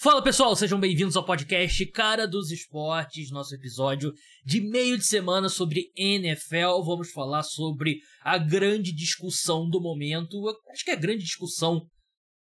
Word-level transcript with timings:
Fala 0.00 0.22
pessoal, 0.22 0.54
sejam 0.54 0.78
bem-vindos 0.78 1.16
ao 1.16 1.24
podcast 1.24 1.84
Cara 1.86 2.24
dos 2.24 2.52
Esportes, 2.52 3.32
nosso 3.32 3.52
episódio 3.52 4.12
de 4.44 4.60
meio 4.60 4.96
de 4.96 5.04
semana 5.04 5.48
sobre 5.48 5.90
NFL. 5.96 6.84
Vamos 6.84 7.10
falar 7.10 7.42
sobre 7.42 7.98
a 8.22 8.38
grande 8.38 8.94
discussão 8.94 9.68
do 9.68 9.80
momento. 9.80 10.36
Acho 10.70 10.84
que 10.84 10.92
é 10.92 10.94
a 10.94 11.00
grande 11.00 11.24
discussão 11.24 11.84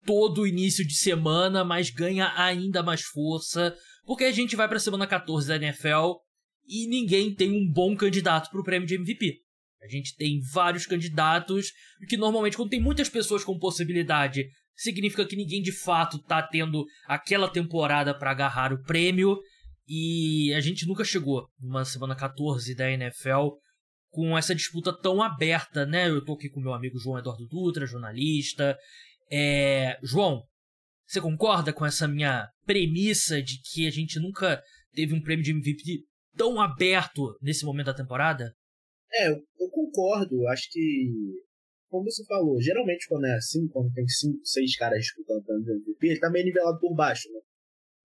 todo 0.03 0.47
início 0.47 0.83
de 0.83 0.95
semana, 0.95 1.63
mas 1.63 1.91
ganha 1.91 2.33
ainda 2.35 2.81
mais 2.81 3.03
força, 3.03 3.77
porque 4.07 4.23
a 4.23 4.31
gente 4.31 4.55
vai 4.55 4.67
para 4.67 4.77
a 4.77 4.79
semana 4.79 5.05
14 5.05 5.47
da 5.47 5.55
NFL 5.57 6.15
e 6.67 6.87
ninguém 6.87 7.31
tem 7.31 7.51
um 7.51 7.71
bom 7.71 7.95
candidato 7.95 8.49
para 8.49 8.59
o 8.59 8.63
prêmio 8.63 8.87
de 8.87 8.95
MVP. 8.95 9.35
A 9.83 9.87
gente 9.87 10.15
tem 10.15 10.41
vários 10.51 10.87
candidatos, 10.87 11.71
que 12.09 12.17
normalmente, 12.17 12.57
quando 12.57 12.71
tem 12.71 12.81
muitas 12.81 13.07
pessoas 13.07 13.43
com 13.43 13.59
possibilidade, 13.59 14.47
significa 14.75 15.25
que 15.25 15.35
ninguém 15.35 15.61
de 15.61 15.71
fato 15.71 16.19
tá 16.19 16.41
tendo 16.41 16.85
aquela 17.07 17.49
temporada 17.49 18.17
para 18.17 18.31
agarrar 18.31 18.73
o 18.73 18.83
prêmio. 18.83 19.39
E 19.87 20.53
a 20.53 20.59
gente 20.59 20.87
nunca 20.87 21.03
chegou 21.03 21.47
numa 21.59 21.85
semana 21.85 22.15
14 22.15 22.75
da 22.75 22.91
NFL 22.91 23.49
com 24.09 24.37
essa 24.37 24.55
disputa 24.55 24.97
tão 24.97 25.21
aberta, 25.21 25.85
né? 25.85 26.09
Eu 26.09 26.23
tô 26.23 26.33
aqui 26.33 26.49
com 26.49 26.59
meu 26.59 26.73
amigo 26.73 26.97
João 26.97 27.19
Eduardo 27.19 27.47
Dutra, 27.47 27.85
jornalista. 27.85 28.77
É... 29.31 29.97
João, 30.03 30.43
você 31.05 31.21
concorda 31.21 31.71
com 31.71 31.85
essa 31.85 32.07
minha 32.07 32.47
premissa 32.65 33.41
de 33.41 33.59
que 33.61 33.85
a 33.85 33.91
gente 33.91 34.19
nunca 34.19 34.61
teve 34.93 35.13
um 35.13 35.21
prêmio 35.21 35.43
de 35.43 35.51
MVP 35.51 36.03
tão 36.35 36.59
aberto 36.59 37.37
nesse 37.41 37.63
momento 37.65 37.87
da 37.87 37.93
temporada? 37.93 38.53
É, 39.11 39.29
eu, 39.29 39.35
eu 39.59 39.69
concordo. 39.69 40.47
Acho 40.47 40.67
que 40.71 41.11
como 41.95 42.11
você 42.11 42.25
falou, 42.25 42.61
geralmente 42.61 43.07
quando 43.07 43.25
é 43.25 43.35
assim, 43.35 43.69
quando 43.69 43.93
tem 43.93 44.05
cinco, 44.05 44.39
seis 44.43 44.75
caras 44.75 44.99
disputando 44.99 45.47
o 45.47 45.71
MVP, 45.71 46.07
ele 46.07 46.19
tá 46.19 46.29
meio 46.29 46.45
nivelado 46.45 46.77
por 46.77 46.93
baixo, 46.93 47.31
né? 47.31 47.39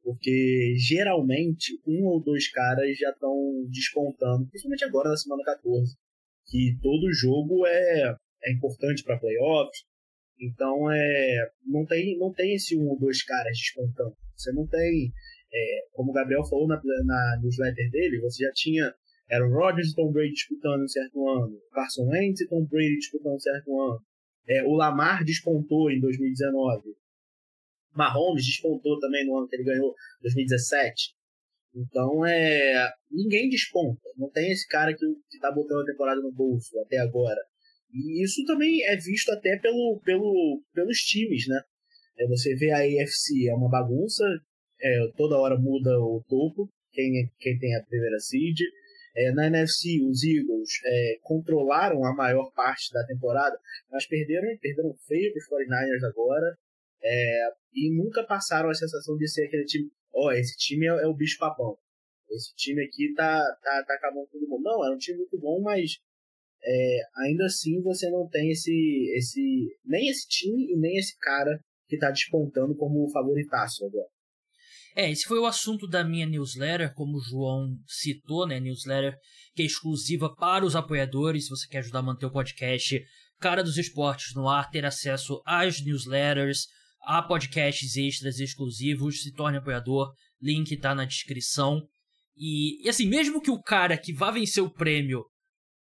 Porque 0.01 0.77
geralmente 0.79 1.77
um 1.85 2.05
ou 2.07 2.23
dois 2.23 2.49
caras 2.53 2.97
já 2.97 3.11
estão 3.11 3.35
despontando, 3.69 4.47
principalmente 4.47 4.85
agora 4.85 5.11
na 5.11 5.17
semana 5.17 5.43
14, 5.45 5.97
que 6.47 6.79
todo 6.81 7.13
jogo 7.13 7.67
é, 7.67 8.15
é 8.45 8.53
importante 8.53 9.03
para 9.03 9.19
playoffs. 9.19 9.83
Então 10.41 10.91
é 10.91 11.51
não 11.67 11.85
tem 11.85 12.17
não 12.17 12.33
tem 12.33 12.55
esse 12.55 12.79
um 12.79 12.89
ou 12.89 12.99
dois 12.99 13.25
caras 13.25 13.59
despontando. 13.59 14.17
Você 14.37 14.53
não 14.53 14.67
tem, 14.69 15.13
é, 15.53 15.81
como 15.93 16.13
o 16.13 16.15
Gabriel 16.15 16.45
falou 16.45 16.69
na, 16.69 16.81
na 17.05 17.41
newsletter 17.43 17.91
dele, 17.91 18.21
você 18.21 18.45
já 18.45 18.53
tinha 18.55 18.95
o 19.39 19.53
Rodgers 19.53 19.91
e 19.91 19.95
Tom 19.95 20.11
Brady 20.11 20.33
disputando 20.33 20.83
em 20.83 20.89
certo 20.89 21.29
ano, 21.29 21.61
Carson 21.73 22.07
Wentz 22.09 22.41
e 22.41 22.49
Tom 22.49 22.65
Brady 22.65 22.97
disputando 22.97 23.35
em 23.35 23.41
certo 23.41 23.81
ano. 23.81 24.01
É, 24.49 24.65
o 24.65 24.75
Lamar 24.75 25.25
despontou 25.25 25.91
em 25.91 26.01
2019. 26.01 26.97
Mahomes 27.95 28.45
despontou 28.45 28.99
também 28.99 29.27
no 29.27 29.39
ano 29.39 29.49
que 29.49 29.57
ele 29.57 29.65
ganhou, 29.65 29.95
2017. 30.23 31.15
Então, 31.75 32.27
é, 32.27 32.91
ninguém 33.11 33.49
desponta. 33.49 34.01
Não 34.17 34.29
tem 34.31 34.51
esse 34.51 34.67
cara 34.67 34.93
que, 34.93 35.07
que 35.31 35.39
tá 35.39 35.53
botando 35.53 35.83
a 35.83 35.87
temporada 35.93 36.21
no 36.21 36.33
bolso 36.33 36.79
até 36.81 36.99
agora. 36.99 37.41
E 37.93 38.25
isso 38.25 38.45
também 38.45 38.83
é 38.85 38.97
visto 38.97 39.31
até 39.31 39.57
pelo, 39.59 40.01
pelo, 40.05 40.63
pelos 40.73 40.99
times, 40.99 41.47
né? 41.49 41.61
É, 42.19 42.27
você 42.27 42.55
vê 42.55 42.71
a 42.71 42.79
AFC, 42.79 43.49
é 43.49 43.55
uma 43.55 43.69
bagunça, 43.69 44.25
é, 44.81 45.09
toda 45.17 45.39
hora 45.39 45.59
muda 45.59 45.99
o 45.99 46.25
topo, 46.29 46.69
quem, 46.93 47.31
quem 47.39 47.59
tem 47.59 47.75
a 47.77 47.83
primeira 47.85 48.19
seed. 48.19 48.59
É, 49.17 49.33
na 49.33 49.47
NFC, 49.47 50.01
os 50.03 50.23
Eagles 50.23 50.71
é, 50.85 51.19
controlaram 51.23 52.05
a 52.05 52.15
maior 52.15 52.51
parte 52.53 52.93
da 52.93 53.05
temporada, 53.05 53.59
mas 53.91 54.07
perderam, 54.07 54.57
perderam 54.59 54.95
feio 55.07 55.33
para 55.33 55.41
os 55.41 55.67
49ers 55.67 56.09
agora. 56.09 56.57
É, 57.03 57.49
e 57.75 57.91
nunca 57.95 58.25
passaram 58.25 58.69
a 58.69 58.75
sensação 58.75 59.17
de 59.17 59.29
ser 59.29 59.47
aquele 59.47 59.65
time. 59.65 59.91
Ó, 60.13 60.29
oh, 60.29 60.33
esse 60.33 60.57
time 60.57 60.87
é, 60.87 60.91
é, 60.91 61.07
o 61.07 61.15
bicho 61.15 61.39
papão. 61.39 61.77
Esse 62.31 62.55
time 62.55 62.85
aqui 62.85 63.13
tá, 63.15 63.39
tá, 63.63 63.85
tá 63.87 63.95
acabando 63.95 64.29
todo 64.29 64.47
mundo. 64.49 64.63
Não, 64.63 64.85
é 64.85 64.95
um 64.95 64.99
time 64.99 65.19
muito 65.19 65.39
bom, 65.39 65.61
mas 65.61 65.99
é, 66.63 67.01
ainda 67.17 67.47
assim 67.47 67.81
você 67.83 68.09
não 68.11 68.29
tem 68.29 68.51
esse, 68.51 69.13
esse. 69.17 69.77
Nem 69.85 70.09
esse 70.09 70.29
time 70.29 70.73
e 70.73 70.77
nem 70.77 70.97
esse 70.97 71.19
cara 71.19 71.59
que 71.89 71.99
tá 71.99 72.11
despontando 72.11 72.77
como 72.77 73.11
favoritaço 73.11 73.85
agora. 73.85 74.09
É, 74.97 75.11
esse 75.11 75.25
foi 75.25 75.39
o 75.39 75.47
assunto 75.47 75.87
da 75.87 76.03
minha 76.03 76.27
newsletter, 76.27 76.93
como 76.95 77.17
o 77.17 77.21
João 77.21 77.77
citou, 77.87 78.47
né? 78.47 78.59
Newsletter 78.59 79.17
que 79.55 79.63
é 79.63 79.67
exclusiva 79.67 80.35
para 80.35 80.65
os 80.65 80.75
apoiadores. 80.75 81.45
Se 81.45 81.51
você 81.51 81.69
quer 81.69 81.79
ajudar 81.79 82.01
a 82.01 82.03
manter 82.03 82.27
o 82.27 82.33
podcast 82.33 83.01
Cara 83.39 83.63
dos 83.63 83.79
Esportes 83.79 84.35
no 84.35 84.49
ar, 84.49 84.69
ter 84.71 84.85
acesso 84.85 85.41
às 85.47 85.83
newsletters, 85.83 86.67
a 87.03 87.23
podcasts 87.23 87.97
extras 87.97 88.39
exclusivos, 88.39 89.23
se 89.23 89.33
torne 89.33 89.59
apoiador. 89.59 90.13
Link 90.41 90.77
tá 90.77 90.95
na 90.95 91.05
descrição. 91.05 91.83
E, 92.37 92.85
e 92.85 92.89
assim, 92.89 93.07
mesmo 93.07 93.41
que 93.41 93.51
o 93.51 93.61
cara 93.61 93.97
que 93.97 94.13
vá 94.13 94.31
vencer 94.31 94.63
o 94.63 94.73
prêmio 94.73 95.25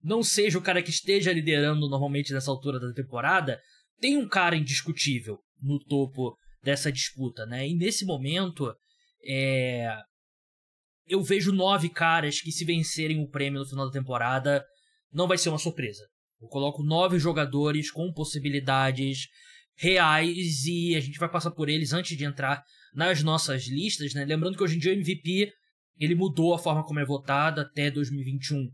não 0.04 0.24
seja 0.24 0.58
o 0.58 0.62
cara 0.62 0.82
que 0.82 0.90
esteja 0.90 1.32
liderando 1.32 1.88
normalmente 1.88 2.34
nessa 2.34 2.50
altura 2.50 2.80
da 2.80 2.92
temporada, 2.94 3.60
tem 4.00 4.18
um 4.18 4.28
cara 4.28 4.56
indiscutível 4.56 5.38
no 5.62 5.80
topo 5.80 6.36
dessa 6.64 6.92
disputa, 6.92 7.46
né? 7.46 7.68
E 7.68 7.76
nesse 7.76 8.06
momento, 8.06 8.74
é... 9.24 9.98
Eu 11.08 11.22
vejo 11.22 11.52
nove 11.52 11.90
caras 11.90 12.40
que, 12.40 12.52
se 12.52 12.64
vencerem 12.64 13.22
o 13.22 13.30
prêmio 13.30 13.60
no 13.60 13.66
final 13.68 13.86
da 13.86 13.92
temporada, 13.92 14.64
não 15.12 15.28
vai 15.28 15.38
ser 15.38 15.50
uma 15.50 15.58
surpresa. 15.58 16.08
Eu 16.42 16.48
coloco 16.48 16.84
nove 16.84 17.20
jogadores 17.20 17.92
com 17.92 18.12
possibilidades 18.14 19.28
reais 19.76 20.66
e 20.66 20.96
a 20.96 21.00
gente 21.00 21.20
vai 21.20 21.30
passar 21.30 21.52
por 21.52 21.70
eles 21.70 21.94
antes 21.94 22.18
de 22.18 22.24
entrar 22.24 22.64
nas 22.94 23.24
nossas 23.24 23.68
listas, 23.68 24.14
né? 24.14 24.26
Lembrando 24.26 24.58
que 24.58 24.64
hoje 24.64 24.76
em 24.76 24.80
dia 24.80 24.92
o 24.92 24.96
MVP 24.96 25.52
ele 25.98 26.16
mudou 26.16 26.54
a 26.54 26.60
forma 26.60 26.84
como 26.84 27.00
é 27.00 27.06
votado 27.06 27.62
até 27.62 27.92
2021. 27.92 28.70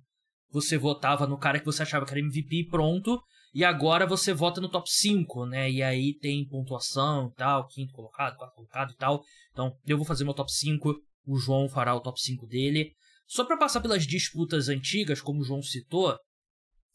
Você 0.52 0.78
votava 0.78 1.28
no 1.28 1.38
cara 1.38 1.60
que 1.60 1.66
você 1.66 1.84
achava 1.84 2.06
que 2.06 2.12
era 2.12 2.22
MVP 2.22 2.68
pronto, 2.70 3.22
e 3.54 3.64
agora 3.64 4.06
você 4.06 4.34
vota 4.34 4.62
no 4.62 4.70
top 4.70 4.90
5, 4.90 5.46
né? 5.46 5.72
E 5.72 5.82
aí 5.82 6.14
tem 6.14 6.48
pontuação 6.48 7.30
e 7.32 7.36
tal, 7.36 7.68
quinto 7.68 7.94
colocado, 7.94 8.38
quarto 8.38 8.56
colocado 8.56 8.92
e 8.92 8.96
tal. 8.96 9.24
Então, 9.52 9.76
eu 9.86 9.98
vou 9.98 10.06
fazer 10.06 10.24
meu 10.24 10.34
top 10.34 10.52
5, 10.52 10.94
o 11.26 11.38
João 11.38 11.68
fará 11.68 11.96
o 11.96 12.02
top 12.02 12.22
5 12.22 12.46
dele. 12.48 12.92
Só 13.26 13.44
para 13.46 13.58
passar 13.58 13.82
pelas 13.82 14.06
disputas 14.06 14.70
antigas, 14.70 15.22
como 15.22 15.42
o 15.42 15.44
João 15.44 15.62
citou, 15.62 16.18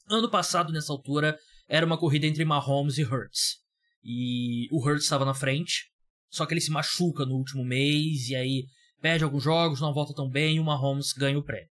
ano 0.08 0.30
passado, 0.30 0.72
nessa 0.72 0.92
altura, 0.92 1.38
era 1.68 1.84
uma 1.86 1.98
corrida 1.98 2.26
entre 2.26 2.44
Mahomes 2.44 2.98
e 2.98 3.04
Hurts. 3.04 3.58
E 4.02 4.68
o 4.70 4.84
Hurts 4.84 5.04
estava 5.04 5.24
na 5.24 5.34
frente, 5.34 5.90
só 6.30 6.46
que 6.46 6.54
ele 6.54 6.60
se 6.60 6.70
machuca 6.70 7.24
no 7.24 7.34
último 7.34 7.64
mês, 7.64 8.28
e 8.28 8.36
aí 8.36 8.64
perde 9.00 9.24
alguns 9.24 9.42
jogos, 9.42 9.80
não 9.80 9.92
volta 9.92 10.14
tão 10.14 10.28
bem, 10.28 10.56
e 10.56 10.60
o 10.60 10.64
Mahomes 10.64 11.12
ganha 11.12 11.38
o 11.38 11.44
prêmio. 11.44 11.68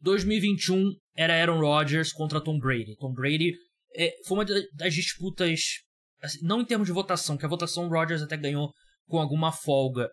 2021 0.00 0.92
era 1.16 1.38
Aaron 1.38 1.60
Rodgers 1.60 2.12
contra 2.12 2.40
Tom 2.40 2.58
Brady. 2.58 2.96
Tom 2.96 3.12
Brady 3.12 3.52
é, 3.96 4.12
foi 4.26 4.38
uma 4.38 4.44
das 4.74 4.94
disputas, 4.94 5.60
assim, 6.22 6.38
não 6.42 6.60
em 6.60 6.64
termos 6.64 6.86
de 6.86 6.92
votação, 6.92 7.36
que 7.36 7.44
a 7.44 7.48
votação 7.48 7.88
Rodgers 7.88 8.22
até 8.22 8.36
ganhou 8.36 8.72
com 9.06 9.18
alguma 9.18 9.52
folga, 9.52 10.08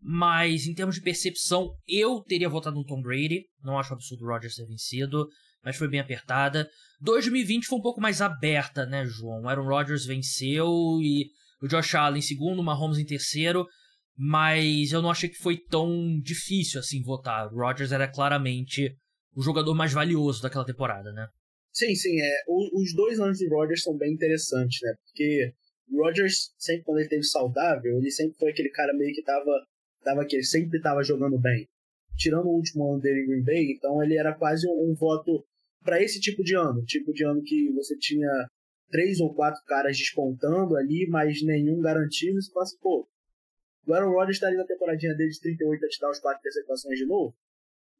mas 0.00 0.66
em 0.66 0.74
termos 0.74 0.94
de 0.94 1.02
percepção, 1.02 1.74
eu 1.86 2.22
teria 2.22 2.48
votado 2.48 2.76
no 2.76 2.84
Tom 2.84 3.02
Brady. 3.02 3.44
Não 3.62 3.78
acho 3.78 3.92
absurdo 3.92 4.24
o 4.24 4.28
Rodgers 4.28 4.54
ter 4.54 4.66
vencido, 4.66 5.28
mas 5.62 5.76
foi 5.76 5.88
bem 5.88 6.00
apertada. 6.00 6.68
2020 7.00 7.66
foi 7.66 7.78
um 7.78 7.82
pouco 7.82 8.00
mais 8.00 8.22
aberta, 8.22 8.86
né, 8.86 9.04
João? 9.04 9.46
Aaron 9.46 9.66
Rodgers 9.66 10.06
venceu 10.06 10.66
e 11.02 11.26
o 11.62 11.68
Josh 11.68 11.94
Allen 11.94 12.18
em 12.18 12.22
segundo, 12.22 12.60
o 12.60 12.64
Mahomes 12.64 12.98
em 12.98 13.04
terceiro, 13.04 13.66
mas 14.16 14.92
eu 14.92 15.02
não 15.02 15.10
achei 15.10 15.28
que 15.28 15.42
foi 15.42 15.58
tão 15.58 16.18
difícil 16.20 16.80
assim 16.80 17.02
votar. 17.02 17.52
O 17.52 17.56
Rodgers 17.56 17.92
era 17.92 18.08
claramente 18.08 18.94
o 19.34 19.42
jogador 19.42 19.74
mais 19.74 19.92
valioso 19.92 20.42
daquela 20.42 20.64
temporada, 20.64 21.12
né? 21.12 21.26
Sim, 21.72 21.94
sim. 21.94 22.20
É, 22.20 22.44
os 22.48 22.94
dois 22.94 23.20
anos 23.20 23.38
do 23.38 23.48
Rodgers 23.48 23.82
são 23.82 23.96
bem 23.96 24.12
interessantes, 24.12 24.80
né? 24.82 24.94
Porque 25.04 25.52
o 25.90 26.02
Rodgers, 26.02 26.52
sempre 26.58 26.84
quando 26.84 26.98
ele 26.98 27.08
teve 27.08 27.22
saudável, 27.22 27.98
ele 27.98 28.10
sempre 28.10 28.36
foi 28.38 28.50
aquele 28.50 28.70
cara 28.70 28.92
meio 28.94 29.14
que 29.14 29.22
tava, 29.22 29.66
tava 30.02 30.26
que 30.26 30.36
ele 30.36 30.44
sempre 30.44 30.80
tava 30.80 31.02
jogando 31.02 31.38
bem. 31.38 31.68
Tirando 32.16 32.46
o 32.46 32.56
último 32.56 32.92
ano 32.92 33.00
dele 33.00 33.22
em 33.22 33.26
Green 33.26 33.44
Bay, 33.44 33.72
então 33.72 34.02
ele 34.02 34.16
era 34.16 34.34
quase 34.34 34.66
um, 34.68 34.90
um 34.90 34.94
voto 34.94 35.44
para 35.82 36.02
esse 36.02 36.20
tipo 36.20 36.42
de 36.42 36.54
ano. 36.54 36.84
Tipo 36.84 37.12
de 37.12 37.24
ano 37.24 37.42
que 37.42 37.72
você 37.72 37.96
tinha 37.96 38.30
três 38.90 39.20
ou 39.20 39.32
quatro 39.34 39.62
caras 39.64 39.96
despontando 39.96 40.76
ali, 40.76 41.06
mas 41.08 41.42
nenhum 41.42 41.80
garantido. 41.80 42.40
Você 42.42 42.52
fala 42.52 42.64
assim, 42.64 42.78
pô, 42.80 43.08
o 43.86 43.94
Aaron 43.94 44.10
Rodgers 44.10 44.36
estaria 44.36 44.58
na 44.58 44.66
temporadinha 44.66 45.14
dele 45.14 45.30
de 45.30 45.40
38 45.40 45.80
touchdowns, 45.80 46.18
4 46.18 46.40
interceptações 46.40 46.98
de 46.98 47.06
novo 47.06 47.34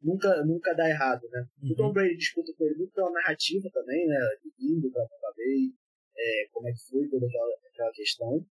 nunca, 0.02 0.44
nunca 0.44 0.75
dá 0.75 0.88
errado, 0.88 1.29
né? 1.31 1.47
Uhum. 1.62 1.73
O 1.73 1.76
Tom 1.76 1.93
Brady 1.93 2.17
disputa 2.17 2.52
com 2.56 2.64
ele 2.64 2.76
muito 2.76 2.93
pela 2.93 3.11
narrativa 3.11 3.69
também, 3.73 4.06
né? 4.06 4.19
Indo 4.58 4.91
pra 4.91 5.02
Tampa 5.02 5.35
Bay, 5.37 5.73
é, 6.17 6.49
como 6.52 6.69
é 6.69 6.73
que 6.73 6.81
foi 6.88 7.08
toda 7.08 7.26
aquela, 7.26 7.55
aquela 7.73 7.93
questão. 7.93 8.47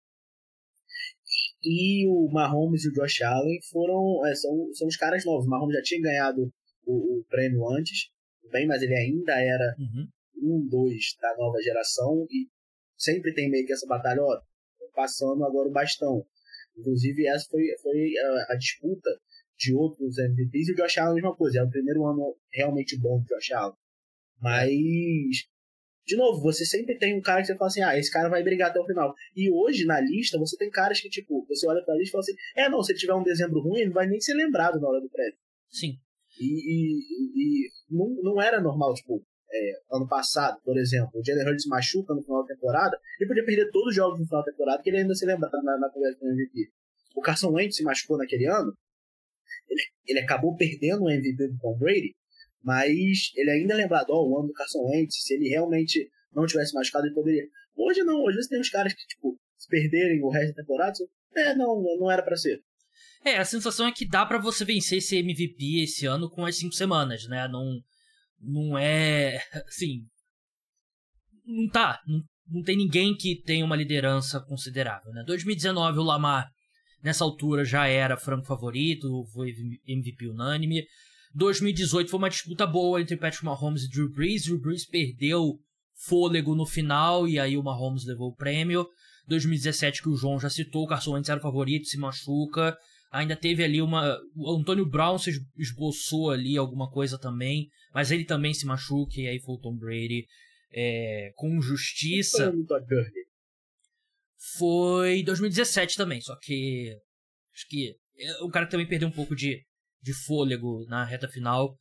E 1.64 2.08
o 2.08 2.30
Mahomes 2.32 2.86
e 2.86 2.90
o 2.90 2.94
Josh 2.94 3.22
Allen 3.22 3.60
foram, 3.72 4.26
é, 4.26 4.36
são, 4.36 4.70
são 4.74 4.88
os 4.88 4.98
caras 4.98 5.26
novos. 5.26 5.48
O 5.48 5.50
Mahomes 5.50 5.76
já 5.76 5.82
tinha 5.82 6.02
ganhado 6.02 6.54
o, 6.86 7.20
o 7.20 7.24
prêmio 7.26 7.68
antes, 7.70 8.10
bem, 8.52 8.68
mas 8.68 8.82
ele 8.82 8.96
ainda 8.96 9.34
era 9.34 9.76
uhum. 9.80 10.08
um, 10.38 10.68
dois 10.68 11.16
da 11.20 11.36
nova 11.38 11.62
geração 11.62 12.26
e 12.30 12.48
sempre 12.98 13.34
tem 13.34 13.50
meio 13.50 13.66
que 13.66 13.74
essa 13.74 13.88
batalha, 13.88 14.22
ó, 14.22 14.42
passando 14.94 15.44
agora 15.44 15.68
o 15.68 15.72
bastão. 15.72 16.26
Inclusive, 16.78 17.28
essa 17.28 17.48
foi, 17.50 17.64
foi 17.82 18.18
a, 18.18 18.54
a 18.54 18.56
disputa 18.56 19.10
de 19.58 19.74
outros 19.74 20.18
MVPs 20.18 20.70
e 20.70 20.72
o 20.74 20.76
Josh 20.76 20.98
Allen 20.98 21.12
a 21.12 21.16
mesma 21.16 21.36
coisa. 21.36 21.60
É 21.60 21.64
o 21.64 21.70
primeiro 21.70 22.06
ano 22.06 22.36
realmente 22.52 22.98
bom 23.00 23.20
do 23.20 23.26
Josh 23.26 23.52
Allen. 23.52 23.76
Mas, 24.42 25.48
de 26.06 26.16
novo, 26.16 26.42
você 26.42 26.66
sempre 26.66 26.98
tem 26.98 27.18
um 27.18 27.22
cara 27.22 27.42
que 27.42 27.48
você 27.48 27.56
fala 27.56 27.68
assim, 27.68 27.82
ah, 27.82 27.98
esse 27.98 28.12
cara 28.12 28.30
vai 28.30 28.44
brigar 28.44 28.70
até 28.70 28.80
o 28.80 28.86
final. 28.86 29.14
E 29.36 29.50
hoje, 29.50 29.86
na 29.86 30.00
lista, 30.00 30.38
você 30.38 30.58
tem 30.58 30.70
caras 30.70 31.00
que, 31.00 31.10
tipo, 31.10 31.46
você 31.48 31.68
olha 31.68 31.84
pra 31.84 31.96
lista 31.96 32.10
e 32.10 32.12
fala 32.12 32.22
assim, 32.22 32.36
é, 32.56 32.70
não, 32.70 32.84
se 32.84 32.92
ele 32.92 33.00
tiver 33.00 33.14
um 33.14 33.24
dezembro 33.24 33.62
ruim, 33.62 33.80
ele 33.80 33.88
não 33.88 33.94
vai 33.94 34.08
nem 34.08 34.20
ser 34.20 34.34
lembrado 34.34 34.80
na 34.80 34.88
hora 34.88 35.02
do 35.02 35.10
prédio. 35.10 35.38
Sim. 35.70 35.98
E, 36.40 36.46
e, 36.46 37.66
e 37.66 37.70
não, 37.90 38.10
não 38.22 38.42
era 38.42 38.62
normal, 38.62 38.94
tipo, 38.94 39.24
é, 39.52 39.96
ano 39.96 40.08
passado, 40.08 40.60
por 40.64 40.78
exemplo, 40.78 41.12
o 41.16 41.24
Jalen 41.24 41.48
Hurts 41.48 41.66
machuca 41.66 42.14
no 42.14 42.22
final 42.22 42.42
da 42.42 42.54
temporada, 42.54 43.00
ele 43.20 43.28
podia 43.28 43.46
perder 43.46 43.72
todos 43.72 43.90
os 43.90 43.96
jogos 43.96 44.20
no 44.20 44.26
final 44.26 44.44
da 44.44 44.52
temporada, 44.52 44.84
que 44.84 44.90
ele 44.90 44.98
ainda 44.98 45.16
se 45.16 45.26
lembrava 45.26 45.58
na, 45.64 45.78
na 45.80 45.90
conversa 45.90 46.20
do 46.20 46.28
MVP. 46.28 46.72
O 47.16 47.22
Carson 47.22 47.52
Wentz 47.52 47.78
se 47.78 47.84
machucou 47.84 48.18
naquele 48.18 48.46
ano, 48.46 48.74
ele, 50.08 50.20
acabou 50.20 50.56
perdendo 50.56 51.04
o 51.04 51.10
MVP 51.10 51.48
do 51.48 51.58
Tom 51.60 51.78
Brady, 51.78 52.16
mas 52.64 53.32
ele 53.36 53.52
ainda 53.52 53.74
é 53.74 53.78
lembrado, 53.78 54.10
ó, 54.10 54.28
o 54.28 54.40
ano 54.40 54.48
do 54.48 54.54
Carson 54.54 54.84
Wentz, 54.84 55.24
se 55.24 55.34
ele 55.36 55.50
realmente 55.50 56.10
não 56.34 56.46
tivesse 56.46 56.74
machucado, 56.74 57.06
ele 57.06 57.16
poderia. 57.16 57.48
Hoje 57.76 58.04
não, 58.04 58.24
hoje 58.24 58.42
você 58.42 58.50
tem 58.50 58.60
uns 58.60 58.70
caras 58.70 58.94
que, 58.94 59.06
tipo, 59.06 59.40
se 59.58 59.68
perderem 59.68 60.22
o 60.22 60.30
resto 60.30 60.56
da 60.56 60.62
temporada, 60.62 60.94
você, 60.94 61.06
é, 61.36 61.56
não, 61.56 61.82
não 62.00 62.12
era 62.12 62.24
para 62.24 62.36
ser. 62.36 62.62
É, 63.24 63.38
a 63.38 63.46
sensação 63.46 63.88
é 63.88 63.92
que 63.92 64.08
dá 64.08 64.26
para 64.26 64.38
você 64.38 64.64
vencer 64.64 65.00
esse 65.00 65.18
MVP 65.18 65.84
esse 65.84 66.06
ano 66.06 66.30
com 66.30 66.46
as 66.46 66.58
cinco 66.58 66.74
semanas, 66.74 67.28
né? 67.28 67.48
Não, 67.48 67.82
não 68.40 68.78
é. 68.78 69.40
Assim. 69.68 70.06
Não 71.44 71.68
tá. 71.70 72.00
Não, 72.08 72.22
não 72.48 72.64
tem 72.64 72.78
ninguém 72.78 73.16
que 73.16 73.42
tenha 73.42 73.66
uma 73.66 73.76
liderança 73.76 74.40
considerável, 74.40 75.12
né? 75.12 75.24
2019 75.26 76.00
o 76.00 76.04
Lamar 76.04 76.50
nessa 77.06 77.24
altura 77.24 77.64
já 77.64 77.88
era 77.88 78.18
franco 78.18 78.48
favorito, 78.48 79.24
foi 79.32 79.54
MVP 79.88 80.28
unânime. 80.28 80.84
2018 81.36 82.10
foi 82.10 82.18
uma 82.18 82.30
disputa 82.30 82.66
boa 82.66 83.00
entre 83.00 83.16
Patrick 83.16 83.46
Mahomes 83.46 83.84
e 83.84 83.90
Drew 83.90 84.10
Brees. 84.12 84.46
Drew 84.46 84.60
Brees 84.60 84.86
perdeu 84.88 85.60
fôlego 85.94 86.56
no 86.56 86.66
final 86.66 87.28
e 87.28 87.38
aí 87.38 87.56
o 87.56 87.64
Mahomes 87.64 88.06
levou 88.06 88.30
o 88.30 88.36
prêmio. 88.36 88.88
2017 89.28 90.02
que 90.02 90.10
o 90.10 90.16
João 90.16 90.40
já 90.40 90.50
citou, 90.50 90.84
o 90.84 90.88
Carson 90.88 91.14
Wentz 91.14 91.30
era 91.30 91.40
o 91.40 91.44
favorito, 91.44 91.88
se 91.88 91.98
machuca. 91.98 92.76
Ainda 93.12 93.36
teve 93.36 93.64
ali 93.64 93.82
uma. 93.82 94.20
O 94.36 94.52
Antônio 94.58 94.86
Brown 94.86 95.20
se 95.20 95.32
esboçou 95.58 96.32
ali 96.32 96.58
alguma 96.58 96.90
coisa 96.90 97.20
também, 97.20 97.70
mas 97.94 98.12
ele 98.12 98.26
também 98.26 98.54
se 98.54 98.66
machuca 98.66 99.22
e 99.22 99.28
aí 99.28 99.40
foi 99.40 99.56
o 99.56 99.60
Tom 99.60 99.76
Brady 99.76 100.26
é, 100.74 101.32
com 101.36 101.62
justiça. 101.62 102.52
Foi 102.52 103.25
2017 105.24 105.96
também, 105.96 106.22
só 106.22 106.36
que. 106.38 106.96
Acho 107.54 107.68
que. 107.68 107.96
O 108.42 108.50
cara 108.50 108.68
também 108.68 108.88
perdeu 108.88 109.08
um 109.08 109.12
pouco 109.12 109.36
de, 109.36 109.62
de 110.02 110.14
fôlego 110.14 110.86
na 110.88 111.04
reta 111.04 111.28
final. 111.28 111.78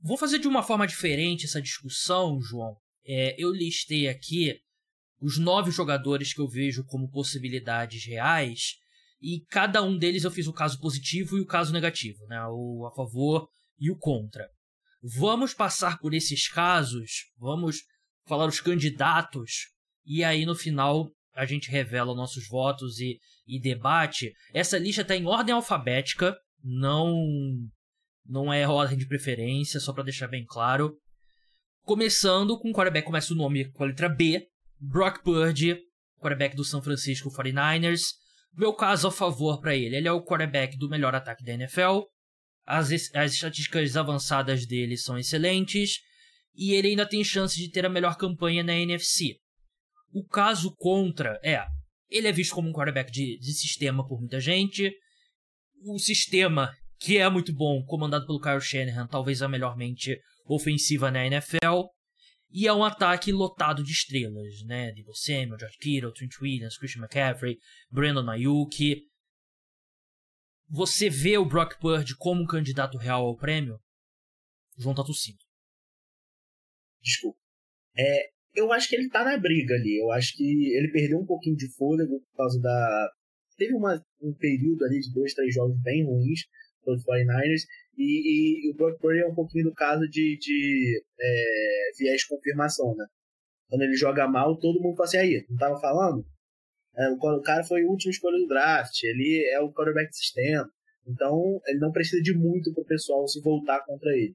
Vou 0.00 0.16
fazer 0.16 0.38
de 0.38 0.48
uma 0.48 0.62
forma 0.62 0.86
diferente 0.86 1.44
essa 1.44 1.60
discussão, 1.60 2.40
João. 2.40 2.76
É, 3.04 3.34
eu 3.38 3.50
listei 3.50 4.08
aqui 4.08 4.58
os 5.20 5.38
nove 5.38 5.70
jogadores 5.70 6.32
que 6.32 6.40
eu 6.40 6.48
vejo 6.48 6.84
como 6.84 7.10
possibilidades 7.10 8.04
reais 8.04 8.76
e 9.20 9.44
cada 9.50 9.82
um 9.82 9.98
deles 9.98 10.24
eu 10.24 10.30
fiz 10.30 10.46
o 10.46 10.52
caso 10.52 10.78
positivo 10.78 11.36
e 11.36 11.40
o 11.40 11.46
caso 11.46 11.72
negativo, 11.72 12.24
né? 12.26 12.40
O 12.46 12.86
a 12.86 12.94
favor 12.94 13.48
e 13.78 13.90
o 13.90 13.96
contra. 13.96 14.48
Vamos 15.02 15.54
passar 15.54 15.98
por 15.98 16.14
esses 16.14 16.48
casos, 16.48 17.26
vamos 17.36 17.82
falar 18.26 18.46
os 18.46 18.60
candidatos, 18.60 19.68
e 20.04 20.22
aí 20.22 20.44
no 20.44 20.54
final 20.54 21.10
a 21.38 21.46
gente 21.46 21.70
revela 21.70 22.14
nossos 22.14 22.48
votos 22.48 22.98
e, 22.98 23.18
e 23.46 23.60
debate. 23.60 24.32
Essa 24.52 24.76
lista 24.76 25.02
está 25.02 25.16
em 25.16 25.24
ordem 25.24 25.54
alfabética, 25.54 26.36
não 26.62 27.14
não 28.26 28.52
é 28.52 28.68
ordem 28.68 28.98
de 28.98 29.06
preferência, 29.06 29.80
só 29.80 29.92
para 29.92 30.02
deixar 30.02 30.26
bem 30.26 30.44
claro. 30.44 30.98
Começando 31.82 32.58
com 32.58 32.70
o 32.70 32.72
quarterback, 32.74 33.06
começa 33.06 33.32
o 33.32 33.36
nome 33.36 33.70
com 33.72 33.84
a 33.84 33.86
letra 33.86 34.08
B, 34.08 34.46
Brock 34.78 35.22
Purdy, 35.22 35.78
quarterback 36.20 36.54
do 36.54 36.64
San 36.64 36.82
Francisco 36.82 37.30
49ers. 37.30 38.02
Meu 38.52 38.74
caso 38.74 39.08
a 39.08 39.12
favor 39.12 39.60
para 39.60 39.74
ele. 39.74 39.96
Ele 39.96 40.08
é 40.08 40.12
o 40.12 40.22
quarterback 40.22 40.76
do 40.76 40.88
melhor 40.88 41.14
ataque 41.14 41.44
da 41.44 41.52
NFL. 41.52 42.00
As, 42.66 42.90
as 43.14 43.32
estatísticas 43.32 43.96
avançadas 43.96 44.66
dele 44.66 44.96
são 44.96 45.16
excelentes. 45.16 46.00
E 46.54 46.74
ele 46.74 46.88
ainda 46.88 47.06
tem 47.06 47.22
chance 47.22 47.56
de 47.56 47.70
ter 47.70 47.86
a 47.86 47.88
melhor 47.88 48.16
campanha 48.16 48.62
na 48.64 48.74
NFC. 48.74 49.38
O 50.12 50.24
caso 50.24 50.74
contra 50.76 51.38
é. 51.42 51.64
Ele 52.08 52.28
é 52.28 52.32
visto 52.32 52.54
como 52.54 52.68
um 52.68 52.72
quarterback 52.72 53.10
de, 53.10 53.38
de 53.38 53.52
sistema 53.52 54.06
por 54.06 54.18
muita 54.18 54.40
gente. 54.40 54.90
O 55.84 55.98
sistema, 55.98 56.74
que 56.98 57.18
é 57.18 57.28
muito 57.28 57.52
bom, 57.52 57.84
comandado 57.84 58.26
pelo 58.26 58.40
Kyle 58.40 58.60
Shanahan, 58.60 59.06
talvez 59.06 59.42
a 59.42 59.48
melhor 59.48 59.76
mente 59.76 60.18
ofensiva 60.46 61.10
na 61.10 61.26
NFL. 61.26 61.84
E 62.50 62.66
é 62.66 62.72
um 62.72 62.82
ataque 62.82 63.30
lotado 63.30 63.82
de 63.82 63.92
estrelas, 63.92 64.62
né? 64.64 64.90
De 64.92 65.04
Samuel, 65.14 65.58
George 65.58 65.76
Kittle, 65.78 66.14
Trent 66.14 66.32
Williams, 66.40 66.78
Christian 66.78 67.02
McCaffrey, 67.02 67.58
Brandon 67.90 68.28
Ayuk. 68.30 69.06
Você 70.70 71.10
vê 71.10 71.36
o 71.36 71.44
Brock 71.44 71.78
Purdy 71.78 72.16
como 72.16 72.42
um 72.42 72.46
candidato 72.46 72.96
real 72.96 73.26
ao 73.26 73.36
prêmio? 73.36 73.78
João 74.78 74.94
tá 74.94 75.04
tossindo. 75.04 75.38
Desculpa. 77.02 77.38
É, 77.96 78.30
eu 78.58 78.72
acho 78.72 78.88
que 78.88 78.96
ele 78.96 79.08
tá 79.08 79.24
na 79.24 79.38
briga 79.38 79.74
ali. 79.74 79.98
Eu 79.98 80.10
acho 80.10 80.36
que 80.36 80.74
ele 80.74 80.90
perdeu 80.90 81.18
um 81.18 81.26
pouquinho 81.26 81.56
de 81.56 81.72
fôlego 81.74 82.20
por 82.20 82.36
causa 82.36 82.60
da. 82.60 83.10
Teve 83.56 83.74
uma, 83.74 84.02
um 84.22 84.34
período 84.34 84.84
ali 84.84 85.00
de 85.00 85.12
dois, 85.12 85.34
três 85.34 85.54
jogos 85.54 85.80
bem 85.82 86.04
ruins 86.04 86.40
pelos 86.84 87.02
49ers. 87.04 87.62
E, 87.96 88.66
e, 88.66 88.70
o 88.70 88.76
Brock 88.76 89.00
Purdy 89.00 89.20
é 89.20 89.26
um 89.26 89.34
pouquinho 89.34 89.64
do 89.64 89.74
caso 89.74 90.08
de, 90.08 90.38
de 90.38 91.02
é, 91.20 91.90
viés 91.98 92.20
de 92.20 92.28
confirmação, 92.28 92.94
né? 92.96 93.04
Quando 93.68 93.82
ele 93.82 93.96
joga 93.96 94.28
mal, 94.28 94.56
todo 94.58 94.80
mundo 94.80 94.96
fala 94.96 95.08
assim, 95.08 95.16
aí, 95.18 95.46
não 95.50 95.56
tava 95.56 95.80
falando? 95.80 96.24
É, 96.96 97.10
o 97.10 97.42
cara 97.42 97.64
foi 97.64 97.82
o 97.82 97.90
último 97.90 98.10
escolha 98.10 98.38
do 98.38 98.46
draft, 98.46 99.02
ele 99.02 99.44
é 99.52 99.60
o 99.60 99.72
quarterback 99.72 100.14
sistema. 100.16 100.70
Então, 101.06 101.60
ele 101.66 101.78
não 101.78 101.90
precisa 101.90 102.22
de 102.22 102.34
muito 102.34 102.72
pro 102.72 102.84
pessoal 102.84 103.26
se 103.26 103.40
voltar 103.40 103.84
contra 103.84 104.10
ele. 104.16 104.34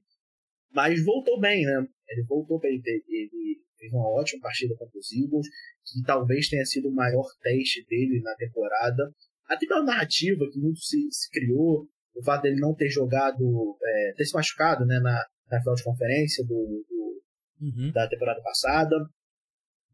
Mas 0.72 1.02
voltou 1.04 1.40
bem, 1.40 1.64
né? 1.64 1.86
Ele 2.08 2.24
voltou 2.24 2.58
bem. 2.58 2.82
Ele, 2.84 3.04
ele 3.08 3.60
fez 3.84 3.92
uma 3.92 4.08
ótima 4.08 4.40
partida 4.42 4.74
contra 4.76 4.98
os 4.98 5.12
Eagles, 5.12 5.46
que 5.84 6.02
talvez 6.02 6.48
tenha 6.48 6.64
sido 6.64 6.88
o 6.88 6.94
maior 6.94 7.26
teste 7.42 7.84
dele 7.86 8.20
na 8.22 8.34
temporada. 8.34 9.12
Até 9.46 9.66
pela 9.66 9.84
narrativa 9.84 10.48
que 10.50 10.58
muito 10.58 10.80
se, 10.80 11.06
se 11.10 11.30
criou, 11.30 11.86
o 12.14 12.24
fato 12.24 12.42
dele 12.42 12.60
não 12.60 12.74
ter 12.74 12.88
jogado, 12.88 13.76
é, 13.82 14.12
ter 14.16 14.24
se 14.24 14.34
machucado 14.34 14.86
né, 14.86 14.98
na, 15.00 15.24
na 15.50 15.60
final 15.60 15.74
de 15.74 15.84
conferência 15.84 16.44
do, 16.44 16.84
do 16.88 17.22
uhum. 17.60 17.92
da 17.92 18.08
temporada 18.08 18.40
passada, 18.42 18.96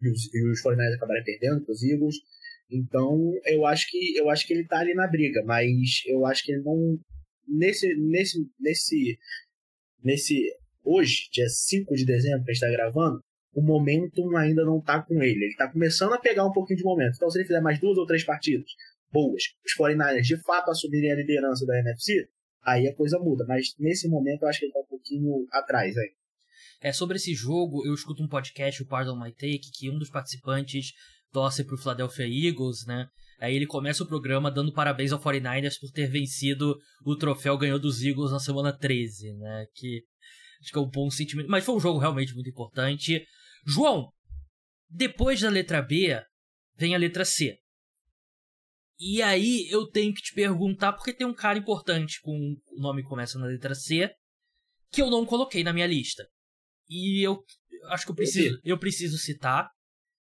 e 0.00 0.08
os, 0.08 0.32
e 0.32 0.50
os 0.50 0.60
49 0.60 0.96
acabaram 0.96 1.24
perdendo 1.24 1.64
para 1.64 1.72
os 1.72 1.82
Eagles. 1.82 2.16
Então, 2.70 3.18
eu 3.46 3.66
acho 3.66 3.90
que 3.90 4.16
eu 4.16 4.30
acho 4.30 4.46
que 4.46 4.52
ele 4.52 4.62
está 4.62 4.78
ali 4.78 4.94
na 4.94 5.06
briga, 5.08 5.42
mas 5.44 6.02
eu 6.06 6.24
acho 6.24 6.44
que 6.44 6.52
ele 6.52 6.62
não 6.62 6.98
nesse 7.48 7.94
nesse 7.96 8.38
nesse 8.60 9.18
nesse 10.02 10.56
hoje, 10.84 11.28
dia 11.32 11.48
5 11.48 11.94
de 11.94 12.04
dezembro 12.04 12.44
que 12.44 12.50
a 12.50 12.54
gente 12.54 12.64
está 12.64 12.70
gravando, 12.70 13.20
o 13.52 13.62
momentum 13.62 14.36
ainda 14.36 14.64
não 14.64 14.78
está 14.78 15.02
com 15.02 15.22
ele. 15.22 15.44
Ele 15.44 15.52
está 15.52 15.70
começando 15.70 16.12
a 16.12 16.18
pegar 16.18 16.44
um 16.44 16.52
pouquinho 16.52 16.78
de 16.78 16.84
momento. 16.84 17.14
Então, 17.16 17.30
se 17.30 17.38
ele 17.38 17.46
fizer 17.46 17.60
mais 17.60 17.78
duas 17.80 17.98
ou 17.98 18.06
três 18.06 18.24
partidas 18.24 18.70
boas, 19.12 19.42
os 19.64 19.76
49ers 19.76 20.22
de 20.22 20.36
fato 20.42 20.70
assumirem 20.70 21.12
a 21.12 21.16
liderança 21.16 21.66
da 21.66 21.78
NFC, 21.80 22.28
aí 22.62 22.86
a 22.86 22.94
coisa 22.94 23.18
muda. 23.18 23.44
Mas 23.46 23.74
nesse 23.78 24.08
momento 24.08 24.42
eu 24.42 24.48
acho 24.48 24.60
que 24.60 24.66
ele 24.66 24.72
tá 24.72 24.80
um 24.80 24.86
pouquinho 24.86 25.46
atrás 25.50 25.96
aí. 25.96 26.12
É, 26.80 26.92
sobre 26.92 27.16
esse 27.16 27.34
jogo, 27.34 27.86
eu 27.86 27.92
escuto 27.92 28.22
um 28.22 28.28
podcast, 28.28 28.82
o 28.82 28.86
Pardon 28.86 29.18
My 29.18 29.32
Take, 29.32 29.70
que 29.74 29.90
um 29.90 29.98
dos 29.98 30.10
participantes 30.10 30.92
torce 31.32 31.64
pro 31.64 31.76
Philadelphia 31.76 32.26
Eagles, 32.26 32.86
né? 32.86 33.06
Aí 33.38 33.54
ele 33.54 33.66
começa 33.66 34.02
o 34.02 34.06
programa 34.06 34.50
dando 34.50 34.72
parabéns 34.72 35.12
ao 35.12 35.20
49ers 35.20 35.78
por 35.80 35.90
ter 35.90 36.06
vencido 36.08 36.76
o 37.04 37.16
troféu 37.16 37.56
ganhou 37.56 37.78
dos 37.78 38.02
Eagles 38.02 38.30
na 38.30 38.38
semana 38.38 38.72
13, 38.72 39.32
né? 39.34 39.66
Que 39.74 40.02
acho 40.60 40.72
que 40.72 40.78
é 40.78 40.80
um 40.80 40.88
bom 40.88 41.10
sentimento. 41.10 41.48
Mas 41.48 41.64
foi 41.64 41.74
um 41.74 41.80
jogo 41.80 41.98
realmente 41.98 42.34
muito 42.34 42.50
importante. 42.50 43.24
João, 43.66 44.12
depois 44.88 45.40
da 45.40 45.48
letra 45.48 45.82
B, 45.82 46.20
vem 46.76 46.94
a 46.94 46.98
letra 46.98 47.24
C. 47.24 47.58
E 48.98 49.22
aí 49.22 49.66
eu 49.70 49.88
tenho 49.88 50.12
que 50.12 50.22
te 50.22 50.34
perguntar, 50.34 50.92
porque 50.92 51.14
tem 51.14 51.26
um 51.26 51.34
cara 51.34 51.58
importante 51.58 52.20
com 52.20 52.32
o 52.32 52.80
nome 52.80 53.02
que 53.02 53.08
começa 53.08 53.38
na 53.38 53.46
letra 53.46 53.74
C, 53.74 54.10
que 54.92 55.00
eu 55.00 55.10
não 55.10 55.24
coloquei 55.24 55.64
na 55.64 55.72
minha 55.72 55.86
lista. 55.86 56.26
E 56.88 57.24
eu 57.26 57.42
acho 57.90 58.04
que 58.04 58.10
eu 58.10 58.16
preciso, 58.16 58.60
eu 58.62 58.78
preciso 58.78 59.16
citar, 59.16 59.70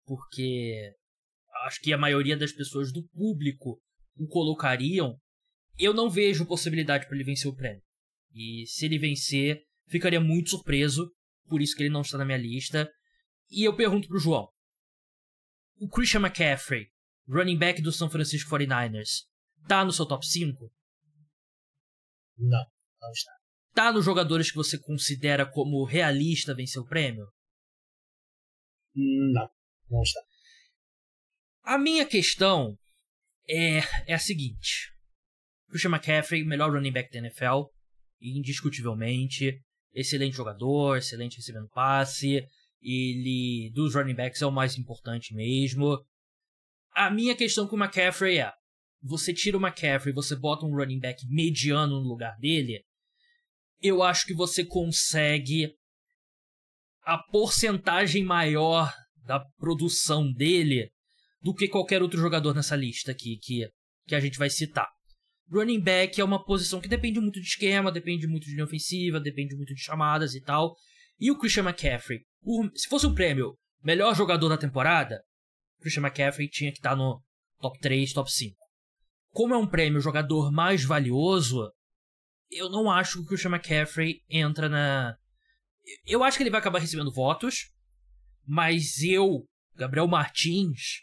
porque 0.04 0.92
acho 1.64 1.80
que 1.80 1.92
a 1.92 1.99
maioria 1.99 2.37
das 2.37 2.52
pessoas 2.52 2.92
do 2.92 3.06
público 3.08 3.80
o 4.18 4.26
colocariam. 4.26 5.16
Eu 5.78 5.94
não 5.94 6.11
vejo 6.11 6.47
possibilidade 6.47 7.06
para 7.06 7.14
ele 7.14 7.25
vencer 7.25 7.50
o 7.50 7.54
prêmio. 7.54 7.82
E 8.35 8.64
se 8.66 8.85
ele 8.85 8.99
vencer, 8.99 9.62
ficaria 9.88 10.20
muito 10.20 10.50
surpreso, 10.50 11.11
por 11.49 11.62
isso 11.62 11.75
que 11.76 11.85
ele 11.85 11.92
não 11.92 12.02
está 12.02 12.18
na 12.18 12.25
minha 12.25 12.37
lista. 12.37 12.90
E 13.50 13.67
eu 13.67 13.75
pergunto 13.76 14.09
pro 14.09 14.19
João: 14.19 14.49
o 15.78 15.88
Christian 15.88 16.21
McCaffrey 16.21 16.90
running 17.28 17.59
back 17.59 17.83
do 17.83 17.93
San 17.93 18.09
Francisco 18.09 18.50
49ers, 18.50 19.26
tá 19.67 19.85
no 19.85 19.93
seu 19.93 20.07
top 20.07 20.26
5? 20.26 20.73
Não, 22.38 22.67
não 23.00 23.11
está. 23.11 23.33
Tá 23.75 23.93
nos 23.93 24.05
jogadores 24.05 24.50
que 24.50 24.57
você 24.57 24.78
considera 24.78 25.47
como 25.47 25.85
realista 25.85 26.55
vencer 26.55 26.81
o 26.81 26.87
prêmio? 26.87 27.26
Não, 28.95 29.49
não 29.90 30.02
está. 30.02 30.21
A 31.62 31.78
minha 31.78 32.07
questão 32.07 32.76
é, 33.49 33.78
é 34.07 34.14
a 34.14 34.19
seguinte. 34.19 34.93
Christian 35.69 35.90
McCaffrey, 35.90 36.45
melhor 36.45 36.73
running 36.73 36.93
back 36.93 37.11
da 37.12 37.19
NFL, 37.19 37.71
indiscutivelmente. 38.21 39.62
Excelente 39.93 40.37
jogador, 40.37 40.97
excelente 40.97 41.37
recebendo 41.37 41.69
passe. 41.69 42.47
Ele, 42.80 43.70
dos 43.75 43.94
running 43.94 44.14
backs, 44.14 44.40
é 44.40 44.47
o 44.47 44.52
mais 44.52 44.78
importante 44.78 45.35
mesmo. 45.35 45.99
A 46.92 47.11
minha 47.11 47.35
questão 47.35 47.66
com 47.66 47.76
o 47.76 47.78
McCaffrey 47.78 48.38
é: 48.38 48.52
você 49.02 49.32
tira 49.32 49.56
o 49.56 49.61
McCaffrey, 49.61 50.12
você 50.12 50.37
bota 50.37 50.66
um 50.66 50.75
running 50.75 51.00
back 51.00 51.25
mediano 51.28 52.00
no 52.00 52.08
lugar 52.08 52.37
dele, 52.38 52.85
eu 53.80 54.02
acho 54.02 54.26
que 54.26 54.35
você 54.35 54.64
consegue 54.64 55.73
a 57.02 57.18
porcentagem 57.18 58.25
maior 58.25 58.92
da 59.25 59.40
produção 59.58 60.32
dele 60.32 60.90
do 61.40 61.54
que 61.54 61.68
qualquer 61.68 62.02
outro 62.02 62.20
jogador 62.20 62.54
nessa 62.54 62.76
lista 62.76 63.12
aqui 63.12 63.38
que, 63.38 63.68
que 64.06 64.14
a 64.14 64.20
gente 64.20 64.38
vai 64.38 64.50
citar. 64.50 64.88
Running 65.50 65.80
back 65.80 66.20
é 66.20 66.25
uma 66.25 66.44
posição 66.44 66.80
que 66.80 66.88
depende 66.88 67.20
muito 67.20 67.40
de 67.40 67.47
esquema, 67.47 67.90
depende 67.90 68.26
muito 68.26 68.44
de 68.44 68.52
linha 68.52 68.64
ofensiva, 68.64 69.18
depende 69.20 69.56
muito 69.56 69.75
de 69.75 69.80
chamadas 69.80 70.35
e 70.35 70.42
tal. 70.42 70.75
E 71.18 71.30
o 71.30 71.38
Christian 71.38 71.64
McCaffrey, 71.64 72.20
o, 72.42 72.68
se 72.75 72.88
fosse 72.88 73.06
um 73.06 73.14
prêmio 73.14 73.56
melhor 73.82 74.14
jogador 74.14 74.48
da 74.48 74.58
temporada, 74.58 75.20
Christian 75.80 76.02
McCaffrey 76.02 76.48
tinha 76.48 76.70
que 76.70 76.78
estar 76.78 76.90
tá 76.90 76.96
no 76.96 77.20
top 77.60 77.78
3, 77.80 78.12
top 78.12 78.30
5. 78.30 78.56
Como 79.30 79.54
é 79.54 79.56
um 79.56 79.66
prêmio 79.66 80.00
jogador 80.00 80.50
mais 80.52 80.84
valioso, 80.84 81.70
eu 82.50 82.70
não 82.70 82.90
acho 82.90 83.18
que 83.18 83.25
o 83.25 83.26
Christian 83.26 83.50
McCaffrey 83.50 84.22
entra 84.28 84.68
na. 84.68 85.16
Eu 86.06 86.22
acho 86.22 86.37
que 86.37 86.42
ele 86.42 86.50
vai 86.50 86.60
acabar 86.60 86.78
recebendo 86.78 87.12
votos, 87.12 87.70
mas 88.46 89.02
eu, 89.02 89.44
Gabriel 89.75 90.06
Martins, 90.06 91.02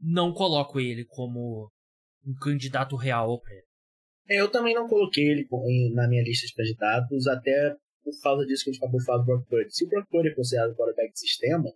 não 0.00 0.32
coloco 0.32 0.80
ele 0.80 1.04
como 1.04 1.70
um 2.24 2.34
candidato 2.34 2.96
real 2.96 3.30
ao 3.30 3.40
prêmio. 3.40 3.64
É, 4.28 4.40
eu 4.40 4.50
também 4.50 4.74
não 4.74 4.88
coloquei 4.88 5.24
ele 5.24 5.46
na 5.94 6.08
minha 6.08 6.22
lista 6.22 6.46
de 6.46 6.54
candidatos, 6.54 7.26
até 7.28 7.76
por 8.06 8.22
causa 8.22 8.46
disso 8.46 8.62
que 8.62 8.70
a 8.70 8.72
gente 8.72 8.82
acabou 8.82 9.00
de 9.00 9.06
falar 9.06 9.18
do 9.18 9.24
Brock 9.24 9.48
Purdy. 9.48 9.74
Se 9.74 9.84
o 9.84 9.88
Brock 9.88 10.08
Purdy 10.08 10.28
é 10.28 10.34
considerado 10.34 10.76
quarterback 10.76 11.12
de 11.12 11.18
sistema, 11.18 11.72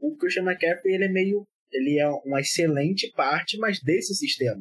o 0.00 0.16
Christian 0.16 0.42
McCaffrey 0.42 0.94
ele 0.94 1.04
é 1.04 1.08
meio. 1.08 1.46
Ele 1.70 1.98
é 1.98 2.08
uma 2.26 2.40
excelente 2.40 3.10
parte, 3.12 3.56
mas 3.56 3.80
desse 3.80 4.14
sistema. 4.14 4.60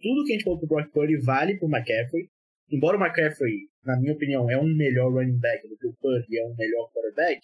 Tudo 0.00 0.24
que 0.24 0.32
a 0.32 0.34
gente 0.36 0.44
falou 0.44 0.58
pro 0.58 0.68
Brock 0.68 0.90
Purdy 0.92 1.16
vale 1.18 1.58
pro 1.58 1.68
McCaffrey. 1.68 2.28
Embora 2.70 2.96
o 2.96 3.00
McCaffrey, 3.00 3.68
na 3.84 3.98
minha 3.98 4.14
opinião, 4.14 4.48
é 4.48 4.56
um 4.56 4.72
melhor 4.74 5.12
running 5.12 5.38
back 5.38 5.68
do 5.68 5.76
que 5.76 5.86
o 5.86 5.94
Purdy 6.00 6.38
é 6.38 6.46
um 6.46 6.54
melhor 6.56 6.90
quarterback. 6.92 7.40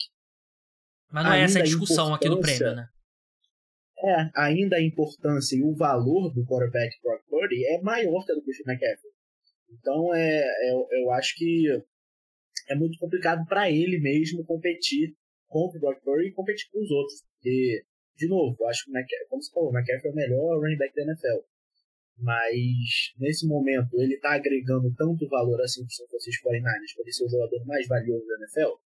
Mas 1.11 1.25
não 1.25 1.33
é 1.33 1.43
essa 1.43 1.59
a 1.59 1.63
discussão 1.63 2.15
aqui 2.15 2.29
do 2.29 2.41
prêmio, 2.41 2.75
né? 2.77 2.89
É, 4.03 4.31
ainda 4.35 4.77
a 4.77 4.83
importância 4.83 5.57
e 5.57 5.63
o 5.63 5.75
valor 5.75 6.33
do 6.33 6.47
quarterback 6.47 6.97
Brock 7.03 7.23
Purdy 7.29 7.67
é 7.67 7.83
maior 7.83 8.25
que 8.25 8.33
a 8.33 8.35
do 8.35 8.43
Christian 8.43 8.73
McCaffrey. 8.73 9.13
Então, 9.73 10.15
é, 10.15 10.39
é, 10.39 11.03
eu 11.03 11.11
acho 11.11 11.35
que 11.37 11.67
é 12.71 12.75
muito 12.77 12.99
complicado 12.99 13.45
para 13.47 13.71
ele 13.71 13.99
mesmo 13.99 14.45
competir 14.45 15.15
contra 15.49 15.77
o 15.77 15.81
Brock 15.81 16.01
Purdy 16.03 16.29
e 16.29 16.33
competir 16.33 16.71
com 16.71 16.81
os 16.81 16.91
outros. 16.91 17.23
Porque, 17.35 17.83
de 18.17 18.29
novo, 18.29 18.57
eu 18.59 18.69
acho 18.69 18.85
que, 18.85 19.25
como 19.29 19.43
você 19.43 19.53
falou, 19.53 19.71
o 19.71 19.77
McCaffrey 19.77 20.11
é 20.11 20.13
o 20.13 20.17
melhor 20.17 20.61
running 20.61 20.79
back 20.79 20.95
da 20.95 21.03
NFL. 21.03 21.45
Mas, 22.19 23.13
nesse 23.19 23.47
momento, 23.47 23.99
ele 24.01 24.15
está 24.15 24.35
agregando 24.35 24.95
tanto 24.95 25.29
valor 25.29 25.61
assim 25.63 25.81
para 25.81 25.89
os 25.89 25.97
São 25.97 26.07
Francisco 26.07 26.49
49ers 26.49 26.95
para 26.95 27.03
ele 27.03 27.13
ser 27.13 27.25
o 27.25 27.31
jogador 27.31 27.67
mais 27.67 27.89
valioso 27.89 28.27
da 28.27 28.37
NFL? 28.37 28.77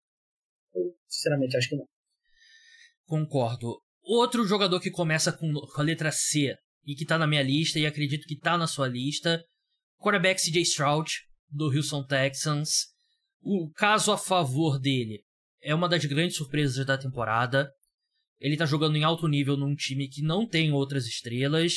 Eu, 0.74 0.96
sinceramente, 1.08 1.56
acho 1.56 1.68
que 1.68 1.76
não. 1.76 1.86
Concordo. 3.06 3.82
Outro 4.02 4.46
jogador 4.46 4.80
que 4.80 4.90
começa 4.90 5.32
com, 5.32 5.52
a 5.76 5.82
letra 5.82 6.10
C 6.10 6.56
e 6.86 6.94
que 6.94 7.04
tá 7.04 7.18
na 7.18 7.26
minha 7.26 7.42
lista 7.42 7.78
e 7.78 7.86
acredito 7.86 8.26
que 8.26 8.38
tá 8.38 8.56
na 8.56 8.66
sua 8.66 8.86
lista, 8.86 9.44
quarterback 9.98 10.40
CJ 10.40 10.62
Stroud, 10.62 11.10
do 11.50 11.66
Houston 11.66 12.06
Texans. 12.06 12.93
O 13.46 13.70
caso 13.74 14.10
a 14.10 14.16
favor 14.16 14.80
dele 14.80 15.22
é 15.62 15.74
uma 15.74 15.86
das 15.86 16.02
grandes 16.06 16.38
surpresas 16.38 16.86
da 16.86 16.96
temporada. 16.96 17.70
Ele 18.40 18.56
tá 18.56 18.64
jogando 18.64 18.96
em 18.96 19.04
alto 19.04 19.28
nível 19.28 19.54
num 19.54 19.74
time 19.74 20.08
que 20.08 20.22
não 20.22 20.48
tem 20.48 20.72
outras 20.72 21.06
estrelas. 21.06 21.74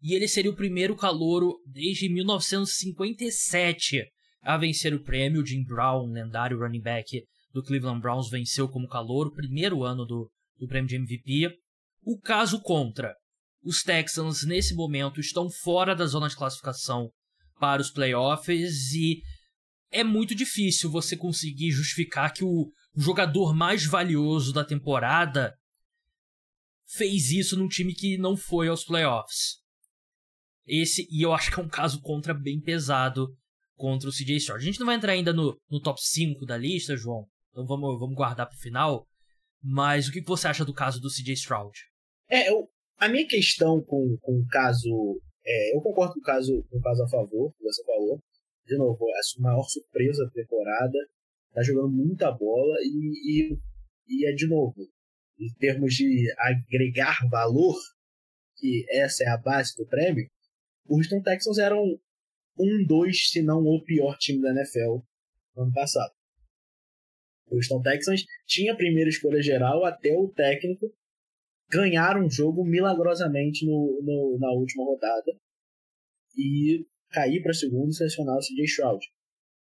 E 0.00 0.14
ele 0.14 0.28
seria 0.28 0.52
o 0.52 0.54
primeiro 0.54 0.94
calouro 0.94 1.56
desde 1.66 2.08
1957 2.08 4.06
a 4.42 4.56
vencer 4.56 4.94
o 4.94 5.02
prêmio. 5.02 5.44
Jim 5.44 5.64
Brown, 5.64 6.12
lendário 6.12 6.56
running 6.56 6.80
back 6.80 7.20
do 7.52 7.64
Cleveland 7.64 8.00
Browns, 8.00 8.30
venceu 8.30 8.68
como 8.68 8.86
calouro, 8.86 9.34
primeiro 9.34 9.82
ano 9.82 10.06
do, 10.06 10.30
do 10.56 10.68
prêmio 10.68 10.88
de 10.88 10.94
MVP. 10.94 11.50
O 12.04 12.16
caso 12.20 12.62
contra. 12.62 13.12
Os 13.60 13.82
Texans, 13.82 14.46
nesse 14.46 14.72
momento, 14.72 15.18
estão 15.18 15.50
fora 15.50 15.96
da 15.96 16.06
zona 16.06 16.28
de 16.28 16.36
classificação 16.36 17.10
para 17.58 17.82
os 17.82 17.90
playoffs 17.90 18.92
e 18.92 19.20
é 19.90 20.04
muito 20.04 20.34
difícil 20.34 20.90
você 20.90 21.16
conseguir 21.16 21.70
justificar 21.70 22.32
que 22.32 22.44
o 22.44 22.70
jogador 22.96 23.54
mais 23.54 23.84
valioso 23.84 24.52
da 24.52 24.64
temporada 24.64 25.54
fez 26.86 27.30
isso 27.30 27.56
num 27.56 27.68
time 27.68 27.94
que 27.94 28.16
não 28.18 28.36
foi 28.36 28.68
aos 28.68 28.84
playoffs. 28.84 29.58
Esse, 30.66 31.06
e 31.10 31.22
eu 31.22 31.32
acho 31.32 31.50
que 31.50 31.60
é 31.60 31.62
um 31.62 31.68
caso 31.68 32.00
contra 32.00 32.34
bem 32.34 32.60
pesado 32.60 33.28
contra 33.76 34.08
o 34.08 34.12
CJ 34.12 34.36
Stroud. 34.36 34.62
A 34.62 34.66
gente 34.66 34.80
não 34.80 34.86
vai 34.86 34.96
entrar 34.96 35.12
ainda 35.12 35.32
no, 35.32 35.58
no 35.70 35.80
top 35.80 36.00
5 36.02 36.44
da 36.44 36.58
lista, 36.58 36.96
João, 36.96 37.26
então 37.50 37.64
vamos, 37.64 37.98
vamos 37.98 38.14
guardar 38.14 38.46
para 38.46 38.56
o 38.56 38.60
final. 38.60 39.06
Mas 39.62 40.08
o 40.08 40.12
que 40.12 40.20
você 40.22 40.48
acha 40.48 40.64
do 40.64 40.74
caso 40.74 41.00
do 41.00 41.08
CJ 41.08 41.32
Stroud? 41.34 41.76
É, 42.28 42.50
eu, 42.50 42.68
a 42.98 43.08
minha 43.08 43.26
questão 43.26 43.82
com, 43.82 44.16
com 44.20 44.40
o 44.40 44.46
caso. 44.46 45.20
É, 45.44 45.76
eu 45.76 45.80
concordo 45.80 46.14
com 46.14 46.20
o 46.20 46.22
caso, 46.22 46.64
com 46.70 46.78
o 46.78 46.82
caso 46.82 47.02
a 47.02 47.08
favor, 47.08 47.52
que 47.56 47.64
você 47.64 47.82
falou. 47.84 48.22
De 48.68 48.76
novo, 48.76 48.98
a 49.02 49.40
maior 49.40 49.64
surpresa 49.64 50.24
da 50.24 50.30
temporada. 50.30 50.98
Tá 51.54 51.62
jogando 51.62 51.88
muita 51.88 52.30
bola 52.30 52.76
e, 52.82 53.48
e, 53.48 53.58
e 54.06 54.26
é 54.28 54.32
de 54.34 54.46
novo, 54.46 54.86
em 55.40 55.52
termos 55.54 55.94
de 55.94 56.30
agregar 56.36 57.26
valor, 57.30 57.74
que 58.56 58.84
essa 58.90 59.24
é 59.24 59.28
a 59.28 59.38
base 59.38 59.74
do 59.74 59.86
prêmio, 59.86 60.28
o 60.86 60.96
Houston 60.96 61.22
Texans 61.22 61.58
eram 61.58 61.82
um, 62.58 62.86
dois, 62.86 63.30
se 63.30 63.42
não 63.42 63.62
o 63.62 63.82
pior 63.82 64.18
time 64.18 64.42
da 64.42 64.50
NFL 64.50 64.98
no 65.56 65.62
ano 65.62 65.72
passado. 65.72 66.12
O 67.50 67.56
Houston 67.56 67.80
Texans 67.80 68.24
tinha 68.46 68.74
a 68.74 68.76
primeira 68.76 69.08
escolha 69.08 69.40
geral 69.40 69.84
até 69.86 70.14
o 70.14 70.28
técnico 70.28 70.92
ganhar 71.70 72.16
um 72.16 72.28
jogo 72.28 72.64
milagrosamente 72.64 73.66
no, 73.66 74.00
no 74.02 74.38
na 74.38 74.50
última 74.52 74.84
rodada 74.84 75.32
e 76.36 76.86
cair 77.10 77.42
para 77.42 77.52
segundo 77.52 77.90
e 77.90 77.94
selecionar 77.94 78.36
o 78.36 78.40
CJ 78.40 78.64
Stroud. 78.64 79.06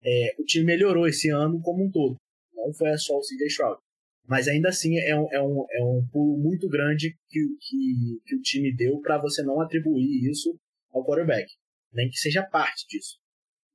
É, 0.04 0.36
o 0.40 0.44
time 0.44 0.66
melhorou 0.66 1.08
esse 1.08 1.30
ano 1.30 1.62
como 1.62 1.86
um 1.86 1.92
todo, 1.92 2.16
não 2.54 2.74
foi 2.74 2.98
só 2.98 3.18
o 3.18 3.22
CJ 3.22 3.48
Stroud. 3.48 3.80
Mas 4.26 4.48
ainda 4.48 4.70
assim 4.70 4.98
é 4.98 5.16
um, 5.16 5.28
é 5.32 5.42
um, 5.42 5.66
é 5.70 5.84
um 5.84 6.08
pulo 6.12 6.38
muito 6.38 6.70
grande 6.70 7.14
que, 7.30 7.40
que, 7.60 8.22
que 8.26 8.36
o 8.36 8.42
time 8.42 8.74
deu 8.74 9.00
para 9.02 9.18
você 9.18 9.44
não 9.44 9.60
atribuir 9.60 10.30
isso 10.30 10.58
ao 10.94 11.06
quarterback, 11.06 11.46
nem 11.92 12.10
que 12.10 12.18
seja 12.18 12.42
parte 12.44 12.86
disso. 12.88 13.18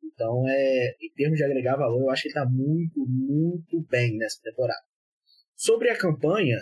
Então, 0.02 0.48
é, 0.48 0.96
em 1.02 1.12
termos 1.14 1.36
de 1.36 1.44
agregar 1.44 1.76
valor, 1.76 2.00
eu 2.00 2.10
acho 2.10 2.22
que 2.22 2.28
ele 2.28 2.38
está 2.38 2.48
muito, 2.48 3.06
muito 3.06 3.82
bem 3.90 4.16
nessa 4.16 4.40
temporada. 4.42 4.80
Sobre 5.54 5.90
a 5.90 5.98
campanha, 5.98 6.56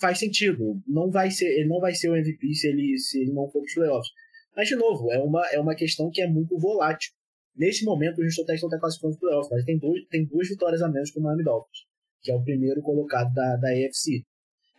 faz 0.00 0.18
sentido. 0.18 0.80
Não 0.86 1.10
vai 1.10 1.30
ser, 1.30 1.46
ele 1.46 1.68
não 1.68 1.80
vai 1.80 1.94
ser 1.94 2.10
o 2.10 2.16
MVP 2.16 2.54
se 2.54 2.68
ele, 2.68 2.98
se 2.98 3.20
ele 3.20 3.32
não 3.32 3.50
for 3.50 3.60
para 3.60 3.66
os 3.66 3.74
playoffs. 3.74 4.10
Mas, 4.56 4.68
de 4.68 4.76
novo, 4.76 5.12
é 5.12 5.18
uma, 5.18 5.46
é 5.52 5.60
uma 5.60 5.74
questão 5.74 6.10
que 6.10 6.22
é 6.22 6.26
muito 6.26 6.58
volátil. 6.58 7.12
Nesse 7.54 7.84
momento, 7.84 8.18
o 8.18 8.24
Houston 8.24 8.44
Texans 8.44 8.62
não 8.62 8.68
está 8.68 8.80
classificando 8.80 9.14
os 9.14 9.20
playoffs, 9.20 9.50
mas 9.50 9.64
tem, 9.64 9.78
dois, 9.78 10.06
tem 10.08 10.24
duas 10.26 10.48
vitórias 10.48 10.80
a 10.80 10.88
menos 10.88 11.10
que 11.10 11.18
o 11.18 11.22
Miami 11.22 11.44
Dolphins, 11.44 11.80
que 12.22 12.30
é 12.30 12.34
o 12.34 12.42
primeiro 12.42 12.80
colocado 12.80 13.32
da, 13.34 13.56
da 13.56 13.68
AFC. 13.68 14.24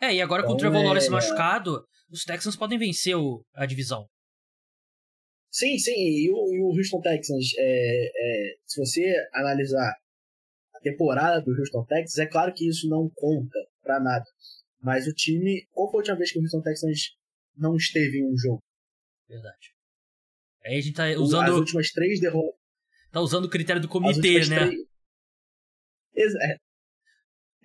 É, 0.01 0.13
e 0.13 0.21
agora 0.21 0.41
então, 0.41 0.51
com 0.51 0.55
o 0.55 0.59
Trevor 0.59 0.83
Lawrence 0.83 1.07
é... 1.07 1.11
machucado, 1.11 1.83
os 2.09 2.23
Texans 2.23 2.55
podem 2.55 2.77
vencer 2.77 3.15
o, 3.15 3.43
a 3.53 3.65
divisão. 3.65 4.07
Sim, 5.51 5.77
sim, 5.77 5.93
e 5.95 6.29
o, 6.31 6.53
e 6.53 6.61
o 6.61 6.77
Houston 6.77 7.01
Texans, 7.01 7.53
é, 7.57 8.05
é, 8.05 8.55
se 8.65 8.79
você 8.79 9.13
analisar 9.33 9.95
a 10.75 10.79
temporada 10.81 11.41
do 11.41 11.51
Houston 11.51 11.83
Texans, 11.85 12.17
é 12.19 12.27
claro 12.27 12.53
que 12.53 12.67
isso 12.67 12.87
não 12.89 13.09
conta 13.15 13.57
para 13.81 13.99
nada. 13.99 14.25
Mas 14.81 15.07
o 15.07 15.13
time. 15.13 15.65
Qual 15.71 15.89
foi 15.89 15.99
a 15.99 16.01
última 16.01 16.17
vez 16.17 16.31
que 16.31 16.39
o 16.39 16.41
Houston 16.41 16.61
Texans 16.61 17.15
não 17.55 17.75
esteve 17.75 18.19
em 18.19 18.31
um 18.31 18.37
jogo? 18.37 18.61
Verdade. 19.27 19.75
Aí 20.65 20.77
a 20.77 20.81
gente 20.81 20.95
tá 20.95 21.07
usando. 21.19 21.51
As 21.51 21.57
últimas 21.57 21.91
três 21.91 22.19
derrotas. 22.19 22.59
Tá 23.11 23.21
usando 23.21 23.45
o 23.45 23.49
critério 23.49 23.81
do 23.81 23.87
comitê, 23.87 24.45
né? 24.47 24.69
Três... 26.13 26.35
É. 26.35 26.57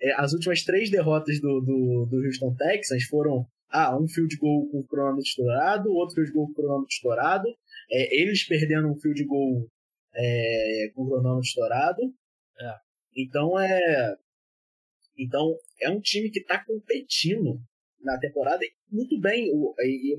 é. 0.01 0.13
As 0.15 0.33
últimas 0.33 0.63
três 0.63 0.89
derrotas 0.89 1.39
do, 1.39 1.61
do, 1.61 2.05
do 2.09 2.25
Houston 2.25 2.55
Texans 2.55 3.03
foram 3.05 3.47
ah, 3.69 3.97
um 3.97 4.07
field 4.07 4.35
goal 4.37 4.69
com 4.69 4.79
o 4.79 4.87
cronômetro 4.87 5.27
estourado, 5.27 5.91
outro 5.91 6.15
field 6.15 6.31
goal 6.31 6.45
com 6.47 6.51
o 6.51 6.55
cronômetro 6.55 6.93
estourado, 6.93 7.47
é, 7.91 8.21
eles 8.21 8.45
perdendo 8.47 8.87
um 8.87 8.99
field 8.99 9.23
goal 9.25 9.67
é, 10.13 10.91
com 10.93 11.03
o 11.03 11.09
cronômetro 11.09 11.47
estourado. 11.47 12.01
É. 12.59 12.75
Então 13.15 13.59
é. 13.59 14.15
Então 15.17 15.57
é 15.81 15.89
um 15.89 15.99
time 15.99 16.29
que 16.29 16.39
está 16.39 16.63
competindo 16.63 17.59
na 18.03 18.17
temporada 18.19 18.63
muito 18.91 19.19
bem, 19.19 19.51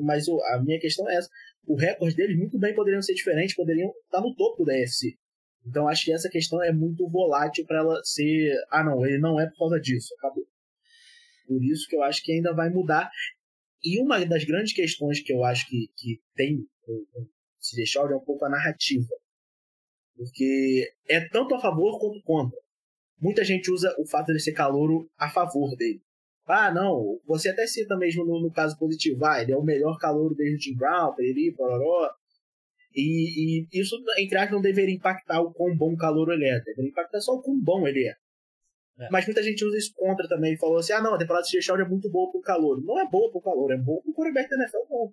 mas 0.01 0.27
a 0.29 0.63
minha 0.63 0.79
questão 0.81 1.09
é 1.09 1.17
essa. 1.17 1.29
O 1.67 1.77
recorde 1.77 2.17
deles 2.17 2.37
muito 2.37 2.59
bem 2.59 2.75
poderiam 2.75 3.03
ser 3.03 3.15
diferentes, 3.15 3.55
poderiam 3.55 3.91
estar 4.05 4.21
no 4.21 4.35
topo 4.35 4.65
da 4.65 4.77
FC. 4.77 5.15
Então 5.67 5.89
acho 5.89 6.05
que 6.05 6.13
essa 6.13 6.29
questão 6.29 6.63
é 6.63 6.73
muito 6.73 7.09
volátil 7.09 7.65
para 7.67 7.79
ela 7.79 8.01
ser. 8.05 8.55
Ah, 8.71 8.85
não, 8.85 9.05
ele 9.07 9.19
não 9.19 9.41
é 9.41 9.47
por 9.47 9.59
causa 9.59 9.81
disso, 9.81 10.15
acabou. 10.19 10.45
Por 11.47 11.63
isso 11.65 11.87
que 11.89 11.97
eu 11.97 12.03
acho 12.03 12.23
que 12.23 12.33
ainda 12.33 12.55
vai 12.55 12.71
mudar. 12.71 13.11
E 13.83 14.01
uma 14.01 14.25
das 14.25 14.45
grandes 14.45 14.75
questões 14.75 15.21
que 15.23 15.33
eu 15.33 15.45
acho 15.45 15.69
que, 15.69 15.89
que 15.97 16.21
tem 16.35 16.67
se 17.61 17.77
deixar 17.77 18.11
é 18.11 18.17
um 18.17 18.25
pouco 18.25 18.45
a 18.45 18.51
narrativa. 18.51 19.09
Porque 20.17 20.93
é 21.09 21.29
tanto 21.29 21.55
a 21.55 21.61
favor 21.61 21.99
quanto 21.99 22.23
contra. 22.23 22.59
Muita 23.19 23.45
gente 23.45 23.71
usa 23.71 23.95
o 23.99 24.07
fato 24.07 24.33
de 24.33 24.41
ser 24.41 24.53
calouro 24.53 25.11
a 25.19 25.31
favor 25.31 25.75
dele. 25.77 26.03
Ah, 26.47 26.73
não, 26.73 27.19
você 27.27 27.49
até 27.49 27.67
cita 27.67 27.97
mesmo 27.97 28.25
no, 28.25 28.41
no 28.41 28.53
caso 28.53 28.79
positivo, 28.79 29.25
ah, 29.25 29.41
ele 29.41 29.53
é 29.53 29.57
o 29.57 29.63
melhor 29.63 29.99
calouro 29.99 30.35
desde 30.35 30.57
o 30.57 30.61
Jim 30.61 30.77
Brown, 30.77 31.15
periri, 31.15 31.55
pororó. 31.55 32.11
E, 32.95 33.63
e 33.63 33.81
isso, 33.81 33.97
entre 34.19 34.39
aspas, 34.39 34.53
não 34.53 34.61
deveria 34.61 34.95
impactar 34.95 35.41
o 35.41 35.53
quão 35.53 35.77
bom 35.77 35.97
calor 35.97 36.33
ele 36.33 36.45
é, 36.45 36.61
deveria 36.61 36.91
impactar 36.91 37.21
só 37.21 37.33
o 37.33 37.43
quão 37.43 37.59
bom 37.61 37.89
ele 37.89 38.07
é. 38.07 38.15
É. 38.99 39.09
Mas 39.11 39.27
muita 39.27 39.43
gente 39.43 39.65
usa 39.65 39.77
isso 39.77 39.93
contra 39.95 40.29
também. 40.29 40.57
Falou 40.57 40.79
assim: 40.79 40.93
ah, 40.93 41.03
não, 41.03 41.15
a 41.15 41.19
temporada 41.19 41.45
de 41.45 41.51
Sheffield 41.51 41.83
é 41.83 41.89
muito 41.89 42.11
boa 42.11 42.31
pro 42.31 42.41
calor. 42.41 42.81
Não 42.83 43.01
é 43.01 43.09
boa 43.09 43.31
pro 43.31 43.41
calor, 43.41 43.73
é 43.73 43.77
boa 43.77 44.01
pro 44.03 44.13
quarterback 44.13 44.49
da 44.49 44.57
NFL 44.57 44.89
bom. 44.89 45.13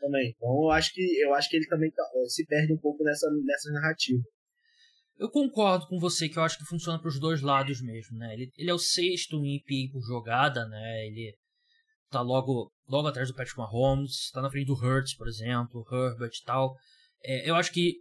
Também. 0.00 0.34
Então 0.36 0.64
eu 0.64 0.70
acho 0.70 0.92
que, 0.92 1.20
eu 1.20 1.34
acho 1.34 1.48
que 1.48 1.56
ele 1.56 1.66
também 1.66 1.90
tá, 1.90 2.02
eh, 2.14 2.28
se 2.28 2.46
perde 2.46 2.72
um 2.72 2.78
pouco 2.78 3.02
nessa, 3.02 3.28
nessa 3.44 3.72
narrativa. 3.72 4.22
Eu 5.16 5.30
concordo 5.30 5.86
com 5.86 5.98
você 5.98 6.28
que 6.28 6.38
eu 6.38 6.42
acho 6.42 6.58
que 6.58 6.64
funciona 6.64 6.98
para 6.98 7.08
os 7.08 7.20
dois 7.20 7.40
lados 7.40 7.80
mesmo, 7.80 8.18
né? 8.18 8.34
Ele, 8.34 8.50
ele 8.56 8.70
é 8.70 8.74
o 8.74 8.78
sexto 8.78 9.36
em 9.44 9.56
EPA 9.56 9.92
por 9.92 10.02
jogada, 10.02 10.66
né? 10.66 11.06
Ele 11.06 11.34
tá 12.10 12.20
logo, 12.20 12.72
logo 12.88 13.08
atrás 13.08 13.28
do 13.28 13.34
Patrick 13.34 13.58
Mahomes, 13.58 14.30
tá 14.32 14.42
na 14.42 14.50
frente 14.50 14.66
do 14.66 14.74
Hurts, 14.74 15.16
por 15.16 15.28
exemplo, 15.28 15.84
Herbert 15.90 16.32
e 16.32 16.44
tal. 16.44 16.74
É, 17.22 17.48
eu 17.48 17.54
acho 17.54 17.72
que 17.72 17.96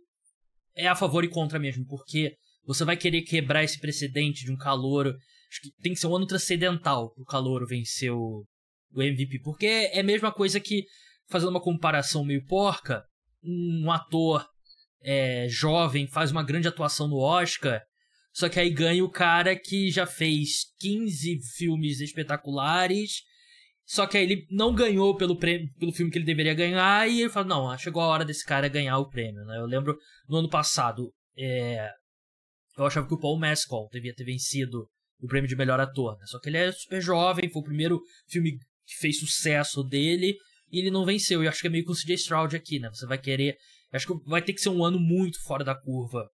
é 0.75 0.87
a 0.87 0.95
favor 0.95 1.23
e 1.23 1.29
contra 1.29 1.59
mesmo, 1.59 1.85
porque 1.85 2.35
você 2.65 2.83
vai 2.83 2.97
querer 2.97 3.21
quebrar 3.21 3.63
esse 3.63 3.79
precedente 3.79 4.43
de 4.43 4.51
um 4.51 4.57
calouro. 4.57 5.09
Acho 5.09 5.61
que 5.61 5.71
tem 5.81 5.93
que 5.93 5.99
ser 5.99 6.07
um 6.07 6.15
ano 6.15 6.25
transcendental 6.25 7.13
pro 7.13 7.25
calouro 7.25 7.67
vencer 7.67 8.11
o, 8.11 8.43
o 8.91 9.01
MVP. 9.01 9.39
Porque 9.43 9.65
é 9.65 9.99
a 9.99 10.03
mesma 10.03 10.31
coisa 10.31 10.59
que, 10.59 10.85
fazendo 11.29 11.49
uma 11.49 11.61
comparação 11.61 12.25
meio 12.25 12.43
porca, 12.45 13.03
um 13.43 13.91
ator 13.91 14.47
é, 15.03 15.47
jovem 15.49 16.07
faz 16.07 16.31
uma 16.31 16.43
grande 16.43 16.67
atuação 16.67 17.07
no 17.07 17.17
Oscar. 17.17 17.81
Só 18.31 18.49
que 18.49 18.59
aí 18.59 18.71
ganha 18.71 19.03
o 19.03 19.11
cara 19.11 19.55
que 19.55 19.91
já 19.91 20.07
fez 20.07 20.73
15 20.79 21.39
filmes 21.55 21.99
espetaculares. 21.99 23.21
Só 23.85 24.07
que 24.07 24.17
aí 24.17 24.23
ele 24.23 24.47
não 24.49 24.73
ganhou 24.73 25.15
pelo, 25.15 25.37
prêmio, 25.37 25.69
pelo 25.77 25.91
filme 25.91 26.11
que 26.11 26.17
ele 26.17 26.25
deveria 26.25 26.53
ganhar. 26.53 27.07
E 27.07 27.21
ele 27.21 27.29
fala: 27.29 27.45
Não, 27.45 27.77
chegou 27.77 28.01
a 28.01 28.07
hora 28.07 28.25
desse 28.25 28.45
cara 28.45 28.67
ganhar 28.67 28.97
o 28.97 29.09
prêmio. 29.09 29.45
Né? 29.45 29.57
Eu 29.57 29.65
lembro 29.65 29.95
no 30.27 30.37
ano 30.37 30.49
passado, 30.49 31.13
é, 31.37 31.91
eu 32.77 32.85
achava 32.85 33.07
que 33.07 33.13
o 33.13 33.19
Paul 33.19 33.37
Mescal 33.37 33.87
devia 33.91 34.15
ter 34.15 34.23
vencido 34.23 34.87
o 35.19 35.27
prêmio 35.27 35.47
de 35.47 35.55
melhor 35.55 35.79
ator, 35.79 36.17
né? 36.17 36.25
Só 36.25 36.39
que 36.39 36.49
ele 36.49 36.57
é 36.57 36.71
super 36.71 37.01
jovem, 37.01 37.49
foi 37.49 37.61
o 37.61 37.65
primeiro 37.65 38.01
filme 38.27 38.57
que 38.85 38.95
fez 38.99 39.19
sucesso 39.19 39.83
dele 39.83 40.35
e 40.71 40.79
ele 40.79 40.91
não 40.91 41.05
venceu. 41.05 41.43
E 41.43 41.47
acho 41.47 41.61
que 41.61 41.67
é 41.67 41.69
meio 41.69 41.85
com 41.85 41.93
o 41.93 41.95
CJ 41.95 42.15
Stroud 42.15 42.55
aqui, 42.55 42.79
né? 42.79 42.89
Você 42.89 43.05
vai 43.05 43.17
querer. 43.17 43.55
Acho 43.93 44.07
que 44.07 44.29
vai 44.29 44.41
ter 44.41 44.53
que 44.53 44.61
ser 44.61 44.69
um 44.69 44.83
ano 44.83 44.99
muito 44.99 45.41
fora 45.43 45.63
da 45.63 45.75
curva 45.75 46.29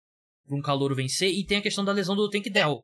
para 0.46 0.58
um 0.58 0.62
calouro 0.62 0.96
vencer. 0.96 1.30
E 1.30 1.46
tem 1.46 1.58
a 1.58 1.62
questão 1.62 1.84
da 1.84 1.92
lesão 1.92 2.16
do 2.16 2.30
Tank 2.30 2.50
Dell. 2.50 2.84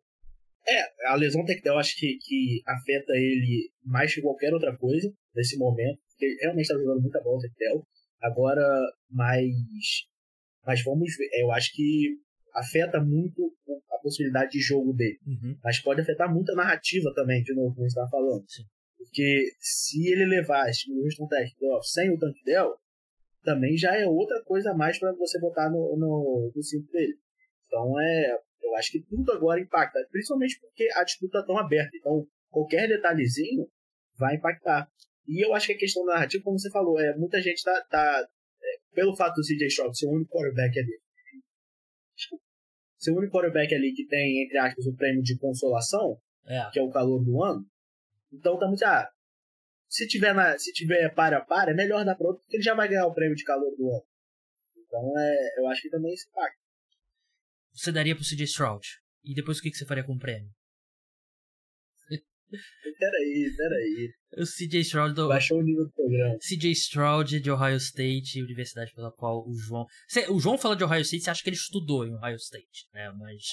É, 0.68 1.10
a 1.10 1.16
lesão 1.16 1.42
do 1.42 1.48
Tank 1.48 1.62
Dell 1.62 1.78
acho 1.78 1.96
que, 1.96 2.18
que 2.22 2.62
afeta 2.66 3.14
ele 3.14 3.70
mais 3.86 4.14
que 4.14 4.22
qualquer 4.22 4.54
outra 4.54 4.76
coisa 4.76 5.12
nesse 5.36 5.58
momento. 5.58 6.02
Porque 6.10 6.26
ele 6.26 6.38
realmente 6.42 6.66
está 6.66 6.76
jogando 6.76 7.02
muita 7.02 7.22
bola 7.22 7.38
o 7.38 7.42
Tank 7.42 7.54
Dell. 7.58 7.88
Agora, 8.22 8.66
mas. 9.10 9.54
Mas 10.66 10.84
vamos 10.84 11.16
ver. 11.18 11.30
Eu 11.42 11.52
acho 11.52 11.72
que 11.74 12.18
afeta 12.56 13.02
muito 13.02 13.54
a 13.92 13.98
possibilidade 14.00 14.52
de 14.52 14.60
jogo 14.60 14.94
dele. 14.94 15.20
Uhum. 15.26 15.58
Mas 15.64 15.82
pode 15.82 16.02
afetar 16.02 16.34
muito 16.34 16.52
a 16.52 16.56
narrativa 16.56 17.14
também, 17.14 17.44
de 17.44 17.54
novo, 17.54 17.76
como 17.76 17.90
você 17.90 18.00
estava 18.00 18.10
falando. 18.10 18.44
Sim. 18.48 18.64
Porque 18.98 19.52
se 19.60 20.08
ele 20.08 20.26
levar 20.26 20.66
o 20.66 21.04
Houston 21.04 21.28
Texans 21.28 21.92
sem 21.92 22.10
o 22.10 22.18
Tank 22.18 22.36
Dell, 22.46 22.74
também 23.44 23.78
já 23.78 23.96
é 23.96 24.06
outra 24.06 24.42
coisa 24.44 24.72
a 24.72 24.74
mais 24.74 25.00
para 25.00 25.14
você 25.14 25.40
botar 25.40 25.70
no, 25.70 25.98
no, 25.98 26.52
no 26.56 26.64
cinto 26.64 26.92
dele. 26.92 27.18
Então 27.68 28.00
é. 28.00 28.38
Eu 28.62 28.78
acho 28.78 28.92
que 28.92 29.04
tudo 29.04 29.32
agora 29.34 29.60
impacta, 29.60 30.00
principalmente 30.10 30.58
porque 30.60 30.88
a 30.96 31.04
disputa 31.04 31.40
está 31.40 31.46
tão 31.46 31.58
aberta. 31.58 31.92
Então, 31.98 32.26
qualquer 32.50 32.88
detalhezinho 32.88 33.68
vai 34.18 34.36
impactar. 34.36 34.88
E 35.28 35.46
eu 35.46 35.54
acho 35.54 35.68
que 35.68 35.74
a 35.74 35.78
questão 35.78 36.06
da 36.06 36.14
narrativa, 36.14 36.44
como 36.44 36.58
você 36.58 36.72
falou, 36.72 37.00
é 37.00 37.16
muita 37.18 37.42
gente 37.42 37.62
tá, 37.62 37.86
tá 37.90 38.28
é, 38.62 38.96
pelo 38.96 39.16
fato 39.16 39.36
do 39.36 39.42
CJ 39.42 39.68
Stroud 39.68 39.98
ser 39.98 40.08
o 40.08 40.12
único 40.12 40.32
quarterback 40.32 40.80
ali, 40.80 41.00
ser 42.98 43.12
o 43.12 43.18
único 43.18 43.34
quarterback 43.34 43.76
ali 43.76 43.94
que 43.94 44.08
tem, 44.08 44.44
entre 44.44 44.58
aspas, 44.58 44.86
o 44.86 44.96
prêmio 44.96 45.22
de 45.22 45.38
consolação, 45.38 46.18
é. 46.46 46.70
que 46.72 46.80
é 46.80 46.82
o 46.82 46.90
calor 46.90 47.24
do 47.24 47.44
ano. 47.44 47.66
Então 48.32 48.54
estamos 48.54 48.80
já. 48.80 49.02
Ah, 49.02 49.12
se 49.94 50.08
tiver, 50.08 50.34
na, 50.34 50.58
se 50.58 50.74
tiver 50.74 51.08
para 51.14 51.38
a 51.38 51.42
para, 51.46 51.70
é 51.70 51.74
melhor 51.76 52.04
dar 52.04 52.16
para 52.16 52.28
outro, 52.28 52.42
porque 52.42 52.58
ele 52.58 52.64
já 52.64 52.74
vai 52.74 52.88
ganhar 52.88 53.06
o 53.06 53.14
prêmio 53.14 53.36
de 53.36 53.44
calor 53.44 53.70
do 53.78 53.90
ano. 53.92 54.04
Então 54.76 55.20
é, 55.20 55.60
eu 55.60 55.68
acho 55.68 55.84
que 55.84 55.90
também 55.90 56.12
esse 56.12 56.28
impacta. 56.28 56.58
Você 57.74 57.92
daria 57.92 58.16
pro 58.16 58.26
CJ 58.26 58.44
Stroud? 58.46 58.88
E 59.24 59.36
depois 59.36 59.60
o 59.60 59.62
que, 59.62 59.70
que 59.70 59.78
você 59.78 59.86
faria 59.86 60.04
com 60.04 60.14
o 60.14 60.20
prêmio? 60.20 60.50
Peraí, 62.50 63.52
peraí. 63.58 64.14
O 64.38 64.46
CJ 64.46 64.82
Stroud 64.82 65.16
do... 65.16 65.28
Baixou 65.28 65.60
o 65.60 65.64
nível 65.64 65.86
do 65.86 65.92
programa. 65.92 66.38
CJ 66.40 66.72
Stroud 66.72 67.40
de 67.40 67.52
Ohio 67.52 67.78
State, 67.78 68.42
universidade 68.42 68.94
pela 68.94 69.12
qual 69.12 69.48
o 69.48 69.54
João. 69.56 69.86
O 70.30 70.40
João 70.40 70.58
fala 70.58 70.76
de 70.76 70.84
Ohio 70.84 71.02
State, 71.02 71.24
você 71.24 71.30
acha 71.30 71.44
que 71.44 71.50
ele 71.50 71.56
estudou 71.56 72.06
em 72.06 72.14
Ohio 72.16 72.36
State, 72.36 72.88
né? 72.94 73.12
Mas 73.12 73.44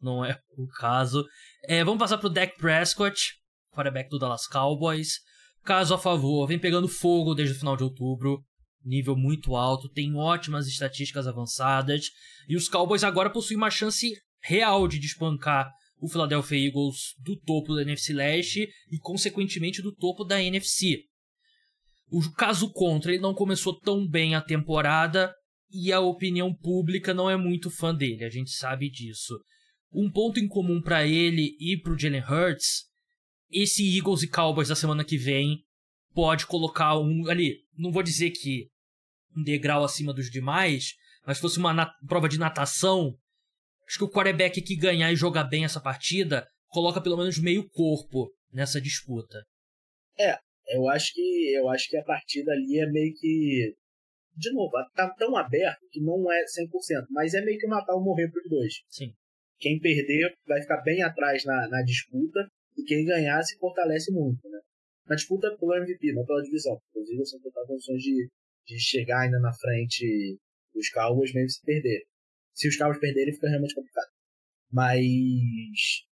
não 0.00 0.24
é 0.24 0.40
o 0.56 0.66
caso. 0.68 1.24
É, 1.64 1.82
vamos 1.84 1.98
passar 1.98 2.18
pro 2.18 2.30
Dak 2.30 2.56
Prescott, 2.56 3.34
quarterback 3.72 4.08
do 4.08 4.18
Dallas 4.18 4.46
Cowboys. 4.46 5.20
Caso 5.64 5.94
a 5.94 5.98
favor, 5.98 6.46
vem 6.46 6.58
pegando 6.58 6.86
fogo 6.86 7.34
desde 7.34 7.54
o 7.54 7.58
final 7.58 7.76
de 7.76 7.82
outubro. 7.82 8.44
Nível 8.84 9.16
muito 9.16 9.56
alto, 9.56 9.88
tem 9.88 10.14
ótimas 10.14 10.66
estatísticas 10.68 11.26
avançadas. 11.26 12.10
E 12.46 12.54
os 12.54 12.68
Cowboys 12.68 13.02
agora 13.02 13.30
possuem 13.30 13.56
uma 13.56 13.70
chance 13.70 14.12
real 14.42 14.86
de 14.86 14.98
despancar 14.98 15.72
o 15.98 16.08
Philadelphia 16.08 16.66
Eagles 16.66 17.14
do 17.18 17.34
topo 17.34 17.74
da 17.74 17.80
NFC 17.80 18.12
Leste 18.12 18.68
e, 18.90 18.98
consequentemente, 18.98 19.80
do 19.80 19.94
topo 19.94 20.22
da 20.22 20.42
NFC. 20.42 21.04
O 22.10 22.20
caso 22.32 22.70
contra, 22.70 23.10
ele 23.10 23.22
não 23.22 23.32
começou 23.32 23.78
tão 23.80 24.06
bem 24.06 24.34
a 24.34 24.42
temporada 24.42 25.34
e 25.70 25.90
a 25.90 26.00
opinião 26.00 26.54
pública 26.54 27.14
não 27.14 27.30
é 27.30 27.36
muito 27.36 27.70
fã 27.70 27.94
dele, 27.94 28.22
a 28.22 28.28
gente 28.28 28.50
sabe 28.50 28.90
disso. 28.90 29.40
Um 29.90 30.10
ponto 30.10 30.38
em 30.38 30.46
comum 30.46 30.82
para 30.82 31.06
ele 31.06 31.56
e 31.58 31.80
para 31.80 31.92
o 31.92 31.98
Jalen 31.98 32.22
Hurts, 32.22 32.84
esse 33.54 33.96
Eagles 33.96 34.22
e 34.22 34.28
Cowboys 34.28 34.68
da 34.68 34.76
semana 34.76 35.04
que 35.04 35.16
vem 35.16 35.62
pode 36.12 36.46
colocar 36.46 36.98
um 36.98 37.28
ali, 37.28 37.60
não 37.76 37.92
vou 37.92 38.02
dizer 38.02 38.30
que 38.30 38.68
um 39.36 39.42
degrau 39.42 39.84
acima 39.84 40.12
dos 40.12 40.30
demais, 40.30 40.94
mas 41.26 41.38
se 41.38 41.40
fosse 41.40 41.58
uma 41.58 41.92
prova 42.06 42.28
de 42.28 42.38
natação, 42.38 43.16
Acho 43.86 43.98
que 43.98 44.04
o 44.04 44.10
quarterback 44.10 44.60
que 44.62 44.76
ganhar 44.76 45.12
e 45.12 45.16
jogar 45.16 45.44
bem 45.44 45.64
essa 45.64 45.80
partida 45.80 46.46
coloca 46.68 47.02
pelo 47.02 47.16
menos 47.16 47.38
meio 47.38 47.68
corpo 47.70 48.32
nessa 48.52 48.80
disputa. 48.80 49.44
É, 50.18 50.36
eu 50.68 50.88
acho 50.88 51.12
que 51.12 51.52
eu 51.54 51.68
acho 51.68 51.88
que 51.88 51.96
a 51.96 52.04
partida 52.04 52.52
ali 52.52 52.78
é 52.78 52.86
meio 52.86 53.12
que 53.14 53.74
de 54.36 54.52
novo, 54.52 54.72
tá 54.94 55.08
tão 55.16 55.36
aberto 55.36 55.86
que 55.92 56.00
não 56.00 56.32
é 56.32 56.42
100%, 56.42 57.06
mas 57.10 57.34
é 57.34 57.40
meio 57.42 57.58
que 57.58 57.68
matar 57.68 57.94
ou 57.94 58.02
morrer 58.02 58.28
pros 58.30 58.48
dois. 58.50 58.72
Sim. 58.88 59.12
Quem 59.58 59.78
perder 59.78 60.34
vai 60.46 60.60
ficar 60.60 60.82
bem 60.82 61.02
atrás 61.02 61.44
na, 61.44 61.68
na 61.68 61.82
disputa 61.82 62.40
e 62.76 62.82
quem 62.84 63.04
ganhar 63.04 63.42
se 63.42 63.56
fortalece 63.58 64.12
muito, 64.12 64.48
né? 64.48 64.60
Na 65.06 65.16
disputa 65.16 65.54
pelo 65.58 65.74
MVP, 65.74 66.12
não 66.12 66.24
pela 66.24 66.42
divisão. 66.42 66.80
Inclusive, 66.90 67.18
você 67.18 67.38
não 67.42 67.50
tá 67.50 67.64
condições 67.66 68.02
de, 68.02 68.28
de 68.66 68.78
chegar 68.78 69.20
ainda 69.20 69.38
na 69.38 69.52
frente 69.52 70.38
dos 70.74 70.90
Cowboys 70.90 71.32
mesmo 71.32 71.50
se 71.50 71.62
perder 71.62 72.04
se 72.54 72.68
os 72.68 72.76
Cowboys 72.76 73.00
perderem, 73.00 73.34
fica 73.34 73.48
realmente 73.48 73.74
complicado. 73.74 74.10
Mas 74.72 75.04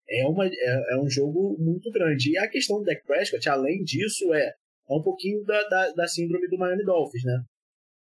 é, 0.09 0.27
uma, 0.27 0.47
é, 0.47 0.95
é, 0.95 1.01
um 1.01 1.09
jogo 1.09 1.57
muito 1.59 1.91
grande. 1.93 2.33
E 2.33 2.39
a 2.39 2.49
questão 2.49 2.79
do 2.79 2.85
Dak 2.85 3.05
Prescott, 3.05 3.49
além 3.49 3.85
disso, 3.85 4.33
é, 4.35 4.49
é 4.49 4.95
um 4.95 5.03
pouquinho 5.03 5.45
da, 5.45 5.63
da, 5.69 5.93
da 5.93 6.09
síndrome 6.09 6.49
do 6.49 6.59
Miami 6.59 6.85
Dolphins, 6.85 7.25
né? 7.25 7.45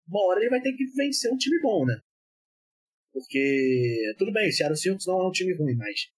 Uma 0.09 0.27
hora 0.27 0.41
ele 0.41 0.51
vai 0.51 0.61
ter 0.61 0.73
que 0.73 0.85
vencer 0.97 1.33
um 1.33 1.37
time 1.37 1.59
bom, 1.63 1.87
né? 1.87 1.99
Porque, 3.13 4.13
tudo 4.19 4.33
bem, 4.33 4.49
o 4.49 4.53
Seattle 4.53 4.77
Seahawks 4.77 5.07
não 5.07 5.21
é 5.21 5.29
um 5.29 5.31
time 5.31 5.55
ruim, 5.55 5.77
mas 5.77 6.09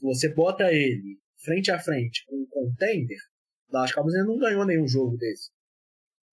você 0.00 0.32
bota 0.32 0.72
ele 0.72 1.18
frente 1.44 1.70
a 1.70 1.78
frente 1.78 2.24
com 2.26 2.36
um 2.36 2.46
contender, 2.46 3.18
Dallas 3.70 3.92
Cowboys 3.92 4.14
ainda 4.14 4.28
não 4.28 4.38
ganhou 4.38 4.64
nenhum 4.64 4.86
jogo 4.86 5.16
desse. 5.16 5.50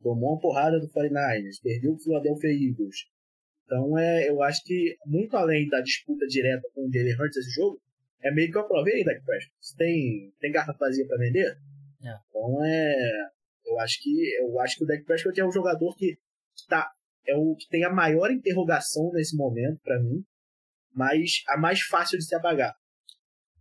Tomou 0.02 0.34
uma 0.34 0.40
porrada 0.40 0.80
do 0.80 0.88
49ers, 0.90 1.62
perdeu 1.62 1.94
o 1.94 2.00
Philadelphia 2.00 2.50
Eagles. 2.50 2.96
Então 3.66 3.98
é, 3.98 4.30
eu 4.30 4.42
acho 4.42 4.64
que, 4.64 4.98
muito 5.06 5.36
além 5.36 5.68
da 5.68 5.82
disputa 5.82 6.26
direta 6.28 6.68
com 6.74 6.88
o 6.88 6.92
Jalen 6.92 7.16
Hurts 7.16 7.38
esse 7.38 7.52
jogo, 7.52 7.82
é 8.22 8.32
meio 8.32 8.52
que 8.52 8.58
eu 8.58 8.62
aprovei 8.62 9.04
Dak 9.04 9.24
Prescott. 9.24 9.76
Tem, 9.78 10.34
tem 10.40 10.52
garrafa 10.52 10.78
vazia 10.80 11.08
para 11.08 11.18
vender? 11.18 11.58
É. 12.04 12.16
Então 12.30 12.66
é. 12.66 12.96
Eu 13.66 13.80
acho 13.80 14.02
que 14.02 14.36
eu 14.40 14.60
acho 14.60 14.78
que 14.78 14.84
o 14.84 14.88
Dak 14.88 15.04
Prescott 15.04 15.40
é 15.40 15.46
um 15.46 15.52
jogador 15.52 15.96
que 15.96 16.18
tá 16.68 16.92
é 17.26 17.36
o 17.36 17.56
que 17.56 17.68
tem 17.70 17.84
a 17.84 17.94
maior 17.94 18.32
interrogação 18.32 19.12
nesse 19.14 19.36
momento 19.36 19.80
para 19.84 20.00
mim, 20.00 20.24
mas 20.94 21.44
a 21.48 21.58
mais 21.58 21.82
fácil 21.82 22.18
de 22.18 22.26
se 22.26 22.36
apagar. 22.36 22.76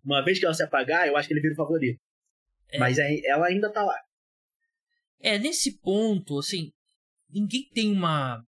Uma 0.04 0.24
vez 0.24 0.38
que 0.38 0.44
ela 0.44 0.54
se 0.54 0.62
apagar, 0.62 1.06
eu 1.06 1.16
acho 1.16 1.28
que 1.28 1.34
ele 1.34 1.40
vira 1.40 1.54
o 1.54 1.56
favorito. 1.56 2.00
É. 2.70 2.78
Mas 2.78 2.98
ela 2.98 3.46
ainda 3.46 3.70
tá 3.70 3.82
lá. 3.82 3.98
É, 5.20 5.38
nesse 5.38 5.78
ponto, 5.80 6.38
assim, 6.38 6.70
ninguém 7.28 7.68
tem 7.72 7.92
uma. 7.92 8.42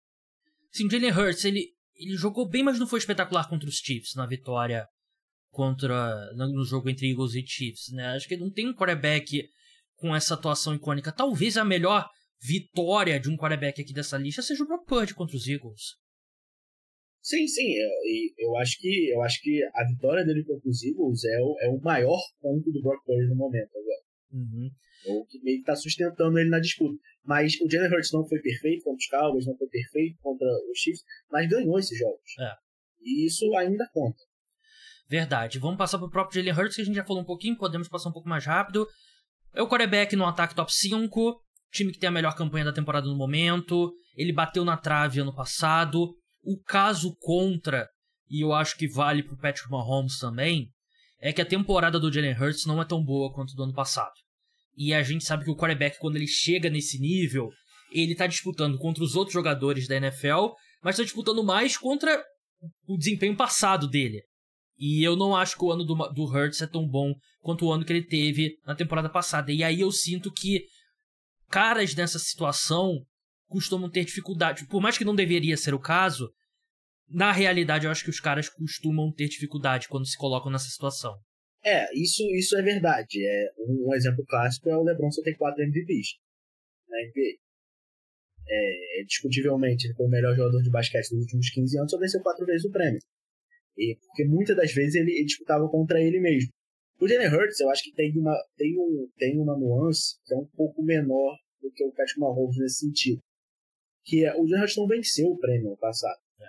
Assim, 0.72 0.86
o 0.86 0.90
Jalen 0.90 1.10
Hurts, 1.10 1.44
ele, 1.44 1.72
ele 1.96 2.16
jogou 2.16 2.48
bem, 2.48 2.62
mas 2.62 2.78
não 2.78 2.86
foi 2.86 2.98
espetacular 2.98 3.48
contra 3.48 3.68
os 3.68 3.76
Chiefs 3.76 4.14
na 4.14 4.26
vitória 4.26 4.86
contra 5.50 6.32
no 6.34 6.64
jogo 6.64 6.88
entre 6.88 7.10
Eagles 7.10 7.34
e 7.34 7.44
Chiefs, 7.44 7.92
né? 7.92 8.14
Acho 8.14 8.28
que 8.28 8.36
não 8.36 8.50
tem 8.50 8.68
um 8.68 8.74
quarterback 8.74 9.48
com 9.96 10.14
essa 10.14 10.34
atuação 10.34 10.74
icônica. 10.74 11.12
Talvez 11.12 11.56
a 11.56 11.64
melhor 11.64 12.08
vitória 12.40 13.18
de 13.20 13.28
um 13.28 13.36
quarterback 13.36 13.82
aqui 13.82 13.92
dessa 13.92 14.16
lista 14.16 14.42
seja 14.42 14.62
o 14.62 14.66
Brock 14.66 14.86
Purdy 14.86 15.14
contra 15.14 15.36
os 15.36 15.46
Eagles. 15.46 15.96
Sim, 17.22 17.46
sim, 17.46 17.74
eu, 17.74 17.90
eu 18.38 18.56
acho 18.56 18.78
que 18.80 19.10
eu 19.10 19.20
acho 19.22 19.40
que 19.42 19.62
a 19.74 19.84
vitória 19.86 20.24
dele 20.24 20.42
contra 20.44 20.68
os 20.68 20.82
Eagles 20.82 21.24
é 21.24 21.40
o, 21.40 21.56
é 21.60 21.68
o 21.68 21.80
maior 21.80 22.20
ponto 22.40 22.70
do 22.70 22.82
Brock 22.82 23.04
Purdy 23.04 23.28
no 23.28 23.36
momento 23.36 23.70
agora. 23.70 24.02
Uhum. 24.32 24.70
É 25.06 25.12
o 25.12 25.24
que 25.26 25.42
meio 25.42 25.56
que 25.58 25.62
está 25.62 25.76
sustentando 25.76 26.38
ele 26.38 26.48
na 26.48 26.60
disputa. 26.60 26.98
Mas 27.24 27.54
o 27.60 27.70
Jalen 27.70 27.92
Hurts 27.92 28.12
não 28.12 28.26
foi 28.26 28.40
perfeito 28.40 28.84
contra 28.84 28.98
os 28.98 29.08
Cowboys, 29.08 29.46
não 29.46 29.56
foi 29.56 29.68
perfeito 29.68 30.18
contra 30.20 30.46
os 30.70 30.78
Chiefs, 30.78 31.02
mas 31.30 31.48
ganhou 31.48 31.78
esses 31.78 31.98
jogos. 31.98 32.38
É. 32.38 32.52
E 33.02 33.26
isso 33.26 33.54
ainda 33.56 33.88
conta. 33.92 34.18
Verdade. 35.08 35.58
Vamos 35.58 35.76
passar 35.76 35.98
pro 35.98 36.10
próprio 36.10 36.42
Jalen 36.42 36.58
Hurts, 36.58 36.76
que 36.76 36.82
a 36.82 36.84
gente 36.84 36.94
já 36.94 37.04
falou 37.04 37.22
um 37.22 37.26
pouquinho, 37.26 37.56
podemos 37.56 37.88
passar 37.88 38.08
um 38.08 38.12
pouco 38.12 38.28
mais 38.28 38.44
rápido. 38.46 38.86
É 39.54 39.62
o 39.62 39.68
quarterback 39.68 40.14
no 40.16 40.24
ataque 40.24 40.54
top 40.54 40.72
5, 40.72 41.40
time 41.72 41.92
que 41.92 41.98
tem 41.98 42.08
a 42.08 42.12
melhor 42.12 42.34
campanha 42.36 42.64
da 42.64 42.72
temporada 42.72 43.06
no 43.06 43.16
momento. 43.16 43.92
Ele 44.16 44.32
bateu 44.32 44.64
na 44.64 44.76
trave 44.76 45.20
ano 45.20 45.34
passado. 45.34 46.14
O 46.42 46.58
caso 46.62 47.16
contra, 47.20 47.88
e 48.28 48.42
eu 48.42 48.52
acho 48.52 48.76
que 48.76 48.88
vale 48.88 49.22
pro 49.22 49.36
Patrick 49.36 49.70
Mahomes 49.70 50.18
também, 50.18 50.68
é 51.20 51.32
que 51.32 51.42
a 51.42 51.46
temporada 51.46 52.00
do 52.00 52.12
Jalen 52.12 52.36
Hurts 52.36 52.64
não 52.64 52.80
é 52.80 52.84
tão 52.84 53.04
boa 53.04 53.32
quanto 53.32 53.54
do 53.54 53.62
ano 53.62 53.74
passado. 53.74 54.14
E 54.76 54.94
a 54.94 55.02
gente 55.02 55.24
sabe 55.24 55.44
que 55.44 55.50
o 55.50 55.56
quarterback, 55.56 55.98
quando 55.98 56.16
ele 56.16 56.26
chega 56.26 56.70
nesse 56.70 56.98
nível, 56.98 57.50
ele 57.92 58.14
tá 58.14 58.26
disputando 58.26 58.78
contra 58.78 59.04
os 59.04 59.14
outros 59.14 59.34
jogadores 59.34 59.86
da 59.86 59.96
NFL, 59.96 60.48
mas 60.82 60.96
tá 60.96 61.02
disputando 61.02 61.44
mais 61.44 61.76
contra 61.76 62.24
o 62.86 62.96
desempenho 62.96 63.36
passado 63.36 63.88
dele. 63.88 64.22
E 64.78 65.04
eu 65.04 65.14
não 65.14 65.36
acho 65.36 65.56
que 65.56 65.64
o 65.64 65.70
ano 65.70 65.84
do, 65.84 65.94
do 65.94 66.24
Hurts 66.24 66.62
é 66.62 66.66
tão 66.66 66.88
bom 66.88 67.12
quanto 67.40 67.66
o 67.66 67.72
ano 67.72 67.84
que 67.84 67.92
ele 67.92 68.06
teve 68.06 68.56
na 68.64 68.74
temporada 68.74 69.10
passada. 69.10 69.52
E 69.52 69.62
aí 69.62 69.80
eu 69.80 69.92
sinto 69.92 70.32
que 70.32 70.64
caras 71.50 71.94
nessa 71.94 72.18
situação 72.18 73.04
costumam 73.50 73.90
ter 73.90 74.04
dificuldade. 74.04 74.66
Por 74.66 74.80
mais 74.80 74.96
que 74.96 75.04
não 75.04 75.14
deveria 75.14 75.56
ser 75.56 75.74
o 75.74 75.80
caso, 75.80 76.32
na 77.08 77.32
realidade 77.32 77.84
eu 77.84 77.90
acho 77.90 78.04
que 78.04 78.10
os 78.10 78.20
caras 78.20 78.48
costumam 78.48 79.12
ter 79.12 79.28
dificuldade 79.28 79.88
quando 79.88 80.06
se 80.06 80.16
colocam 80.16 80.50
nessa 80.50 80.70
situação. 80.70 81.18
É, 81.62 81.92
isso, 81.94 82.22
isso 82.34 82.56
é 82.56 82.62
verdade. 82.62 83.22
É, 83.22 83.52
um, 83.58 83.94
exemplo 83.94 84.24
clássico 84.24 84.70
é 84.70 84.76
o 84.76 84.82
LeBron 84.82 85.10
só 85.10 85.20
tem 85.22 85.36
quatro 85.36 85.62
MVPs 85.62 86.16
na 86.88 86.96
NBA. 86.98 87.36
É, 88.48 89.04
discutivelmente, 89.04 89.86
ele 89.86 89.94
foi 89.94 90.06
o 90.06 90.10
melhor 90.10 90.34
jogador 90.34 90.62
de 90.62 90.70
basquete 90.70 91.10
dos 91.10 91.20
últimos 91.20 91.50
15 91.50 91.78
anos, 91.78 91.90
só 91.90 91.98
venceu 91.98 92.22
quatro 92.22 92.46
vezes 92.46 92.64
o 92.64 92.70
prêmio. 92.70 93.00
E, 93.76 93.96
porque 94.06 94.24
muitas 94.24 94.56
das 94.56 94.72
vezes 94.72 94.94
ele, 94.94 95.12
ele, 95.12 95.24
disputava 95.24 95.68
contra 95.68 96.00
ele 96.00 96.18
mesmo. 96.18 96.50
O 97.00 97.06
Jalen 97.06 97.28
Hurts, 97.28 97.60
eu 97.60 97.70
acho 97.70 97.82
que 97.82 97.92
tem 97.92 98.12
uma, 98.16 98.36
tem, 98.56 98.76
um, 98.76 99.08
tem 99.16 99.38
uma 99.38 99.56
nuance 99.58 100.16
que 100.24 100.34
é 100.34 100.36
um 100.36 100.46
pouco 100.56 100.82
menor 100.82 101.36
do 101.62 101.70
que 101.70 101.84
o 101.84 101.92
Patrick 101.92 102.18
Mahomes 102.18 102.56
nesse 102.58 102.86
sentido 102.86 103.22
que 104.04 104.24
é, 104.24 104.34
o 104.36 104.46
Gerrard 104.46 104.72
não 104.76 104.86
venceu 104.86 105.28
o 105.28 105.38
prêmio 105.38 105.70
no 105.70 105.76
passado. 105.76 106.18
É. 106.40 106.46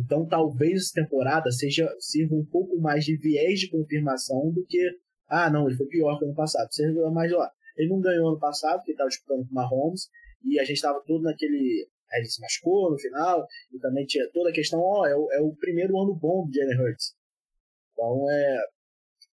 Então 0.00 0.26
talvez 0.26 0.82
essa 0.82 1.02
temporada 1.02 1.50
seja 1.50 1.88
sirva 1.98 2.34
um 2.34 2.44
pouco 2.44 2.78
mais 2.80 3.04
de 3.04 3.16
viés 3.16 3.60
de 3.60 3.70
confirmação 3.70 4.50
do 4.50 4.64
que 4.66 4.78
ah 5.28 5.50
não, 5.50 5.68
ele 5.68 5.76
foi 5.76 5.86
pior 5.86 6.18
que 6.18 6.24
o 6.24 6.28
ano 6.28 6.34
passado. 6.34 6.72
Seja 6.72 7.10
mais 7.10 7.30
lá. 7.30 7.52
Ele 7.76 7.90
não 7.90 8.00
ganhou 8.00 8.30
ano 8.30 8.38
passado, 8.38 8.78
porque 8.78 8.92
estava 8.92 9.10
disputando 9.10 9.46
com 9.46 9.52
o 9.52 9.54
Mahomes, 9.54 10.08
e 10.44 10.58
a 10.58 10.64
gente 10.64 10.76
estava 10.76 11.00
todo 11.06 11.22
naquele. 11.22 11.88
Ele 12.12 12.24
se 12.24 12.40
machucou 12.40 12.90
no 12.90 12.98
final, 12.98 13.46
e 13.72 13.78
também 13.78 14.06
tinha 14.06 14.28
toda 14.32 14.48
a 14.48 14.52
questão, 14.52 14.80
ó, 14.80 15.06
é, 15.06 15.14
o, 15.14 15.30
é 15.30 15.40
o 15.40 15.54
primeiro 15.54 16.00
ano 16.00 16.14
bom 16.14 16.46
do 16.46 16.52
Jalen 16.52 16.80
Hurts. 16.80 17.14
Então 17.92 18.30
é. 18.30 18.58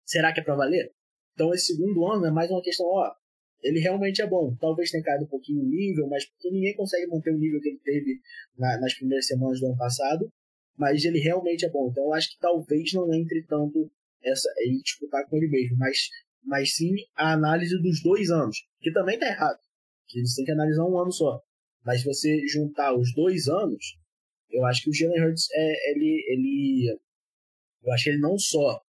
Será 0.03 0.33
que 0.33 0.41
é 0.41 0.43
para 0.43 0.55
valer? 0.55 0.91
Então 1.33 1.53
esse 1.53 1.73
segundo 1.73 2.05
ano 2.05 2.25
é 2.25 2.31
mais 2.31 2.51
uma 2.51 2.61
questão, 2.61 2.85
ó, 2.85 3.11
ele 3.65 3.79
realmente 3.79 4.21
é 4.21 4.27
bom. 4.27 4.55
Talvez 4.61 4.91
tenha 4.91 5.03
caído 5.03 5.25
um 5.25 5.27
pouquinho 5.27 5.61
o 5.61 5.65
nível, 5.65 6.07
mas 6.07 6.23
porque 6.25 6.51
ninguém 6.51 6.75
consegue 6.75 7.07
manter 7.07 7.31
o 7.31 7.37
nível 7.37 7.59
que 7.59 7.69
ele 7.69 7.79
teve 7.83 8.19
na, 8.55 8.79
nas 8.79 8.93
primeiras 8.93 9.25
semanas 9.25 9.59
do 9.59 9.65
ano 9.65 9.77
passado. 9.77 10.31
Mas 10.77 11.03
ele 11.03 11.19
realmente 11.19 11.65
é 11.65 11.69
bom. 11.69 11.89
Então 11.89 12.03
eu 12.03 12.13
acho 12.13 12.29
que 12.29 12.39
talvez 12.39 12.93
não 12.93 13.11
entre 13.13 13.43
tanto 13.43 13.91
essa, 14.23 14.47
ele 14.57 14.81
disputar 14.83 15.27
com 15.27 15.37
ele 15.37 15.47
mesmo, 15.47 15.77
mas, 15.77 15.97
mas 16.43 16.75
sim 16.75 16.93
a 17.15 17.33
análise 17.33 17.75
dos 17.81 18.03
dois 18.03 18.29
anos, 18.29 18.57
que 18.81 18.91
também 18.91 19.17
tá 19.17 19.27
errado. 19.27 19.59
Que 20.07 20.19
eles 20.19 20.35
têm 20.35 20.45
que 20.45 20.51
analisar 20.51 20.85
um 20.85 20.99
ano 20.99 21.11
só. 21.11 21.41
Mas 21.83 22.01
se 22.01 22.05
você 22.05 22.47
juntar 22.47 22.95
os 22.95 23.13
dois 23.15 23.47
anos, 23.47 23.97
eu 24.51 24.63
acho 24.65 24.83
que 24.83 24.89
o 24.89 24.93
Jalen 24.93 25.23
Hurts 25.23 25.47
é, 25.51 25.91
ele, 25.91 26.23
ele. 26.27 26.99
Eu 27.83 27.91
acho 27.91 28.03
que 28.03 28.09
ele 28.11 28.19
não 28.19 28.37
só 28.37 28.79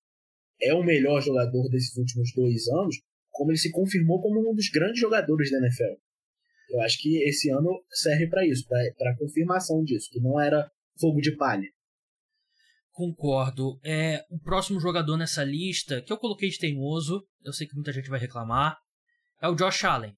é 0.61 0.75
o 0.75 0.83
melhor 0.83 1.23
jogador 1.23 1.69
desses 1.69 1.97
últimos 1.97 2.33
dois 2.35 2.67
anos, 2.69 2.97
como 3.37 3.51
ele 3.51 3.59
se 3.59 3.71
confirmou 3.71 4.21
como 4.21 4.51
um 4.51 4.55
dos 4.55 4.69
grandes 4.71 5.01
jogadores 5.01 5.51
da 5.51 5.59
NFL. 5.59 6.01
Eu 6.71 6.81
acho 6.81 6.99
que 7.01 7.23
esse 7.23 7.51
ano 7.51 7.71
serve 7.91 8.29
para 8.29 8.47
isso, 8.47 8.67
para 8.67 9.17
confirmação 9.17 9.83
disso, 9.83 10.09
que 10.11 10.21
não 10.21 10.41
era 10.41 10.69
fogo 10.99 11.21
de 11.21 11.37
palha. 11.37 11.69
Concordo. 12.91 13.79
É, 13.85 14.25
o 14.31 14.39
próximo 14.41 14.81
jogador 14.81 15.17
nessa 15.17 15.45
lista, 15.45 16.01
que 16.03 16.13
eu 16.13 16.17
coloquei 16.17 16.49
de 16.49 16.59
teimoso, 16.59 17.23
eu 17.45 17.53
sei 17.53 17.67
que 17.67 17.75
muita 17.75 17.93
gente 17.93 18.09
vai 18.09 18.19
reclamar, 18.19 18.79
é 19.41 19.49
o 19.49 19.55
Josh 19.55 19.85
Allen. 19.85 20.15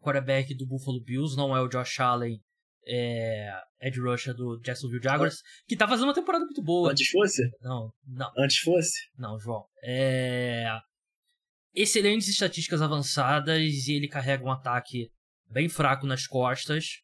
Quarterback 0.00 0.54
do 0.56 0.66
Buffalo 0.66 1.00
Bills, 1.00 1.36
não 1.36 1.56
é 1.56 1.60
o 1.60 1.68
Josh 1.68 2.00
Allen, 2.00 2.40
é, 2.86 3.48
Ed 3.80 4.00
Rusher 4.00 4.34
do 4.34 4.60
Jacksonville 4.60 5.02
Jaguars, 5.02 5.42
que 5.66 5.76
tá 5.76 5.86
fazendo 5.86 6.08
uma 6.08 6.14
temporada 6.14 6.44
muito 6.44 6.62
boa. 6.62 6.90
Antes 6.90 7.08
fosse? 7.08 7.48
Não, 7.60 7.92
não. 8.04 8.32
Antes 8.36 8.58
fosse? 8.58 8.98
Não, 9.16 9.38
João. 9.38 9.64
É, 9.84 10.66
excelentes 11.74 12.28
estatísticas 12.28 12.82
avançadas 12.82 13.88
e 13.88 13.92
ele 13.92 14.08
carrega 14.08 14.44
um 14.44 14.50
ataque 14.50 15.10
bem 15.50 15.68
fraco 15.68 16.06
nas 16.06 16.26
costas 16.26 17.00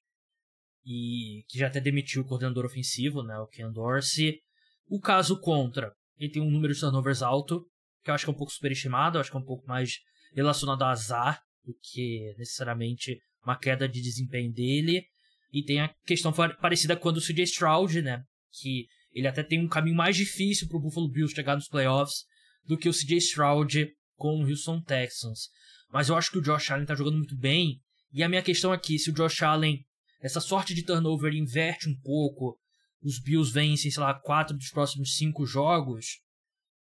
e 0.85 1.45
que 1.49 1.59
já 1.59 1.67
até 1.67 1.81
demitiu 1.81 2.23
o 2.23 2.25
coordenador 2.25 2.65
ofensivo, 2.65 3.23
né, 3.23 3.39
o 3.39 3.47
Ken 3.47 3.71
Dorsey. 3.71 4.41
O 4.87 5.01
caso 5.01 5.39
contra, 5.39 5.93
ele 6.17 6.33
tem 6.33 6.43
um 6.43 6.51
número 6.51 6.73
de 6.73 6.81
turnovers 6.81 7.23
alto, 7.23 7.67
que 8.03 8.11
eu 8.11 8.15
acho 8.15 8.25
que 8.25 8.31
é 8.31 8.33
um 8.33 8.37
pouco 8.37 8.53
superestimado, 8.53 9.17
eu 9.17 9.21
acho 9.21 9.31
que 9.31 9.37
é 9.37 9.41
um 9.41 9.45
pouco 9.45 9.67
mais 9.67 9.99
relacionado 10.35 10.83
a 10.83 10.91
azar 10.91 11.43
do 11.63 11.75
que 11.83 12.35
necessariamente 12.39 13.19
uma 13.45 13.59
queda 13.59 13.89
de 13.89 14.01
desempenho 14.01 14.53
dele. 14.53 15.05
E 15.53 15.63
tem 15.63 15.81
a 15.81 15.95
questão 16.07 16.33
parecida 16.33 16.97
com 16.97 17.09
a 17.09 17.13
do 17.13 17.21
CJ 17.21 17.43
Stroud, 17.45 18.01
né, 18.01 18.23
que 18.53 18.87
ele 19.13 19.27
até 19.27 19.43
tem 19.43 19.63
um 19.63 19.69
caminho 19.69 19.97
mais 19.97 20.17
difícil 20.17 20.69
para 20.69 20.77
o 20.77 20.81
Buffalo 20.81 21.11
Bills 21.11 21.35
chegar 21.35 21.55
nos 21.55 21.69
playoffs 21.69 22.25
do 22.65 22.79
que 22.79 22.89
o 22.89 22.93
CJ 22.93 23.17
Stroud 23.19 23.91
com 24.19 24.43
o 24.43 24.47
Houston 24.47 24.83
Texans. 24.83 25.49
Mas 25.91 26.09
eu 26.09 26.17
acho 26.17 26.31
que 26.31 26.39
o 26.39 26.43
Josh 26.43 26.71
Allen 26.71 26.85
tá 26.85 26.95
jogando 26.95 27.17
muito 27.17 27.39
bem. 27.39 27.81
E 28.13 28.23
a 28.23 28.29
minha 28.29 28.43
questão 28.43 28.73
aqui, 28.73 28.99
se 28.99 29.11
o 29.11 29.15
Josh 29.15 29.43
Allen, 29.43 29.83
essa 30.21 30.41
sorte 30.41 30.75
de 30.75 30.85
turnover 30.85 31.33
inverte 31.33 31.89
um 31.89 31.99
pouco, 32.03 32.59
os 33.03 33.21
Bills 33.21 33.53
vencem, 33.53 33.91
sei 33.91 34.03
lá, 34.03 34.13
quatro 34.19 34.57
dos 34.57 34.71
próximos 34.71 35.17
cinco 35.17 35.47
jogos, 35.47 36.21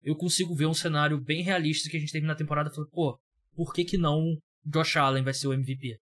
eu 0.04 0.16
consigo 0.16 0.56
ver 0.56 0.66
um 0.66 0.74
cenário 0.74 1.20
bem 1.20 1.42
realista 1.42 1.90
que 1.90 1.98
a 1.98 2.00
gente 2.00 2.12
teve 2.12 2.28
na 2.28 2.36
temporada 2.36 2.70
e 2.70 2.90
pô, 2.92 3.20
por 3.56 3.74
que 3.74 3.86
que 3.86 3.98
não 3.98 4.38
Josh 4.66 4.98
Allen 4.98 5.24
vai 5.24 5.34
ser 5.34 5.48
o 5.48 5.54
MVP? 5.54 6.00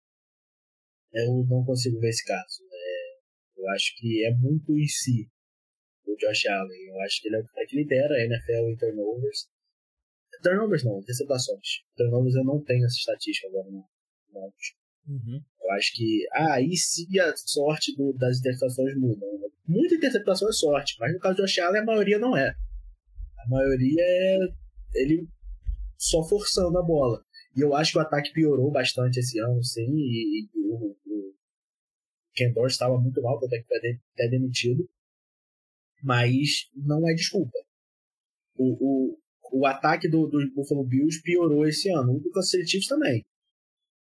Eu 1.14 1.46
não 1.50 1.66
consigo 1.66 2.00
ver 2.00 2.10
esse 2.10 2.24
caso. 2.24 2.64
É, 2.72 3.62
eu 3.62 3.70
acho 3.70 3.96
que 3.98 4.26
é 4.26 4.32
muito 4.36 4.78
em 4.78 4.88
si 4.88 5.30
o 6.06 6.16
Josh 6.16 6.46
Allen. 6.46 6.82
Eu 6.88 7.02
acho 7.02 7.22
que 7.22 7.28
ele 7.28 7.38
é 7.38 7.40
o 7.40 7.46
cara 7.46 7.66
que 7.68 7.76
lidera 7.76 8.14
a 8.14 8.26
NFL 8.26 8.70
em 8.70 8.78
turnovers. 8.78 9.50
Turnovers 10.42 10.84
não, 10.84 11.00
interceptações. 11.00 11.84
Turnovers 11.96 12.36
eu 12.36 12.44
não 12.44 12.64
tenho 12.64 12.86
essa 12.86 12.96
estatística 12.96 13.48
agora 13.48 13.70
não. 13.72 13.86
não. 14.34 14.54
Uhum. 15.08 15.42
Eu 15.62 15.72
acho 15.72 15.94
que. 15.94 16.28
Ah, 16.34 16.54
aí 16.56 16.76
sim 16.76 17.20
a 17.20 17.34
sorte 17.36 17.96
do, 17.96 18.14
das 18.14 18.40
interceptações 18.40 18.96
muda. 18.98 19.26
Muita 19.68 19.96
interceptação 19.96 20.50
é 20.50 20.52
sorte, 20.52 20.96
mas 21.00 21.14
no 21.14 21.20
caso 21.20 21.38
do 21.38 21.42
Josh 21.46 21.60
Allen 21.60 21.82
a 21.82 21.86
maioria 21.86 22.20
não 22.20 22.36
é. 22.36 22.56
A 23.38 23.50
maioria 23.50 24.02
é 24.02 24.38
ele 24.96 25.28
só 25.98 26.24
forçando 26.24 26.78
a 26.78 26.84
bola. 26.84 27.24
E 27.56 27.62
eu 27.62 27.74
acho 27.74 27.94
que 27.94 27.98
o 27.98 28.02
ataque 28.02 28.32
piorou 28.34 28.72
bastante 28.72 29.20
esse 29.20 29.40
ano, 29.40 29.64
sim, 29.64 29.96
e, 29.96 30.44
e 30.44 30.50
o, 30.56 30.96
o 31.06 31.34
Ken 32.34 32.52
Dorsey 32.54 32.74
estava 32.74 33.00
muito 33.00 33.22
mal, 33.22 33.44
até 33.44 33.60
que 33.60 33.68
foi 33.68 33.78
até 33.78 34.28
demitido. 34.30 34.88
Mas 36.04 36.70
não 36.76 37.10
é 37.10 37.14
desculpa. 37.14 37.58
O, 38.56 39.14
o, 39.14 39.20
o 39.52 39.66
ataque 39.66 40.08
do, 40.08 40.28
do 40.28 40.40
Buffalo 40.54 40.84
Bills 40.84 41.22
piorou 41.22 41.68
esse 41.68 41.90
ano. 41.90 42.16
O 42.16 42.20
do 42.20 42.32
Kansas 42.32 42.52
City 42.52 42.72
Chiefs 42.72 42.88
também. 42.88 43.26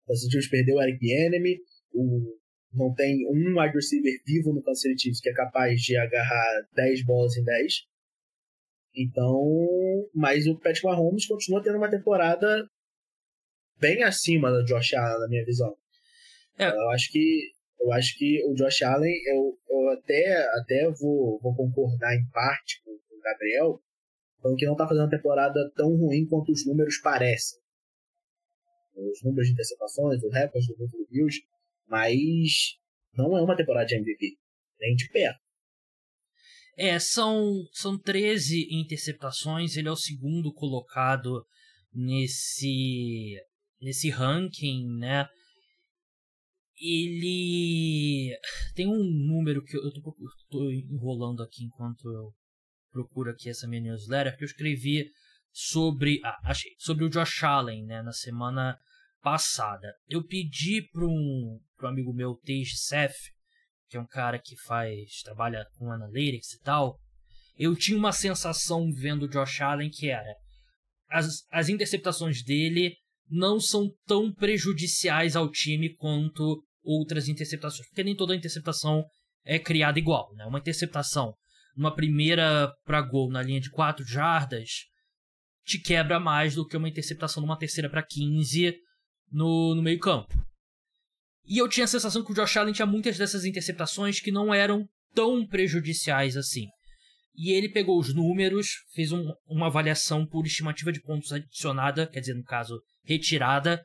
O 0.05 0.09
Kansas 0.09 0.23
City 0.23 0.33
Chiefs 0.33 0.51
perdeu 0.51 0.77
o 0.77 0.83
Eric 0.83 0.99
Bieniemy, 0.99 1.59
o, 1.93 2.39
não 2.73 2.93
tem 2.95 3.27
um 3.29 3.61
wide 3.61 3.75
receiver 3.75 4.13
vivo 4.27 4.53
no 4.53 4.63
Kansas 4.63 4.83
City 4.83 5.03
Chiefs 5.03 5.21
que 5.21 5.31
é 5.31 5.35
capaz 5.35 5.81
de 5.81 5.97
agarrar 5.97 6.69
10 6.75 7.05
bolas 7.05 7.37
em 7.37 7.45
10. 7.45 7.73
Então, 8.97 9.43
mas 10.15 10.47
o 10.47 10.57
Patrick 10.57 10.85
Mahomes 10.85 11.27
continua 11.27 11.63
tendo 11.63 11.79
uma 11.79 11.91
temporada 11.91 12.69
bem 13.81 14.03
acima 14.05 14.51
do 14.53 14.65
Josh 14.65 14.95
Allen, 14.95 15.21
na 15.21 15.29
minha 15.29 15.45
visão. 15.45 15.77
É. 16.59 16.69
Eu 16.69 16.91
acho 16.91 17.11
que 17.11 17.53
eu 17.81 17.93
acho 17.93 18.17
que 18.17 18.43
o 18.47 18.55
Josh 18.55 18.83
Allen, 18.83 19.15
eu, 19.27 19.59
eu 19.69 19.89
até, 19.91 20.47
até 20.61 20.91
vou, 20.93 21.39
vou 21.41 21.55
concordar 21.55 22.15
em 22.15 22.27
parte 22.31 22.81
com, 22.83 22.91
com 22.93 23.17
o 23.17 23.21
Gabriel, 23.21 23.81
falando 24.45 24.59
que 24.59 24.67
não 24.67 24.75
está 24.75 24.87
fazendo 24.87 25.05
uma 25.05 25.11
temporada 25.11 25.73
tão 25.75 25.97
ruim 25.97 26.27
quanto 26.27 26.53
os 26.53 26.67
números 26.67 26.99
parecem. 26.99 27.59
Os 28.95 29.23
números 29.25 29.47
de 29.47 29.55
interceptações, 29.55 30.23
os 30.23 30.33
recordes 30.33 30.69
do 30.69 30.77
Buffalo 30.77 31.07
Bills, 31.11 31.41
mas 31.89 32.77
não 33.15 33.37
é 33.37 33.43
uma 33.43 33.57
temporada 33.57 33.87
de 33.87 33.97
MVP, 33.97 34.37
nem 34.79 34.95
de 34.95 35.09
perto. 35.09 35.41
É, 36.77 36.99
são, 36.99 37.65
são 37.73 37.99
13 37.99 38.69
interceptações, 38.71 39.77
ele 39.77 39.89
é 39.89 39.93
o 39.93 39.97
segundo 39.97 40.53
colocado 40.53 41.45
nesse 41.93 43.37
nesse 43.81 44.11
ranking, 44.11 44.87
né? 44.99 45.27
Ele 46.77 48.37
tem 48.75 48.89
um 48.89 49.05
número 49.05 49.63
que 49.63 49.77
eu 49.77 49.93
tô, 49.93 50.15
tô 50.51 50.71
enrolando 50.71 51.43
aqui 51.43 51.65
enquanto 51.65 52.11
eu 52.11 52.35
procuro 52.95 53.31
aqui 53.31 53.51
essa 53.51 53.67
minha 53.67 53.83
newsletter 53.83 54.37
que 54.37 54.45
eu 54.45 54.47
escrevi 54.47 55.11
sobre, 55.53 56.21
ah, 56.25 56.39
achei, 56.45 56.71
sobre 56.79 57.05
o 57.05 57.11
Josh 57.11 57.43
Allen, 57.43 57.85
né, 57.85 58.03
na 58.03 58.13
semana 58.13 58.79
passada. 59.21 59.93
Eu 60.09 60.25
pedi 60.25 60.81
para 60.93 61.05
um, 61.05 61.61
um 61.83 61.87
amigo 61.87 62.15
meu, 62.15 62.37
Tej 62.45 62.65
Seth, 62.67 63.17
que 63.89 63.97
é 63.97 64.01
um 64.01 64.07
cara 64.07 64.39
que 64.39 64.57
faz, 64.65 65.23
trabalha 65.25 65.67
com 65.77 65.91
analytics 65.91 66.53
e 66.53 66.61
tal. 66.61 66.99
Eu 67.57 67.75
tinha 67.75 67.99
uma 67.99 68.13
sensação 68.13 68.91
vendo 68.93 69.25
o 69.25 69.29
Josh 69.29 69.61
Allen 69.61 69.91
que 69.91 70.09
era 70.09 70.35
as, 71.09 71.47
as 71.51 71.69
interceptações 71.69 72.43
dele 72.43 72.97
não 73.31 73.61
são 73.61 73.89
tão 74.07 74.33
prejudiciais 74.33 75.37
ao 75.37 75.51
time 75.51 75.95
quanto 75.95 76.63
outras 76.83 77.29
interceptações, 77.29 77.87
porque 77.89 78.05
nem 78.05 78.17
toda 78.17 78.37
interceptação 78.37 79.05
é 79.45 79.59
criada 79.59 79.99
igual, 79.99 80.35
né? 80.35 80.45
Uma 80.45 80.59
interceptação 80.59 81.35
numa 81.77 81.95
primeira 81.95 82.73
para 82.85 83.03
gol 83.03 83.31
na 83.31 83.43
linha 83.43 83.61
de 83.61 83.71
4 83.71 84.05
jardas 84.07 84.87
te 85.65 85.79
quebra 85.79 86.21
mais 86.21 86.55
do 86.55 86.67
que 86.67 86.77
uma 86.77 86.89
interceptação 86.89 87.41
numa 87.41 87.59
terceira 87.59 87.89
para 87.89 88.03
15 88.03 88.75
no, 89.33 89.75
no 89.75 89.83
meio-campo. 89.83 90.35
E 91.47 91.59
eu 91.59 91.69
tinha 91.69 91.85
a 91.85 91.89
sensação 91.89 92.25
que 92.25 92.33
o 92.33 92.35
Josh 92.35 92.57
Allen 92.57 92.73
tinha 92.73 92.87
muitas 92.87 93.19
dessas 93.19 93.45
interceptações 93.45 94.21
que 94.21 94.31
não 94.31 94.53
eram 94.53 94.87
tão 95.15 95.47
prejudiciais 95.47 96.37
assim. 96.37 96.67
E 97.37 97.53
ele 97.53 97.69
pegou 97.69 97.99
os 97.99 98.15
números, 98.15 98.69
fez 98.93 99.11
um, 99.11 99.33
uma 99.47 99.67
avaliação 99.67 100.27
por 100.27 100.47
estimativa 100.47 100.93
de 100.93 101.03
pontos 101.03 101.33
adicionada, 101.33 102.07
quer 102.07 102.21
dizer, 102.21 102.35
no 102.35 102.45
caso, 102.45 102.81
retirada, 103.05 103.85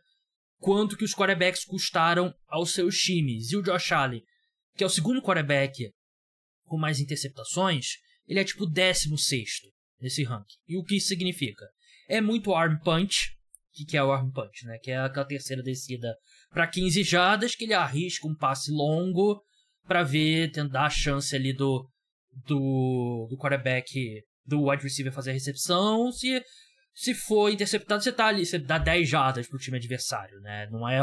quanto 0.59 0.95
que 0.95 1.03
os 1.03 1.15
quarterbacks 1.15 1.65
custaram 1.65 2.33
aos 2.47 2.73
seus 2.73 2.95
times. 2.97 3.51
E 3.51 3.57
o 3.57 3.63
Josh 3.63 3.91
Allen, 3.91 4.21
que 4.75 4.83
é 4.83 4.87
o 4.87 4.89
segundo 4.89 5.21
quarterback 5.21 5.89
com 6.69 6.77
mais 6.77 6.99
interceptações, 6.99 7.95
ele 8.27 8.39
é 8.39 8.43
tipo 8.43 8.65
16 8.65 9.49
nesse 9.99 10.23
ranking. 10.23 10.55
E 10.67 10.77
o 10.77 10.83
que 10.83 10.95
isso 10.97 11.07
significa? 11.07 11.65
É 12.07 12.21
muito 12.21 12.53
arm 12.53 12.77
punch. 12.83 13.31
O 13.81 13.85
que 13.85 13.97
é 13.97 14.03
o 14.03 14.11
arm 14.11 14.31
punch? 14.31 14.65
Né? 14.65 14.77
Que 14.81 14.91
é 14.91 14.97
aquela 14.97 15.25
terceira 15.25 15.61
descida 15.61 16.15
para 16.51 16.67
15 16.67 17.03
jardas, 17.03 17.55
que 17.55 17.65
ele 17.65 17.73
arrisca 17.73 18.27
um 18.27 18.35
passe 18.35 18.71
longo 18.71 19.41
para 19.85 20.03
ver, 20.03 20.51
tentar 20.51 20.85
a 20.85 20.89
chance 20.89 21.35
ali 21.35 21.51
do, 21.51 21.89
do, 22.45 23.27
do 23.29 23.37
quarterback, 23.37 24.23
do 24.45 24.69
wide 24.69 24.83
receiver 24.83 25.11
fazer 25.11 25.31
a 25.31 25.33
recepção. 25.33 26.11
Se 26.11 26.41
se 26.99 27.13
for 27.13 27.49
interceptado, 27.49 28.03
você 28.03 28.11
tá 28.11 28.27
ali, 28.27 28.45
você 28.45 28.59
dá 28.59 28.77
10 28.77 29.07
jardas 29.07 29.47
pro 29.47 29.57
time 29.57 29.77
adversário, 29.77 30.37
né? 30.41 30.67
Não 30.69 30.87
é, 30.87 30.99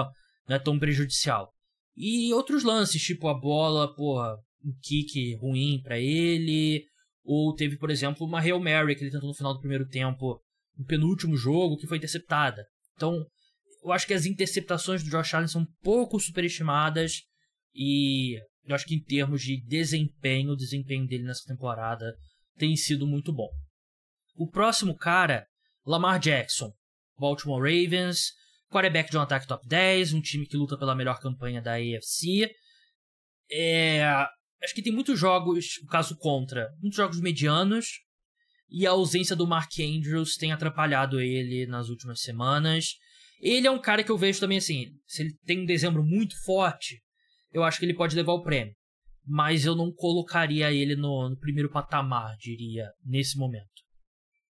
não 0.47 0.57
é 0.57 0.59
tão 0.59 0.79
prejudicial. 0.79 1.51
E 1.97 2.35
outros 2.35 2.63
lances, 2.63 3.01
tipo 3.01 3.29
a 3.29 3.35
bola, 3.35 3.95
porra, 3.95 4.37
um 4.67 4.73
kick 4.83 5.37
ruim 5.37 5.81
para 5.83 5.99
ele, 5.99 6.85
ou 7.25 7.55
teve, 7.55 7.77
por 7.77 7.91
exemplo, 7.91 8.27
uma 8.27 8.41
Hail 8.41 8.59
Mary 8.59 8.97
que 8.97 9.05
ele 9.05 9.11
tentou 9.11 9.29
no 9.29 9.35
final 9.35 9.55
do 9.55 9.61
primeiro 9.61 9.87
tempo, 9.87 10.41
no 10.77 10.85
penúltimo 10.85 11.37
jogo, 11.37 11.77
que 11.77 11.87
foi 11.87 11.99
interceptada. 11.99 12.67
Então, 12.95 13.25
eu 13.85 13.93
acho 13.93 14.07
que 14.07 14.15
as 14.15 14.27
interceptações 14.27 15.03
do 15.03 15.11
Josh 15.11 15.35
Allen 15.35 15.49
são 15.49 15.63
um 15.63 15.67
pouco 15.83 16.19
superestimadas 16.19 17.23
e 17.75 18.37
eu 18.65 18.75
acho 18.75 18.87
que 18.87 18.95
em 18.95 19.03
termos 19.03 19.43
de 19.43 19.63
desempenho, 19.65 20.53
o 20.53 20.57
desempenho 20.57 21.07
dele 21.07 21.25
nessa 21.25 21.45
temporada 21.47 22.13
tem 22.57 22.75
sido 22.75 23.07
muito 23.07 23.33
bom. 23.33 23.49
O 24.35 24.51
próximo 24.51 24.97
cara 24.97 25.47
Lamar 25.87 26.19
Jackson, 26.19 26.73
Baltimore 27.19 27.61
Ravens, 27.61 28.33
quarterback 28.69 29.11
de 29.11 29.17
um 29.17 29.21
ataque 29.21 29.47
top 29.47 29.67
10, 29.69 30.15
um 30.15 30.21
time 30.21 30.47
que 30.47 30.57
luta 30.57 30.77
pela 30.77 30.95
melhor 30.95 31.21
campanha 31.21 31.63
da 31.63 31.75
AFC. 31.75 32.51
É, 33.51 34.03
acho 34.63 34.75
que 34.75 34.83
tem 34.83 34.93
muitos 34.93 35.19
jogos, 35.19 35.79
o 35.83 35.87
caso 35.87 36.17
contra, 36.17 36.71
muitos 36.81 36.97
jogos 36.97 37.21
medianos, 37.21 37.87
e 38.69 38.87
a 38.87 38.91
ausência 38.91 39.37
do 39.37 39.47
Mark 39.47 39.71
Andrews 39.79 40.37
tem 40.37 40.53
atrapalhado 40.53 41.21
ele 41.21 41.67
nas 41.67 41.89
últimas 41.89 42.21
semanas. 42.21 42.97
Ele 43.41 43.67
é 43.67 43.71
um 43.71 43.81
cara 43.81 44.03
que 44.03 44.11
eu 44.11 44.19
vejo 44.19 44.41
também 44.41 44.59
assim, 44.59 44.87
se 45.07 45.23
ele 45.23 45.35
tem 45.45 45.61
um 45.61 45.67
dezembro 45.67 46.03
muito 46.03 46.35
forte, 46.45 47.01
eu 47.53 47.63
acho 47.63 47.79
que 47.79 47.85
ele 47.85 47.95
pode 47.95 48.17
levar 48.17 48.33
o 48.33 48.43
prêmio. 48.43 48.75
Mas 49.25 49.65
eu 49.65 49.75
não 49.75 49.93
colocaria 49.93 50.73
ele 50.73 50.95
no, 50.95 51.29
no 51.29 51.39
primeiro 51.39 51.71
patamar, 51.71 52.37
diria, 52.39 52.89
nesse 53.05 53.37
momento. 53.39 53.77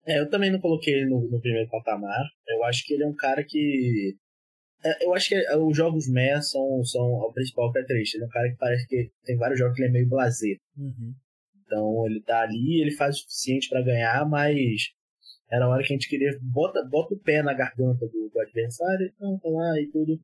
É, 0.05 0.19
eu 0.19 0.29
também 0.29 0.51
não 0.51 0.59
coloquei 0.59 0.93
ele 0.93 1.09
no, 1.09 1.29
no, 1.29 1.39
primeiro 1.39 1.69
patamar. 1.69 2.23
Eu 2.47 2.63
acho 2.63 2.83
que 2.85 2.93
ele 2.93 3.03
é 3.03 3.07
um 3.07 3.15
cara 3.15 3.43
que. 3.47 4.15
É, 4.83 5.05
eu 5.05 5.13
acho 5.13 5.29
que 5.29 5.35
é, 5.35 5.57
os 5.57 5.77
jogos 5.77 6.09
Mé 6.09 6.41
são, 6.41 6.83
são 6.83 7.03
o 7.03 7.33
principal 7.33 7.71
característica. 7.71 8.17
Ele 8.17 8.25
é 8.25 8.27
um 8.27 8.31
cara 8.31 8.49
que 8.49 8.57
parece 8.57 8.87
que 8.87 9.11
tem 9.23 9.37
vários 9.37 9.59
jogos 9.59 9.75
que 9.75 9.81
ele 9.83 9.89
é 9.89 9.93
meio 9.93 10.09
blazer. 10.09 10.57
Uhum. 10.77 11.13
Então 11.65 12.05
ele 12.07 12.21
tá 12.21 12.41
ali, 12.41 12.81
ele 12.81 12.91
faz 12.91 13.15
o 13.15 13.19
suficiente 13.19 13.69
para 13.69 13.83
ganhar, 13.83 14.27
mas 14.27 14.91
era 15.49 15.65
a 15.65 15.69
hora 15.69 15.83
que 15.83 15.93
a 15.93 15.95
gente 15.95 16.09
queria. 16.09 16.31
Bota, 16.41 16.83
bota 16.89 17.13
o 17.13 17.19
pé 17.19 17.43
na 17.43 17.53
garganta 17.53 18.07
do, 18.07 18.29
do 18.29 18.39
adversário, 18.39 19.11
então 19.13 19.39
tá 19.39 19.49
lá 19.49 19.79
e 19.79 19.87
tudo. 19.91 20.19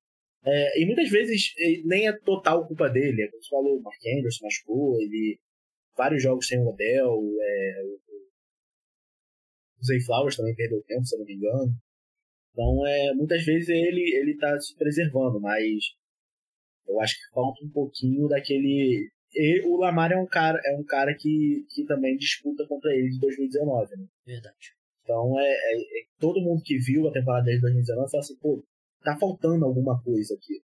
É, 0.45 0.81
e 0.81 0.85
muitas 0.85 1.09
vezes 1.09 1.53
nem 1.85 2.07
é 2.07 2.13
total 2.13 2.65
culpa 2.67 2.89
dele. 2.89 3.23
É 3.23 3.27
como 3.27 3.43
você 3.43 3.49
falou, 3.49 3.77
o 3.77 3.81
Mark 3.81 3.99
Anderson 4.17 4.45
machucou, 4.45 5.01
ele. 5.01 5.39
Vários 5.95 6.21
jogos 6.21 6.47
sem 6.47 6.59
o 6.59 6.67
Odell, 6.67 7.19
é, 7.41 7.81
o 9.79 9.85
Zay 9.85 9.99
Flowers 10.01 10.35
também 10.35 10.55
perdeu 10.55 10.81
tempo, 10.83 11.03
se 11.03 11.15
eu 11.15 11.19
não 11.19 11.25
me 11.25 11.33
engano. 11.33 11.73
Então, 12.57 12.87
é, 12.87 13.13
muitas 13.13 13.45
vezes 13.45 13.69
ele, 13.69 14.15
ele 14.15 14.35
tá 14.35 14.59
se 14.59 14.75
preservando, 14.75 15.39
mas 15.39 15.93
eu 16.87 16.99
acho 16.99 17.13
que 17.13 17.31
falta 17.31 17.63
um 17.63 17.69
pouquinho 17.69 18.27
daquele. 18.27 19.11
E 19.31 19.61
o 19.67 19.77
Lamar 19.77 20.11
é 20.11 20.17
um 20.17 20.25
cara, 20.25 20.59
é 20.65 20.75
um 20.75 20.83
cara 20.83 21.13
que, 21.13 21.67
que 21.69 21.85
também 21.85 22.17
disputa 22.17 22.65
contra 22.67 22.91
ele 22.95 23.09
de 23.09 23.19
2019, 23.19 23.95
né? 23.97 24.07
Verdade. 24.25 24.73
Então, 25.03 25.39
é, 25.39 25.43
é, 25.43 25.81
é 25.81 26.05
todo 26.17 26.41
mundo 26.41 26.63
que 26.63 26.79
viu 26.79 27.07
a 27.07 27.13
temporada 27.13 27.45
de 27.45 27.61
2019 27.61 28.09
fala 28.09 28.23
assim, 28.23 28.35
pô, 28.37 28.65
tá 29.03 29.15
faltando 29.19 29.63
alguma 29.63 30.01
coisa 30.01 30.33
aqui. 30.33 30.59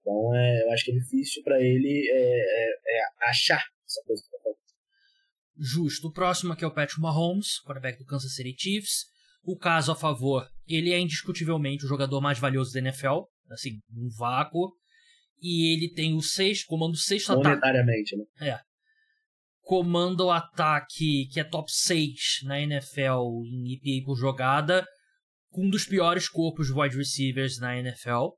Então, 0.00 0.34
é, 0.34 0.62
eu 0.62 0.70
acho 0.72 0.82
que 0.82 0.92
é 0.92 0.94
difícil 0.94 1.42
para 1.42 1.60
ele 1.60 2.08
é, 2.08 2.38
é, 2.38 2.70
é, 2.70 3.28
achar 3.28 3.62
essa 3.84 4.02
coisa 4.06 4.22
que 4.22 4.30
tá 4.30 4.38
faltando 4.42 4.56
justo. 5.58 6.08
O 6.08 6.12
próximo 6.12 6.54
aqui 6.54 6.64
é 6.64 6.66
o 6.66 6.74
Patrick 6.74 7.02
Mahomes, 7.02 7.60
quarterback 7.66 7.98
do 7.98 8.06
Kansas 8.06 8.34
City 8.34 8.56
Chiefs. 8.58 9.14
O 9.46 9.56
caso 9.56 9.92
a 9.92 9.94
favor, 9.94 10.44
ele 10.66 10.92
é 10.92 10.98
indiscutivelmente 10.98 11.84
o 11.84 11.88
jogador 11.88 12.20
mais 12.20 12.36
valioso 12.36 12.72
da 12.72 12.80
NFL, 12.80 13.20
assim, 13.48 13.78
um 13.94 14.08
vácuo. 14.18 14.72
E 15.40 15.72
ele 15.72 15.94
tem 15.94 16.16
o 16.16 16.20
sexto, 16.20 16.66
comando 16.66 16.94
o 16.94 16.98
sexto 16.98 17.30
ataque. 17.30 17.48
Monetariamente, 17.48 18.16
né? 18.16 18.24
É. 18.40 18.58
Comanda 19.60 20.24
o 20.24 20.30
ataque 20.32 21.28
que 21.28 21.38
é 21.38 21.44
top 21.44 21.70
6 21.70 22.40
na 22.42 22.60
NFL 22.60 23.44
em 23.44 23.74
EPA 23.74 24.04
por 24.04 24.16
jogada, 24.16 24.84
com 25.50 25.66
um 25.66 25.70
dos 25.70 25.84
piores 25.84 26.28
corpos 26.28 26.66
de 26.66 26.72
wide 26.72 26.96
receivers 26.96 27.60
na 27.60 27.78
NFL. 27.78 28.30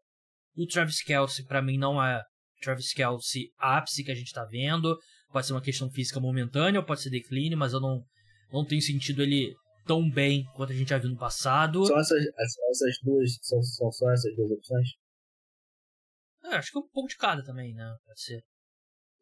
O 0.57 0.67
Travis 0.67 1.03
Kelsey, 1.03 1.47
para 1.47 1.63
mim, 1.63 1.79
não 1.79 2.03
é 2.03 2.23
Travis 2.61 2.93
Kelsey 2.93 3.51
ápice 3.59 4.05
que 4.05 4.11
a 4.11 4.15
gente 4.15 4.33
tá 4.33 4.45
vendo. 4.45 4.99
Pode 5.31 5.47
ser 5.47 5.55
uma 5.55 5.63
questão 5.63 5.91
física 5.91 6.21
momentânea, 6.21 6.81
ou 6.81 6.87
pode 6.87 7.01
ser 7.01 7.11
declínio, 7.11 7.57
mas 7.57 7.73
eu 7.73 7.81
não, 7.81 8.03
não 8.53 8.65
tenho 8.65 8.83
sentido 8.83 9.23
ele 9.23 9.55
tão 9.89 10.09
bem 10.09 10.45
quanto 10.55 10.73
a 10.73 10.77
gente 10.77 10.91
já 10.91 10.99
viu 10.99 11.09
no 11.09 11.17
passado. 11.17 11.85
São 11.87 11.99
essas, 11.99 12.23
essas 12.23 12.99
duas. 13.03 13.39
São, 13.41 13.63
são 13.63 13.91
só 13.91 14.13
essas 14.13 14.37
duas 14.37 14.51
opções? 14.51 14.89
É, 16.45 16.57
acho 16.57 16.71
que 16.71 16.79
um 16.79 16.89
pouco 16.93 17.09
de 17.09 17.17
cada 17.17 17.43
também, 17.43 17.75
né? 17.75 17.91
Pode 18.07 18.21
ser. 18.21 18.43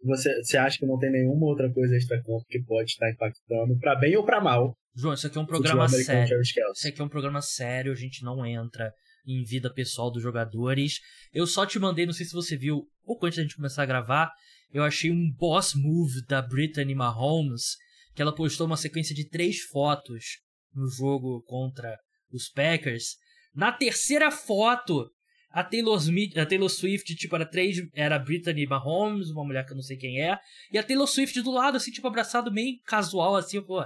Você, 0.05 0.43
você 0.43 0.57
acha 0.59 0.79
que 0.79 0.87
não 0.87 0.99
tem 0.99 1.11
nenhuma 1.11 1.47
outra 1.47 1.73
coisa 1.73 1.97
extra-campo 1.97 2.45
que 2.49 2.63
pode 2.65 2.91
estar 2.91 3.11
impactando, 3.11 3.79
para 3.79 3.97
bem 3.97 4.17
ou 4.17 4.25
para 4.25 4.41
mal? 4.41 4.77
João, 4.95 5.15
isso 5.15 5.27
aqui 5.27 5.39
é 5.39 5.41
um 5.41 5.47
programa 5.47 5.89
sério. 5.89 6.41
Isso 6.41 6.89
aqui 6.89 7.01
é 7.01 7.05
um 7.05 7.09
programa 7.09 7.41
sério, 7.41 7.93
a 7.93 7.97
gente 7.97 8.23
não 8.23 8.45
entra 8.45 8.93
em 9.27 9.43
vida 9.43 9.73
pessoal 9.73 10.11
dos 10.11 10.23
jogadores. 10.23 11.01
Eu 11.33 11.47
só 11.47 11.65
te 11.65 11.79
mandei, 11.79 12.07
não 12.07 12.13
sei 12.13 12.27
se 12.27 12.33
você 12.33 12.57
viu, 12.57 12.87
pouco 13.05 13.27
antes 13.27 13.39
da 13.39 13.43
gente 13.43 13.57
começar 13.57 13.83
a 13.83 13.87
gravar, 13.87 14.31
eu 14.73 14.83
achei 14.83 15.11
um 15.11 15.33
boss 15.33 15.75
move 15.75 16.25
da 16.27 16.43
Brittany 16.43 16.95
Mahomes, 16.95 17.77
que 18.15 18.23
ela 18.23 18.35
postou 18.35 18.67
uma 18.67 18.77
sequência 18.77 19.15
de 19.15 19.29
três 19.29 19.61
fotos 19.63 20.46
no 20.77 20.89
jogo 20.89 21.43
contra 21.47 21.99
os 22.31 22.49
Packers. 22.49 23.17
Na 23.55 23.73
terceira 23.73 24.31
foto, 24.31 25.11
a 25.51 25.65
Taylor, 25.65 25.97
Smith, 25.99 26.37
a 26.37 26.45
Taylor 26.45 26.69
Swift, 26.69 27.15
tipo, 27.15 27.35
era 27.35 27.47
três. 27.47 27.79
Era 27.95 28.19
Brittany 28.19 28.67
Mahomes, 28.67 29.31
uma 29.31 29.45
mulher 29.45 29.65
que 29.65 29.73
eu 29.73 29.77
não 29.77 29.83
sei 29.83 29.97
quem 29.97 30.23
é. 30.23 30.39
E 30.71 30.77
a 30.77 30.83
Taylor 30.83 31.07
Swift 31.07 31.41
do 31.41 31.51
lado, 31.51 31.77
assim, 31.77 31.91
tipo, 31.91 32.07
abraçado 32.07 32.53
meio 32.53 32.79
casual, 32.85 33.37
assim, 33.37 33.62
pô. 33.62 33.83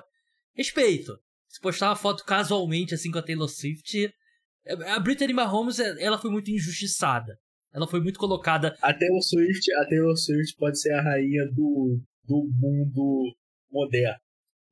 Respeito. 0.52 1.16
Se 1.48 1.60
postar 1.60 1.90
uma 1.90 1.96
foto 1.96 2.24
casualmente, 2.24 2.92
assim, 2.92 3.10
com 3.10 3.18
a 3.18 3.22
Taylor 3.22 3.48
Swift. 3.48 4.12
A 4.88 4.98
Brittany 4.98 5.32
Mahomes, 5.32 5.78
ela 5.78 6.18
foi 6.18 6.30
muito 6.30 6.50
injustiçada. 6.50 7.38
Ela 7.72 7.86
foi 7.86 8.00
muito 8.00 8.18
colocada. 8.18 8.76
A 8.82 8.92
Taylor 8.92 9.22
Swift, 9.22 9.72
a 9.74 9.88
Taylor 9.88 10.16
Swift 10.16 10.56
pode 10.56 10.80
ser 10.80 10.92
a 10.92 11.02
rainha 11.02 11.46
do, 11.46 12.00
do 12.24 12.48
mundo 12.58 13.36
moderno. 13.70 14.18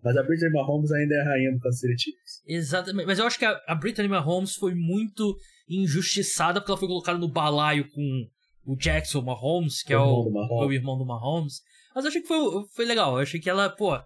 Mas 0.02 0.16
a 0.16 0.22
Brittany 0.22 0.52
Mahomes 0.52 0.92
ainda 0.92 1.14
é 1.14 1.20
a 1.20 1.24
rainha 1.24 1.52
do 1.52 1.58
Kansas 1.58 1.80
City 1.80 2.02
Chiefs. 2.02 2.42
Exatamente. 2.46 3.06
Mas 3.06 3.18
eu 3.18 3.26
acho 3.26 3.38
que 3.38 3.44
a, 3.44 3.60
a 3.66 3.74
Brittany 3.74 4.08
Mahomes 4.08 4.54
foi 4.54 4.74
muito 4.74 5.36
injustiçada 5.68 6.60
porque 6.60 6.70
ela 6.70 6.78
foi 6.78 6.88
colocada 6.88 7.18
no 7.18 7.28
balaio 7.28 7.88
com 7.90 8.28
o 8.64 8.76
Jackson 8.76 9.22
Mahomes, 9.22 9.82
que 9.82 9.94
o 9.94 9.96
é 9.96 10.00
o, 10.00 10.66
o, 10.66 10.72
irmão 10.72 10.96
do 10.96 11.06
Mahomes. 11.06 11.62
Mas 11.94 12.04
eu 12.04 12.08
achei 12.10 12.20
que 12.20 12.28
foi, 12.28 12.38
foi 12.74 12.84
legal. 12.84 13.14
Eu 13.14 13.22
achei 13.22 13.40
que 13.40 13.50
ela, 13.50 13.70
pô, 13.70 13.98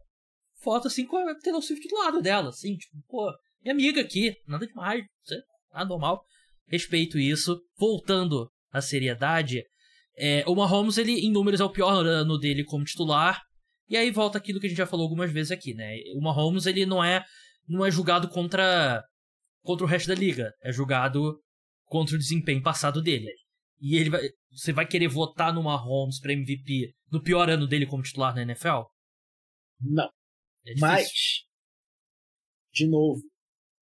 foto 0.63 0.89
assim 0.89 1.05
com 1.05 1.17
a 1.17 1.35
Taylor 1.35 1.61
Swift 1.61 1.87
do 1.89 1.99
lado 1.99 2.23
dela, 2.23 2.49
assim, 2.49 2.77
tipo, 2.77 2.97
pô, 3.09 3.33
minha 3.63 3.75
amiga 3.75 4.01
aqui, 4.01 4.35
nada 4.47 4.67
demais, 4.67 5.05
nada 5.73 5.89
normal. 5.89 6.23
Respeito 6.69 7.19
isso. 7.19 7.61
Voltando 7.77 8.49
à 8.73 8.81
seriedade, 8.81 9.63
é, 10.17 10.45
o 10.47 10.55
Mahomes, 10.55 10.99
ele, 10.99 11.13
em 11.13 11.31
números, 11.31 11.61
é 11.61 11.65
o 11.65 11.71
pior 11.71 12.07
ano 12.07 12.39
dele 12.39 12.65
como 12.65 12.85
titular. 12.85 13.43
E 13.89 13.97
aí 13.97 14.11
volta 14.11 14.39
aquilo 14.39 14.61
que 14.61 14.67
a 14.67 14.69
gente 14.69 14.79
já 14.79 14.87
falou 14.87 15.05
algumas 15.05 15.31
vezes 15.31 15.53
aqui, 15.53 15.75
né? 15.75 15.97
O 16.15 16.21
Mahomes, 16.21 16.67
ele 16.67 16.87
não 16.87 17.03
é, 17.03 17.25
não 17.69 17.85
é 17.85 17.91
julgado 17.91 18.29
contra, 18.29 19.05
contra 19.63 19.85
o 19.85 19.89
resto 19.89 20.09
da 20.09 20.15
liga. 20.15 20.53
É 20.63 20.73
julgado 20.73 21.41
contra 21.87 22.15
o 22.15 22.19
desempenho 22.19 22.63
passado 22.63 23.03
dele. 23.03 23.31
E 23.81 23.97
ele 23.97 24.11
vai, 24.11 24.23
você 24.51 24.73
vai 24.73 24.87
querer 24.87 25.09
votar 25.09 25.53
no 25.53 25.63
Mahomes 25.63 26.21
para 26.21 26.33
MVP 26.33 26.95
no 27.11 27.23
pior 27.23 27.51
ano 27.51 27.67
dele 27.67 27.87
como 27.87 28.03
titular 28.03 28.35
na 28.35 28.43
NFL? 28.43 28.85
Não. 29.81 30.09
É 30.65 30.75
Mas, 30.79 31.11
de 32.73 32.89
novo, 32.89 33.21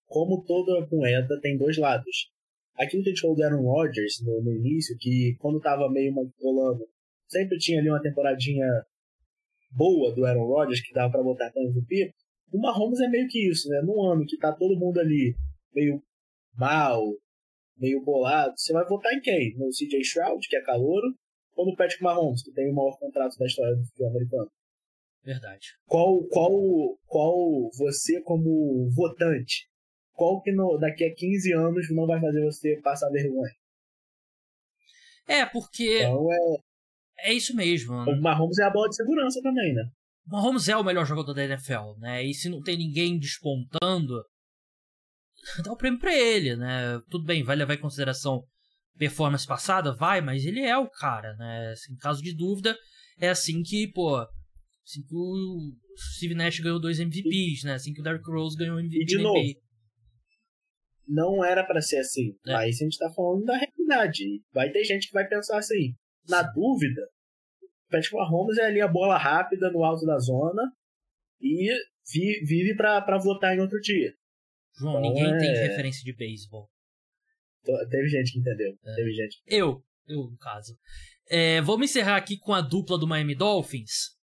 como 0.07 0.43
toda 0.45 0.89
moeda 0.91 1.41
tem 1.41 1.57
dois 1.57 1.77
lados. 1.77 2.31
Aquilo 2.77 3.03
que 3.03 3.11
a 3.11 3.13
gente 3.13 3.21
falou 3.21 3.37
do 3.37 3.43
Aaron 3.45 3.63
Rodgers 3.63 4.21
no, 4.25 4.43
no 4.43 4.53
início, 4.53 4.97
que 4.99 5.37
quando 5.39 5.61
tava 5.61 5.91
meio 5.91 6.13
rolando, 6.43 6.89
sempre 7.29 7.59
tinha 7.59 7.79
ali 7.79 7.91
uma 7.91 8.03
temporadinha 8.03 8.67
boa 9.71 10.15
do 10.15 10.25
Aaron 10.25 10.47
Rodgers, 10.47 10.81
que 10.81 10.93
dava 10.93 11.13
para 11.13 11.23
botar 11.23 11.51
para 11.51 11.63
MVP, 11.63 12.13
o 12.53 12.61
Mahomes 12.61 13.01
é 13.01 13.09
meio 13.09 13.29
que 13.29 13.49
isso, 13.49 13.69
né? 13.69 13.81
Num 13.83 14.05
ano 14.05 14.27
que 14.27 14.37
tá 14.37 14.53
todo 14.53 14.79
mundo 14.79 14.99
ali 14.99 15.35
meio 15.73 16.03
mal, 16.55 17.05
meio 17.77 18.03
bolado, 18.03 18.55
você 18.57 18.73
vai 18.73 18.85
votar 18.87 19.13
em 19.13 19.21
quem? 19.21 19.57
No 19.57 19.69
CJ 19.71 20.01
Stroud, 20.01 20.47
que 20.49 20.57
é 20.57 20.63
calouro, 20.63 21.15
ou 21.57 21.67
no 21.67 21.77
Patrick 21.77 22.03
Mahomes, 22.03 22.43
que 22.43 22.53
tem 22.53 22.71
o 22.71 22.75
maior 22.75 22.99
contrato 22.99 23.37
da 23.39 23.47
história 23.47 23.77
do 23.77 23.85
futebol 23.85 24.11
americano? 24.11 24.51
Verdade. 25.23 25.69
Qual, 25.87 26.25
qual, 26.25 26.99
qual 27.07 27.71
você, 27.77 28.21
como 28.23 28.91
votante, 28.91 29.69
qual 30.13 30.41
que 30.43 30.51
no, 30.53 30.79
daqui 30.79 31.05
a 31.05 31.15
15 31.15 31.53
anos 31.53 31.91
não 31.91 32.07
vai 32.07 32.21
fazer 32.21 32.43
você 32.43 32.81
passar 32.83 33.11
vergonha? 33.11 33.53
É, 35.27 35.47
porque. 35.47 36.03
Então 36.03 36.33
é. 36.33 36.70
É 37.23 37.33
isso 37.33 37.55
mesmo. 37.55 37.95
O 37.95 38.21
Mahomes 38.21 38.59
é 38.59 38.65
a 38.65 38.71
bola 38.71 38.89
de 38.89 38.97
segurança 38.97 39.41
também, 39.43 39.75
né? 39.75 39.83
O 40.27 40.31
Mahomes 40.33 40.69
é 40.69 40.77
o 40.77 40.85
melhor 40.85 41.07
jogador 41.07 41.35
da 41.35 41.45
NFL, 41.45 41.99
né? 41.99 42.25
E 42.25 42.35
se 42.35 42.49
não 42.49 42.61
tem 42.61 42.77
ninguém 42.77 43.19
despontando, 43.19 44.23
dá 45.65 45.73
o 45.73 45.77
prêmio 45.77 45.99
pra 45.99 46.15
ele, 46.15 46.57
né? 46.57 47.01
Tudo 47.11 47.25
bem, 47.25 47.43
vai 47.43 47.57
levar 47.57 47.75
em 47.75 47.81
consideração 47.81 48.43
performance 48.99 49.47
passada? 49.47 49.95
Vai, 49.95 50.21
mas 50.21 50.45
ele 50.45 50.61
é 50.61 50.77
o 50.77 50.89
cara, 50.89 51.35
né? 51.37 51.75
Em 51.91 51.97
caso 51.97 52.23
de 52.23 52.35
dúvida, 52.35 52.77
é 53.19 53.29
assim 53.29 53.63
que, 53.63 53.89
pô, 53.93 54.17
assim 54.17 55.03
que 55.03 55.15
o 55.15 55.73
Steve 56.17 56.35
Nash 56.35 56.61
ganhou 56.61 56.81
dois 56.81 57.01
MVPs, 57.01 57.65
né? 57.65 57.75
Assim 57.75 57.93
que 57.93 58.01
o 58.01 58.05
Derrick 58.05 58.31
Rose 58.31 58.57
ganhou 58.57 58.79
MVP. 58.79 59.03
E 59.03 59.07
de 59.07 59.19
novo, 59.19 59.39
não 61.11 61.45
era 61.45 61.65
para 61.65 61.81
ser 61.81 61.99
assim. 61.99 62.37
É. 62.47 62.55
Aí 62.55 62.69
a 62.69 62.73
gente 62.73 62.97
tá 62.97 63.11
falando 63.13 63.45
da 63.45 63.57
realidade. 63.57 64.25
Vai 64.53 64.71
ter 64.71 64.85
gente 64.85 65.09
que 65.09 65.13
vai 65.13 65.27
pensar 65.27 65.59
assim. 65.59 65.95
Na 66.31 66.43
dúvida, 66.43 67.03
Patrick 67.91 68.15
Mahomes 68.15 68.57
é 68.59 68.67
ali 68.67 68.81
a 68.81 68.89
bola 68.89 69.19
rápida 69.19 69.71
no 69.71 69.85
alto 69.85 70.07
da 70.07 70.19
zona 70.19 70.63
e 71.41 71.69
vive 72.47 72.75
para 72.77 73.19
votar 73.19 73.57
em 73.57 73.61
outro 73.61 73.81
dia. 73.81 74.13
João, 74.79 74.99
então, 74.99 75.13
ninguém 75.13 75.35
é... 75.35 75.39
tem 75.39 75.69
referência 75.69 76.03
de 76.05 76.15
beisebol. 76.15 76.69
Teve 77.91 78.09
gente 78.09 78.33
que 78.33 78.39
entendeu. 78.39 78.75
É. 78.85 78.95
Teve 78.95 79.13
gente. 79.13 79.43
Eu, 79.47 79.83
eu 80.07 80.31
no 80.31 80.39
caso. 80.39 80.77
É, 81.29 81.61
vamos 81.61 81.91
encerrar 81.91 82.17
aqui 82.17 82.39
com 82.39 82.55
a 82.55 82.61
dupla 82.61 82.99
do 82.99 83.07
Miami 83.07 83.35
Dolphins. 83.35 84.19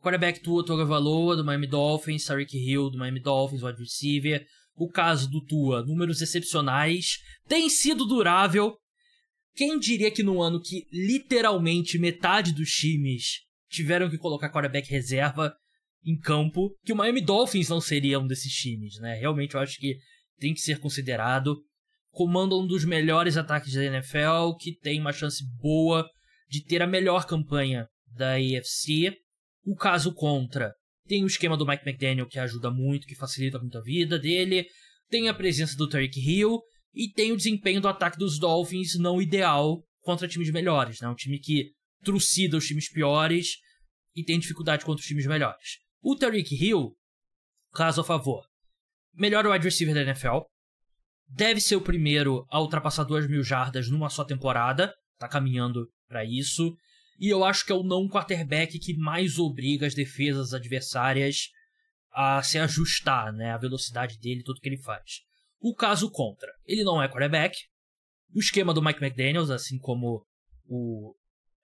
Quarterback 0.00 0.40
Tua 0.40 0.64
Tagovailoa 0.64 1.36
do 1.36 1.44
Miami 1.44 1.66
Dolphins, 1.66 2.24
Tariq 2.24 2.56
Hill 2.56 2.90
do 2.90 2.98
Miami 2.98 3.20
Dolphins, 3.20 3.62
wide 3.62 3.78
receiver. 3.78 4.44
O 4.74 4.88
caso 4.88 5.30
do 5.30 5.42
Tua, 5.44 5.82
números 5.82 6.20
excepcionais, 6.20 7.18
tem 7.48 7.70
sido 7.70 8.04
durável, 8.04 8.76
quem 9.56 9.78
diria 9.78 10.10
que 10.10 10.22
no 10.22 10.42
ano 10.42 10.60
que 10.60 10.86
literalmente 10.92 11.98
metade 11.98 12.52
dos 12.52 12.70
times 12.70 13.40
tiveram 13.70 14.10
que 14.10 14.18
colocar 14.18 14.50
quarterback 14.50 14.88
reserva 14.90 15.52
em 16.04 16.16
campo, 16.16 16.76
que 16.84 16.92
o 16.92 16.96
Miami 16.96 17.22
Dolphins 17.22 17.70
não 17.70 17.80
seria 17.80 18.20
um 18.20 18.26
desses 18.26 18.52
times, 18.52 19.00
né? 19.00 19.14
Realmente 19.14 19.54
eu 19.54 19.60
acho 19.60 19.78
que 19.78 19.96
tem 20.38 20.52
que 20.52 20.60
ser 20.60 20.78
considerado. 20.78 21.56
Comanda 22.10 22.54
um 22.54 22.66
dos 22.66 22.84
melhores 22.84 23.36
ataques 23.36 23.72
da 23.72 23.82
NFL, 23.82 24.56
que 24.60 24.78
tem 24.78 25.00
uma 25.00 25.12
chance 25.12 25.42
boa 25.60 26.06
de 26.48 26.62
ter 26.62 26.82
a 26.82 26.86
melhor 26.86 27.26
campanha 27.26 27.88
da 28.06 28.34
AFC. 28.34 29.16
O 29.64 29.74
caso 29.74 30.14
contra, 30.14 30.72
tem 31.08 31.24
o 31.24 31.26
esquema 31.26 31.56
do 31.56 31.66
Mike 31.66 31.82
McDaniel 31.88 32.28
que 32.28 32.38
ajuda 32.38 32.70
muito, 32.70 33.06
que 33.06 33.16
facilita 33.16 33.58
muito 33.58 33.78
a 33.78 33.82
vida 33.82 34.18
dele. 34.18 34.66
Tem 35.08 35.28
a 35.28 35.34
presença 35.34 35.76
do 35.76 35.88
Tariq 35.88 36.20
Hill 36.20 36.60
e 36.96 37.12
tem 37.12 37.30
o 37.30 37.36
desempenho 37.36 37.80
do 37.80 37.88
ataque 37.88 38.16
dos 38.16 38.38
Dolphins 38.38 38.98
não 38.98 39.20
ideal 39.20 39.84
contra 40.00 40.26
times 40.26 40.50
melhores, 40.50 40.98
né? 40.98 41.08
Um 41.08 41.14
time 41.14 41.38
que 41.38 41.72
trucida 42.02 42.56
os 42.56 42.66
times 42.66 42.90
piores 42.90 43.58
e 44.14 44.24
tem 44.24 44.38
dificuldade 44.38 44.82
contra 44.82 45.02
os 45.02 45.06
times 45.06 45.26
melhores. 45.26 45.78
O 46.00 46.16
Tariq 46.16 46.54
Hill, 46.54 46.96
caso 47.74 48.00
a 48.00 48.04
favor, 48.04 48.46
melhor 49.12 49.46
wide 49.46 49.64
receiver 49.64 49.94
da 49.94 50.00
NFL, 50.00 50.38
deve 51.28 51.60
ser 51.60 51.76
o 51.76 51.82
primeiro 51.82 52.46
a 52.48 52.60
ultrapassar 52.60 53.04
2 53.04 53.28
mil 53.28 53.42
jardas 53.42 53.90
numa 53.90 54.08
só 54.08 54.24
temporada, 54.24 54.94
tá 55.18 55.28
caminhando 55.28 55.90
para 56.08 56.24
isso, 56.24 56.74
e 57.18 57.28
eu 57.28 57.44
acho 57.44 57.66
que 57.66 57.72
é 57.72 57.74
o 57.74 57.82
não 57.82 58.08
quarterback 58.08 58.78
que 58.78 58.96
mais 58.96 59.38
obriga 59.38 59.86
as 59.86 59.94
defesas 59.94 60.54
adversárias 60.54 61.50
a 62.12 62.42
se 62.42 62.58
ajustar, 62.58 63.32
né, 63.32 63.50
a 63.50 63.58
velocidade 63.58 64.18
dele, 64.18 64.42
tudo 64.42 64.60
que 64.60 64.68
ele 64.68 64.80
faz. 64.80 65.26
O 65.60 65.74
caso 65.74 66.10
contra, 66.10 66.50
ele 66.64 66.84
não 66.84 67.02
é 67.02 67.08
quarterback. 67.08 67.56
O 68.34 68.40
esquema 68.40 68.74
do 68.74 68.82
Mike 68.82 69.02
McDaniels, 69.02 69.50
assim 69.50 69.78
como 69.78 70.24
o 70.68 71.14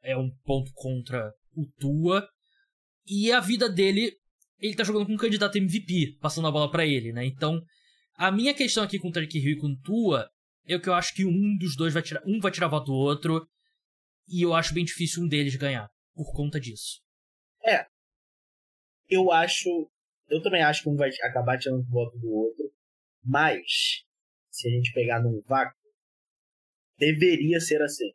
é 0.03 0.17
um 0.17 0.31
ponto 0.45 0.71
contra 0.75 1.33
o 1.55 1.67
Tua. 1.79 2.27
E 3.07 3.31
a 3.33 3.41
vida 3.41 3.69
dele, 3.69 4.13
ele 4.59 4.75
tá 4.75 4.85
jogando 4.85 5.07
com 5.07 5.13
um 5.13 5.19
candidato 5.19 5.57
MVP, 5.57 6.19
passando 6.21 6.49
a 6.49 6.53
bola 6.53 6.71
para 6.71 6.87
ele, 6.87 7.13
né? 7.13 7.25
Então, 7.25 7.61
a 8.15 8.31
minha 8.31 8.55
questão 8.55 8.83
aqui 8.83 8.99
com 8.99 9.09
o 9.09 9.13
Tarek 9.13 9.39
Hill 9.39 9.53
e 9.53 9.59
com 9.59 9.69
o 9.69 9.79
Tua 9.81 10.29
é 10.67 10.79
que 10.79 10.89
eu 10.89 10.95
acho 10.95 11.15
que 11.15 11.25
um 11.25 11.57
dos 11.59 11.77
dois 11.77 11.93
vai 11.93 12.03
tirar, 12.03 12.23
um 12.27 12.39
vai 12.41 12.53
tirar 12.53 12.69
voto 12.69 12.87
do 12.87 12.95
outro, 12.95 13.47
e 14.29 14.43
eu 14.43 14.55
acho 14.55 14.75
bem 14.75 14.85
difícil 14.85 15.23
um 15.23 15.29
deles 15.29 15.57
ganhar 15.57 15.89
por 16.15 16.33
conta 16.33 16.61
disso. 16.61 17.01
É. 17.65 17.87
Eu 19.09 19.31
acho, 19.33 19.69
eu 20.29 20.41
também 20.43 20.63
acho 20.63 20.83
que 20.83 20.89
um 20.89 20.97
vai 20.97 21.11
acabar 21.23 21.59
tirando 21.59 21.85
voto 21.89 22.17
do 22.19 22.31
outro. 22.31 22.72
Mas, 23.25 24.05
se 24.51 24.69
a 24.69 24.71
gente 24.71 24.93
pegar 24.93 25.23
num 25.23 25.41
vácuo, 25.47 25.79
deveria 26.99 27.61
ser 27.61 27.83
assim. 27.83 28.13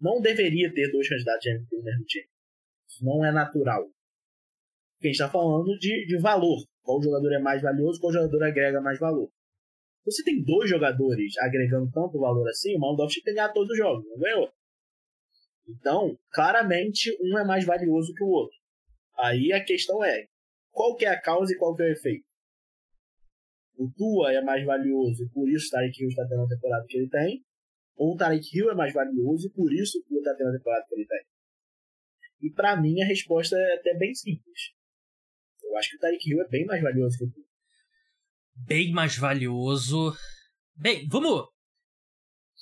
Não 0.00 0.20
deveria 0.20 0.72
ter 0.72 0.90
dois 0.90 1.08
candidatos 1.08 1.42
de 1.42 1.50
MVP 1.50 1.76
no 1.76 1.82
mesmo 1.82 2.04
time. 2.04 2.28
Isso 2.88 3.04
não 3.04 3.24
é 3.24 3.32
natural. 3.32 3.84
Porque 4.94 5.08
a 5.08 5.10
gente 5.10 5.20
está 5.20 5.30
falando 5.30 5.76
de, 5.78 6.06
de 6.06 6.18
valor. 6.18 6.64
Qual 6.82 7.02
jogador 7.02 7.32
é 7.32 7.38
mais 7.38 7.62
valioso, 7.62 8.00
qual 8.00 8.12
jogador 8.12 8.44
agrega 8.44 8.80
mais 8.80 8.98
valor. 8.98 9.30
Você 10.04 10.22
tem 10.22 10.42
dois 10.42 10.70
jogadores 10.70 11.36
agregando 11.38 11.90
tanto 11.90 12.20
valor 12.20 12.48
assim, 12.48 12.76
o 12.76 12.78
Maldorf 12.78 13.12
tem 13.12 13.24
que 13.24 13.32
ganhar 13.34 13.52
todos 13.52 13.70
os 13.70 13.76
jogos, 13.76 14.06
não 14.08 14.18
ganhou. 14.18 14.52
Então, 15.68 16.16
claramente, 16.30 17.10
um 17.20 17.36
é 17.36 17.44
mais 17.44 17.64
valioso 17.64 18.14
que 18.14 18.22
o 18.22 18.28
outro. 18.28 18.56
Aí 19.18 19.52
a 19.52 19.64
questão 19.64 20.04
é, 20.04 20.28
qual 20.70 20.94
que 20.94 21.04
é 21.04 21.08
a 21.08 21.20
causa 21.20 21.52
e 21.52 21.56
qual 21.56 21.74
que 21.74 21.82
é 21.82 21.86
o 21.86 21.92
efeito? 21.92 22.24
O 23.76 23.90
Tua 23.90 24.32
é 24.32 24.40
mais 24.42 24.64
valioso 24.64 25.22
e 25.22 25.28
por 25.28 25.48
isso 25.50 25.66
o 25.68 25.70
Tarek 25.70 26.00
Hill 26.00 26.08
está 26.08 26.26
tendo 26.26 26.42
a 26.42 26.48
temporada 26.48 26.86
que 26.88 26.96
ele 26.96 27.08
tem, 27.08 27.44
ou 27.94 28.14
o 28.14 28.16
Tarek 28.16 28.44
Hill 28.56 28.70
é 28.70 28.74
mais 28.74 28.92
valioso 28.92 29.46
e 29.46 29.50
por 29.50 29.72
isso 29.72 29.98
o 29.98 30.02
Tua 30.04 30.18
está 30.18 30.34
tendo 30.34 30.48
a 30.48 30.52
temporada 30.58 30.86
que 30.88 30.94
ele 30.94 31.06
tem. 31.06 31.24
E 32.40 32.50
para 32.50 32.80
mim 32.80 33.00
a 33.02 33.06
resposta 33.06 33.56
é 33.56 33.74
até 33.74 33.94
bem 33.98 34.14
simples. 34.14 34.72
Eu 35.62 35.76
acho 35.76 35.90
que 35.90 35.96
o 35.96 36.00
Tarek 36.00 36.30
Hill 36.30 36.40
é 36.42 36.48
bem 36.48 36.64
mais 36.64 36.82
valioso 36.82 37.18
que 37.18 37.24
o 37.24 37.30
Tua. 37.30 37.44
Bem 38.66 38.92
mais 38.92 39.16
valioso. 39.18 40.16
Bem, 40.74 41.06
vamos. 41.08 41.48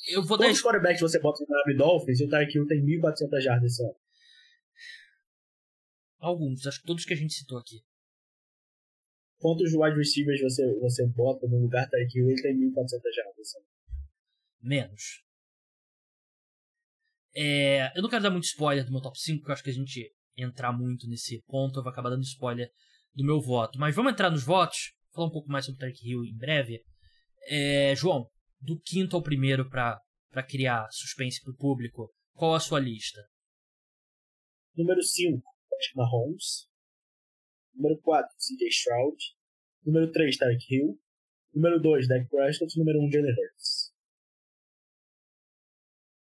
Eu 0.08 0.22
vou 0.24 0.36
Quantos 0.36 0.58
dar. 0.58 0.64
quarterbacks 0.64 1.00
você 1.00 1.20
bota 1.20 1.44
no 1.44 1.48
Miami 1.48 1.76
Dolphins 1.78 2.20
e 2.20 2.24
o 2.24 2.28
Tarek 2.28 2.56
Hill 2.56 2.66
tem 2.66 2.84
1.400 2.84 3.40
jardas 3.40 3.72
esse 3.72 3.82
ano? 3.84 3.94
Alguns, 6.18 6.66
acho 6.66 6.80
que 6.80 6.86
todos 6.86 7.04
que 7.04 7.12
a 7.12 7.16
gente 7.16 7.34
citou 7.34 7.58
aqui. 7.58 7.82
Quantos 9.38 9.72
wide 9.74 9.96
receivers 9.96 10.40
você, 10.40 10.74
você 10.80 11.06
bota 11.06 11.46
no 11.46 11.60
lugar 11.60 11.88
Tarek 11.88 12.16
Hill 12.16 12.30
ele 12.30 12.42
tem 12.42 12.56
1.400 12.56 12.74
jardas? 13.14 13.48
Menos. 14.62 15.22
É, 17.36 17.96
eu 17.96 18.02
não 18.02 18.08
quero 18.08 18.22
dar 18.22 18.30
muito 18.30 18.44
spoiler 18.44 18.84
do 18.84 18.92
meu 18.92 19.00
top 19.00 19.18
5, 19.18 19.40
porque 19.40 19.50
eu 19.50 19.54
acho 19.54 19.64
que 19.64 19.70
a 19.70 19.74
gente 19.74 20.12
entrar 20.36 20.72
muito 20.72 21.08
nesse 21.08 21.42
ponto, 21.46 21.78
eu 21.78 21.82
vou 21.82 21.90
acabar 21.90 22.10
dando 22.10 22.22
spoiler 22.22 22.70
do 23.12 23.24
meu 23.24 23.40
voto. 23.40 23.78
Mas 23.78 23.94
vamos 23.94 24.12
entrar 24.12 24.30
nos 24.30 24.44
votos, 24.44 24.92
falar 25.12 25.28
um 25.28 25.32
pouco 25.32 25.50
mais 25.50 25.64
sobre 25.64 25.76
o 25.76 25.80
Tarek 25.80 25.98
Hill 26.08 26.24
em 26.24 26.36
breve. 26.36 26.82
É, 27.46 27.94
João, 27.96 28.28
do 28.60 28.80
quinto 28.80 29.16
ao 29.16 29.22
primeiro 29.22 29.68
para 29.68 30.00
criar 30.48 30.88
suspense 30.90 31.40
para 31.42 31.52
o 31.52 31.56
público, 31.56 32.10
qual 32.32 32.54
a 32.54 32.60
sua 32.60 32.80
lista? 32.80 33.20
Número 34.76 35.02
5, 35.02 35.42
Patrick 35.70 35.96
Mahomes. 35.96 36.68
Número 37.74 38.00
4, 38.00 38.34
CJ 38.38 38.68
Stroud. 38.68 39.16
Número 39.84 40.10
3, 40.10 40.36
Tarek 40.36 40.64
Hill. 40.70 40.98
Número 41.54 41.80
2, 41.80 42.08
Dak 42.08 42.28
Prescott. 42.28 42.78
Número 42.78 43.00
1, 43.00 43.04
um, 43.04 43.10
Jalen 43.10 43.32
Hurts. 43.32 43.92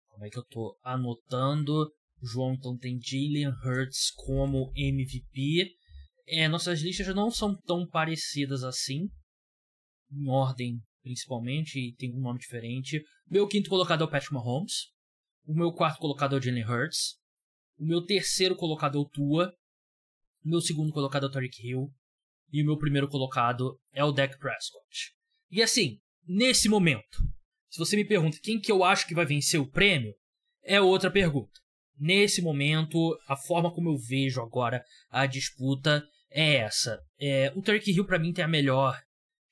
Como 0.08 0.24
é 0.24 0.30
que 0.30 0.38
eu 0.38 0.44
tô 0.44 0.78
anotando? 0.82 1.92
João 2.20 2.54
então 2.54 2.76
tem 2.76 2.98
Jalen 3.00 3.52
Hurts 3.64 4.10
como 4.10 4.72
MVP. 4.74 5.76
É, 6.26 6.48
nossas 6.48 6.80
listas 6.80 7.06
não 7.14 7.30
são 7.30 7.56
tão 7.62 7.86
parecidas 7.86 8.62
assim, 8.62 9.08
em 10.10 10.28
ordem 10.28 10.82
principalmente, 11.02 11.78
e 11.78 11.94
tem 11.94 12.14
um 12.14 12.20
nome 12.20 12.38
diferente. 12.38 13.02
Meu 13.26 13.46
quinto 13.48 13.70
colocado 13.70 14.02
é 14.02 14.04
o 14.04 14.10
Patrick 14.10 14.34
Mahomes. 14.34 14.92
O 15.46 15.54
meu 15.54 15.72
quarto 15.72 15.98
colocado 15.98 16.34
é 16.34 16.38
o 16.38 16.42
Jalen 16.42 16.64
Hurts. 16.64 17.16
O 17.78 17.84
meu 17.84 18.04
terceiro 18.04 18.54
colocado 18.54 18.98
é 18.98 19.00
o 19.00 19.08
Tua. 19.08 19.54
Meu 20.48 20.62
segundo 20.62 20.92
colocado 20.92 21.24
é 21.24 21.28
o 21.28 21.30
Tariq 21.30 21.60
Hill. 21.62 21.88
E 22.50 22.62
o 22.62 22.64
meu 22.64 22.78
primeiro 22.78 23.06
colocado 23.06 23.78
é 23.92 24.02
o 24.02 24.10
Dak 24.10 24.38
Prescott. 24.38 25.12
E 25.50 25.62
assim, 25.62 25.98
nesse 26.26 26.68
momento, 26.68 27.18
se 27.68 27.78
você 27.78 27.94
me 27.96 28.04
pergunta 28.04 28.38
quem 28.42 28.58
que 28.58 28.72
eu 28.72 28.82
acho 28.82 29.06
que 29.06 29.14
vai 29.14 29.26
vencer 29.26 29.60
o 29.60 29.70
prêmio, 29.70 30.14
é 30.64 30.80
outra 30.80 31.10
pergunta. 31.10 31.52
Nesse 31.98 32.40
momento, 32.40 33.14
a 33.28 33.36
forma 33.36 33.72
como 33.74 33.90
eu 33.90 33.98
vejo 33.98 34.40
agora 34.40 34.82
a 35.10 35.26
disputa 35.26 36.02
é 36.30 36.56
essa. 36.56 36.98
É, 37.20 37.52
o 37.54 37.60
Turkey 37.60 37.92
Hill 37.92 38.06
para 38.06 38.18
mim 38.18 38.32
tem 38.32 38.44
a 38.44 38.48
melhor 38.48 38.98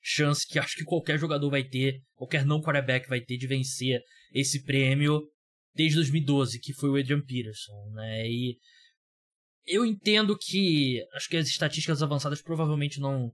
chance 0.01 0.47
que 0.47 0.57
acho 0.57 0.75
que 0.75 0.83
qualquer 0.83 1.19
jogador 1.19 1.49
vai 1.49 1.63
ter, 1.63 2.01
qualquer 2.15 2.45
não 2.45 2.61
quarterback 2.61 3.07
vai 3.07 3.21
ter 3.21 3.37
de 3.37 3.45
vencer 3.45 4.01
esse 4.33 4.63
prêmio 4.63 5.21
desde 5.75 5.95
2012, 5.97 6.59
que 6.59 6.73
foi 6.73 6.89
o 6.89 6.95
Adrian 6.95 7.21
Peterson, 7.21 7.91
né? 7.93 8.27
E 8.27 8.57
eu 9.67 9.85
entendo 9.85 10.37
que 10.37 11.05
acho 11.13 11.27
que 11.29 11.37
as 11.37 11.47
estatísticas 11.47 12.01
avançadas 12.01 12.41
provavelmente 12.41 12.99
não 12.99 13.31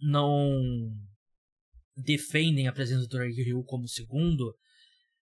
não 0.00 0.62
defendem 1.96 2.68
a 2.68 2.72
presença 2.72 3.02
do 3.02 3.08
Tyreek 3.08 3.42
Hill 3.42 3.62
como 3.64 3.86
segundo, 3.86 4.56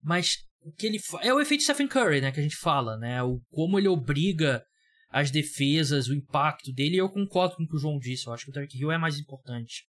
mas 0.02 0.38
o 0.62 0.72
que 0.72 0.86
ele 0.86 0.98
é 1.20 1.32
o 1.32 1.40
efeito 1.40 1.62
Stephen 1.62 1.86
Curry, 1.86 2.20
né, 2.20 2.32
que 2.32 2.40
a 2.40 2.42
gente 2.42 2.56
fala, 2.56 2.96
né, 2.96 3.22
o 3.22 3.40
como 3.50 3.78
ele 3.78 3.86
obriga 3.86 4.64
as 5.10 5.30
defesas, 5.30 6.08
o 6.08 6.14
impacto 6.14 6.72
dele, 6.72 6.96
eu 6.96 7.08
concordo 7.08 7.54
com 7.54 7.62
o 7.62 7.68
que 7.68 7.76
o 7.76 7.78
João 7.78 7.98
disse, 7.98 8.26
eu 8.26 8.32
acho 8.32 8.46
que 8.46 8.50
o 8.50 8.52
Tyreek 8.52 8.76
Hill 8.76 8.90
é 8.90 8.98
mais 8.98 9.16
importante. 9.16 9.86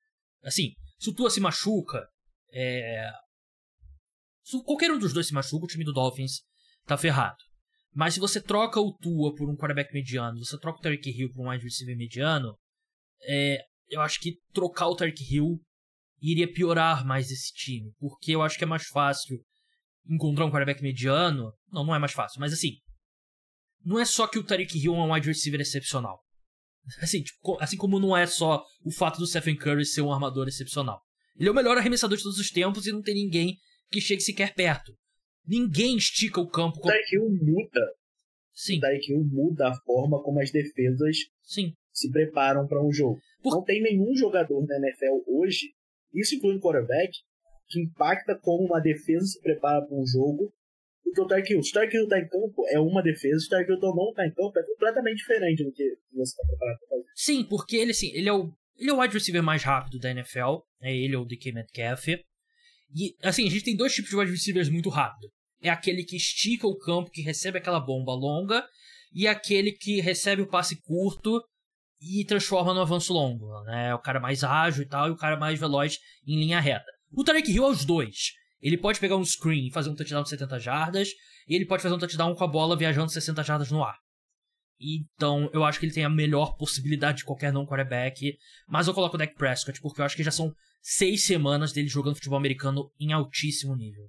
Assim, 0.44 0.74
se 0.96 1.10
o 1.10 1.14
Tua 1.14 1.28
se 1.28 1.40
machuca, 1.40 2.06
é... 2.52 3.10
se 4.44 4.62
qualquer 4.62 4.92
um 4.92 4.98
dos 4.98 5.12
dois 5.12 5.26
se 5.26 5.34
machuca, 5.34 5.64
o 5.64 5.68
time 5.68 5.84
do 5.84 5.92
Dolphins 5.92 6.42
tá 6.86 6.96
ferrado. 6.96 7.47
Mas 7.94 8.14
se 8.14 8.20
você 8.20 8.40
troca 8.40 8.80
o 8.80 8.92
Tua 8.96 9.34
por 9.34 9.50
um 9.50 9.56
quarterback 9.56 9.92
mediano, 9.92 10.38
você 10.38 10.58
troca 10.58 10.78
o 10.78 10.82
Tyreek 10.82 11.10
Hill 11.10 11.32
por 11.32 11.44
um 11.44 11.50
wide 11.50 11.64
receiver 11.64 11.96
mediano, 11.96 12.56
é... 13.22 13.58
eu 13.88 14.00
acho 14.00 14.20
que 14.20 14.38
trocar 14.52 14.88
o 14.88 14.96
Tyreek 14.96 15.22
Hill 15.22 15.60
iria 16.20 16.50
piorar 16.50 17.06
mais 17.06 17.30
esse 17.30 17.52
time, 17.52 17.92
porque 17.98 18.32
eu 18.32 18.42
acho 18.42 18.58
que 18.58 18.64
é 18.64 18.66
mais 18.66 18.86
fácil 18.86 19.38
encontrar 20.08 20.46
um 20.46 20.50
quarterback 20.50 20.82
mediano. 20.82 21.52
Não, 21.70 21.84
não 21.84 21.94
é 21.94 21.98
mais 21.98 22.12
fácil, 22.12 22.40
mas 22.40 22.52
assim, 22.52 22.72
não 23.84 23.98
é 23.98 24.04
só 24.04 24.26
que 24.26 24.38
o 24.38 24.44
Tariq 24.44 24.76
Hill 24.76 24.94
é 24.94 24.98
um 24.98 25.12
wide 25.12 25.28
receiver 25.28 25.60
excepcional. 25.60 26.20
Assim, 27.00 27.22
tipo, 27.22 27.60
assim 27.60 27.76
como 27.76 27.98
não 27.98 28.16
é 28.16 28.26
só 28.26 28.64
o 28.82 28.90
fato 28.90 29.18
do 29.18 29.26
Stephen 29.26 29.56
Curry 29.56 29.84
ser 29.84 30.02
um 30.02 30.12
armador 30.12 30.48
excepcional. 30.48 31.00
Ele 31.36 31.48
é 31.48 31.52
o 31.52 31.54
melhor 31.54 31.76
arremessador 31.76 32.16
de 32.16 32.22
todos 32.22 32.38
os 32.38 32.50
tempos 32.50 32.86
e 32.86 32.92
não 32.92 33.02
tem 33.02 33.14
ninguém 33.14 33.56
que 33.90 34.00
chegue 34.00 34.22
sequer 34.22 34.54
perto. 34.54 34.92
Ninguém 35.48 35.96
estica 35.96 36.40
o 36.40 36.48
campo. 36.48 36.78
O 36.78 36.82
Tariq 36.82 37.14
Hill 37.14 37.30
muda. 37.30 37.94
Sim. 38.52 38.78
O 38.78 38.86
Hill 38.86 39.24
muda 39.24 39.68
a 39.68 39.74
forma 39.74 40.22
como 40.22 40.40
as 40.40 40.50
defesas 40.50 41.16
Sim. 41.42 41.72
se 41.92 42.10
preparam 42.10 42.66
para 42.66 42.84
um 42.84 42.92
jogo. 42.92 43.18
Por... 43.42 43.54
Não 43.54 43.64
tem 43.64 43.82
nenhum 43.82 44.14
jogador 44.14 44.66
na 44.66 44.76
NFL 44.76 45.22
hoje 45.26 45.68
isso 46.12 46.34
inclui 46.34 46.56
um 46.56 46.60
quarterback 46.60 47.12
que 47.68 47.80
impacta 47.80 48.38
como 48.40 48.64
uma 48.64 48.80
defesa 48.80 49.26
se 49.26 49.40
prepara 49.40 49.84
para 49.84 49.96
um 49.96 50.06
jogo 50.06 50.52
porque 51.04 51.20
o 51.20 51.26
Tark 51.26 51.50
Hill. 51.50 51.62
Se 51.62 51.70
o 51.70 51.72
Tark 51.72 51.94
Hill 51.94 52.08
tá 52.08 52.18
em 52.18 52.28
campo, 52.28 52.66
é 52.68 52.78
uma 52.78 53.02
defesa. 53.02 53.38
Se 53.38 53.46
o 53.46 53.50
Tark 53.50 53.68
Hill 53.68 53.78
não 53.80 54.12
tá 54.12 54.26
em 54.26 54.30
campo, 54.30 54.58
é 54.58 54.62
completamente 54.62 55.18
diferente 55.18 55.64
do 55.64 55.72
que 55.72 55.96
você 56.12 56.32
está 56.32 56.46
preparado 56.46 56.78
para 56.80 56.88
fazer. 56.88 57.04
Sim, 57.14 57.44
porque 57.44 57.76
ele, 57.76 57.92
assim, 57.92 58.10
ele 58.14 58.28
é 58.28 58.32
o, 58.32 58.52
ele 58.76 58.90
é 58.90 58.92
o 58.92 59.00
wide 59.00 59.14
receiver 59.14 59.42
mais 59.42 59.62
rápido 59.62 59.98
da 59.98 60.10
NFL. 60.10 60.58
É 60.82 60.94
ele 60.94 61.16
ou 61.16 61.22
o 61.22 61.26
DK 61.26 61.52
Metcalf. 61.52 62.08
E, 62.08 63.16
assim, 63.22 63.46
a 63.46 63.50
gente 63.50 63.64
tem 63.64 63.76
dois 63.76 63.94
tipos 63.94 64.10
de 64.10 64.16
wide 64.16 64.30
receivers 64.30 64.68
muito 64.68 64.90
rápido. 64.90 65.30
É 65.60 65.68
aquele 65.68 66.04
que 66.04 66.16
estica 66.16 66.66
o 66.66 66.78
campo, 66.78 67.10
que 67.10 67.22
recebe 67.22 67.58
aquela 67.58 67.80
bomba 67.80 68.14
longa, 68.14 68.64
e 69.12 69.26
aquele 69.26 69.72
que 69.72 70.00
recebe 70.00 70.42
o 70.42 70.46
passe 70.46 70.80
curto 70.82 71.42
e 72.00 72.24
transforma 72.24 72.72
no 72.72 72.80
avanço 72.80 73.12
longo, 73.12 73.62
né? 73.64 73.94
O 73.94 73.98
cara 73.98 74.20
mais 74.20 74.44
ágil 74.44 74.82
e 74.82 74.86
tal, 74.86 75.08
e 75.08 75.10
o 75.10 75.16
cara 75.16 75.36
mais 75.36 75.58
veloz 75.58 75.98
em 76.26 76.38
linha 76.38 76.60
reta. 76.60 76.86
O 77.12 77.24
Tarek 77.24 77.50
Hill 77.50 77.64
é 77.64 77.70
os 77.70 77.84
dois. 77.84 78.32
Ele 78.60 78.76
pode 78.76 79.00
pegar 79.00 79.16
um 79.16 79.24
screen 79.24 79.66
e 79.66 79.72
fazer 79.72 79.90
um 79.90 79.94
touchdown 79.94 80.22
de 80.22 80.30
70 80.30 80.58
jardas, 80.58 81.08
e 81.48 81.54
ele 81.54 81.66
pode 81.66 81.82
fazer 81.82 81.94
um 81.94 81.98
touchdown 81.98 82.34
com 82.34 82.44
a 82.44 82.48
bola 82.48 82.76
viajando 82.76 83.10
60 83.10 83.42
jardas 83.42 83.70
no 83.70 83.82
ar. 83.82 83.96
Então, 84.80 85.50
eu 85.52 85.64
acho 85.64 85.80
que 85.80 85.86
ele 85.86 85.92
tem 85.92 86.04
a 86.04 86.10
melhor 86.10 86.56
possibilidade 86.56 87.18
de 87.18 87.24
qualquer 87.24 87.52
não 87.52 87.66
quarterback. 87.66 88.36
Mas 88.66 88.86
eu 88.86 88.94
coloco 88.94 89.16
o 89.16 89.18
Dak 89.18 89.34
Prescott, 89.34 89.80
porque 89.80 90.00
eu 90.00 90.04
acho 90.04 90.16
que 90.16 90.22
já 90.22 90.30
são 90.30 90.54
seis 90.80 91.24
semanas 91.24 91.72
dele 91.72 91.88
jogando 91.88 92.14
futebol 92.14 92.38
americano 92.38 92.90
em 93.00 93.12
altíssimo 93.12 93.74
nível. 93.74 94.08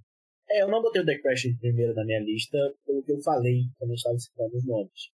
É, 0.52 0.64
eu 0.64 0.68
não 0.68 0.82
botei 0.82 1.02
o 1.02 1.06
Dak 1.06 1.22
Prescott 1.22 1.58
primeiro 1.60 1.94
na 1.94 2.04
minha 2.04 2.20
lista, 2.20 2.58
pelo 2.86 3.04
que 3.04 3.12
eu 3.12 3.22
falei 3.22 3.62
quando 3.78 3.92
eu 3.92 3.96
estava 3.96 4.18
citando 4.18 4.58
os 4.58 4.66
nomes. 4.66 5.12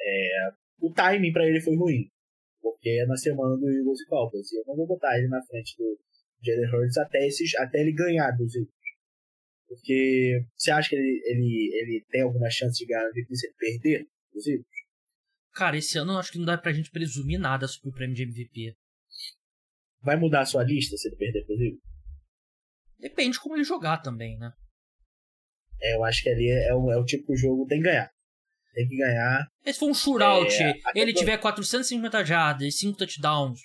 É, 0.00 0.50
o 0.80 0.92
timing 0.92 1.32
para 1.32 1.46
ele 1.46 1.60
foi 1.60 1.76
ruim. 1.76 2.08
Porque 2.60 2.90
é 2.90 3.06
na 3.06 3.16
semana 3.16 3.56
do 3.56 3.70
Eagles 3.70 4.00
e 4.00 4.06
Cowboys. 4.06 4.50
E 4.52 4.58
eu 4.58 4.64
não 4.66 4.76
vou 4.76 4.86
botar 4.86 5.16
ele 5.16 5.28
na 5.28 5.42
frente 5.44 5.76
do 5.78 5.98
Jalen 6.42 6.68
Hurts 6.68 6.98
até, 6.98 7.26
esses, 7.26 7.54
até 7.56 7.80
ele 7.80 7.92
ganhar 7.92 8.32
dos 8.32 8.54
Eagles. 8.54 8.74
Porque 9.68 10.44
você 10.56 10.70
acha 10.70 10.88
que 10.88 10.96
ele, 10.96 11.22
ele, 11.24 11.70
ele 11.74 12.04
tem 12.08 12.22
alguma 12.22 12.50
chance 12.50 12.78
de 12.78 12.86
ganhar 12.86 13.08
MVP 13.08 13.36
se 13.36 13.46
ele 13.46 13.54
perder 13.56 14.08
dos 14.32 14.46
Eagles? 14.46 14.66
Cara, 15.52 15.78
esse 15.78 15.96
ano 15.96 16.12
eu 16.12 16.18
acho 16.18 16.32
que 16.32 16.38
não 16.38 16.44
dá 16.44 16.58
pra 16.58 16.72
gente 16.72 16.90
presumir 16.90 17.38
nada 17.38 17.66
sobre 17.66 17.90
o 17.90 17.92
prêmio 17.92 18.14
de 18.14 18.24
MVP. 18.24 18.76
Vai 20.02 20.16
mudar 20.16 20.42
a 20.42 20.46
sua 20.46 20.62
lista 20.62 20.96
se 20.96 21.08
ele 21.08 21.16
perder 21.16 21.44
pros 21.46 21.60
Eagles? 21.60 21.95
Depende 23.08 23.32
de 23.32 23.40
como 23.40 23.56
ele 23.56 23.64
jogar 23.64 23.98
também, 23.98 24.38
né? 24.38 24.52
É, 25.80 25.96
eu 25.96 26.04
acho 26.04 26.22
que 26.22 26.28
ali 26.30 26.48
é, 26.50 26.74
o, 26.74 26.90
é 26.90 26.96
o 26.96 27.04
tipo 27.04 27.32
de 27.32 27.40
jogo 27.40 27.64
que 27.64 27.68
tem 27.70 27.78
que 27.78 27.84
ganhar 27.84 28.10
tem 28.76 28.86
que 28.86 28.96
ganhar. 28.96 29.50
Se 29.64 29.72
for 29.78 29.90
um 29.90 29.94
shootout, 29.94 30.54
é, 30.62 30.74
ele 30.94 31.14
tiver 31.14 31.38
450 31.38 32.22
jardas, 32.24 32.78
5 32.78 32.98
touchdowns, 32.98 33.60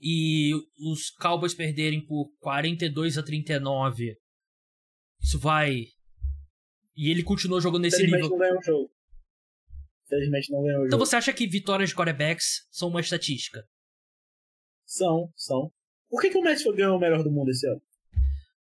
e 0.00 0.52
os 0.78 1.10
Cowboys 1.10 1.52
perderem 1.52 2.04
por 2.06 2.30
42 2.38 3.18
a 3.18 3.24
39, 3.24 4.16
isso 5.20 5.38
vai. 5.40 5.86
E 6.96 7.10
ele 7.10 7.24
continuou 7.24 7.60
jogando 7.60 7.82
nesse 7.82 8.02
nível. 8.04 8.30
Não 8.30 8.38
ganhou 8.38 8.58
o 8.58 8.62
jogo. 8.62 8.90
Infelizmente 10.06 10.52
não 10.52 10.62
ganhou 10.62 10.82
o 10.82 10.86
Então 10.86 10.98
jogo. 10.98 11.06
você 11.06 11.16
acha 11.16 11.32
que 11.32 11.48
vitórias 11.48 11.90
de 11.90 11.96
quarterbacks 11.96 12.66
são 12.70 12.88
uma 12.88 13.00
estatística? 13.00 13.64
São, 14.84 15.32
são. 15.34 15.72
Por 16.08 16.20
que, 16.20 16.30
que 16.30 16.38
o 16.38 16.42
Messi 16.42 16.64
ganhar 16.72 16.94
o 16.94 17.00
melhor 17.00 17.24
do 17.24 17.30
mundo 17.32 17.50
esse 17.50 17.66
ano? 17.66 17.82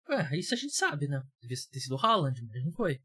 Ué, 0.09 0.39
isso 0.39 0.55
a 0.55 0.57
gente 0.57 0.75
sabe, 0.75 1.09
né? 1.09 1.21
Devia 1.41 1.57
ter 1.71 1.81
sido 1.81 1.97
o 1.97 1.99
Haaland, 1.99 2.41
mas 2.47 2.65
não 2.65 2.73
foi. 2.73 3.01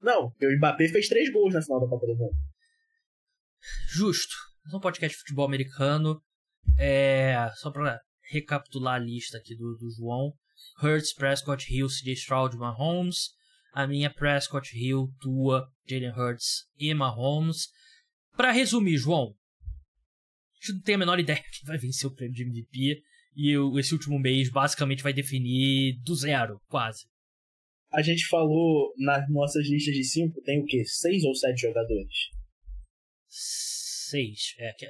Não, 0.00 0.30
porque 0.30 0.46
o 0.46 0.56
Mbappé 0.58 0.88
fez 0.88 1.08
três 1.08 1.32
gols 1.32 1.54
na 1.54 1.62
final 1.62 1.80
da 1.80 1.88
Copa 1.88 2.06
do 2.06 2.14
Mundo. 2.14 2.36
Justo. 3.88 4.34
É 4.70 4.76
um 4.76 4.80
podcast 4.80 5.16
de 5.16 5.20
futebol 5.20 5.46
americano. 5.46 6.22
É, 6.78 7.50
só 7.56 7.70
pra 7.70 8.00
recapitular 8.30 8.96
a 8.96 8.98
lista 8.98 9.38
aqui 9.38 9.56
do, 9.56 9.76
do 9.76 9.90
João. 9.90 10.32
Hurts, 10.82 11.14
Prescott, 11.14 11.72
Hill, 11.72 11.88
CJ 11.88 12.12
Stroud, 12.12 12.56
Mahomes. 12.56 13.30
A 13.72 13.86
minha 13.86 14.12
Prescott, 14.12 14.76
Hill, 14.76 15.08
Tua, 15.20 15.66
Jalen 15.88 16.12
Hurts 16.12 16.66
e 16.76 16.92
Mahomes. 16.92 17.68
Pra 18.36 18.52
resumir, 18.52 18.98
João. 18.98 19.34
A 20.52 20.66
gente 20.66 20.74
não 20.74 20.82
tem 20.82 20.94
a 20.96 20.98
menor 20.98 21.18
ideia 21.20 21.42
quem 21.42 21.66
vai 21.66 21.78
vencer 21.78 22.08
o 22.08 22.14
prêmio 22.14 22.34
de 22.34 22.42
MVP. 22.42 23.02
E 23.36 23.54
esse 23.78 23.92
último 23.92 24.18
mês 24.18 24.50
basicamente 24.50 25.02
vai 25.02 25.12
definir 25.12 26.00
do 26.04 26.14
zero, 26.14 26.60
quase. 26.68 27.04
A 27.92 28.02
gente 28.02 28.26
falou 28.26 28.92
nas 28.98 29.28
nossas 29.30 29.68
listas 29.68 29.94
de 29.94 30.04
cinco, 30.04 30.40
tem 30.42 30.60
o 30.60 30.64
quê? 30.64 30.84
Seis 30.84 31.22
ou 31.24 31.34
sete 31.34 31.60
jogadores? 31.62 32.30
Seis. 33.28 34.54
É, 34.58 34.72
que, 34.72 34.86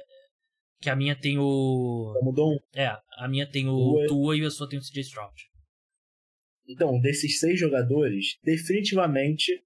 que 0.81 0.89
a 0.89 0.95
minha 0.95 1.15
tem 1.15 1.37
o. 1.37 2.13
Já 2.15 2.25
mudou 2.25 2.53
um? 2.53 2.57
É, 2.75 2.95
a 3.17 3.27
minha 3.27 3.49
tem 3.49 3.67
o 3.67 4.05
Tua, 4.07 4.37
e 4.37 4.43
a 4.43 4.49
sua 4.49 4.67
tem 4.67 4.79
o 4.79 4.81
CJ 4.81 5.01
Stroud. 5.01 5.35
Então, 6.67 6.99
desses 6.99 7.39
seis 7.39 7.59
jogadores, 7.59 8.37
definitivamente 8.43 9.63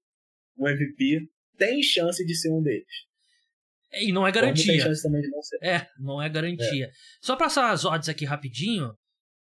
o 0.57 0.67
MVP 0.67 1.30
tem 1.57 1.82
chance 1.82 2.25
de 2.25 2.36
ser 2.36 2.51
um 2.51 2.61
deles. 2.61 3.09
E 3.93 4.11
não 4.11 4.27
é 4.27 4.31
garantia. 4.31 4.85
Não. 4.85 5.69
É, 5.69 5.87
não 5.97 6.21
é 6.21 6.29
garantia. 6.29 6.85
É. 6.85 6.91
Só 7.21 7.35
passar 7.35 7.71
as 7.71 7.85
odds 7.85 8.07
aqui 8.07 8.25
rapidinho, 8.25 8.93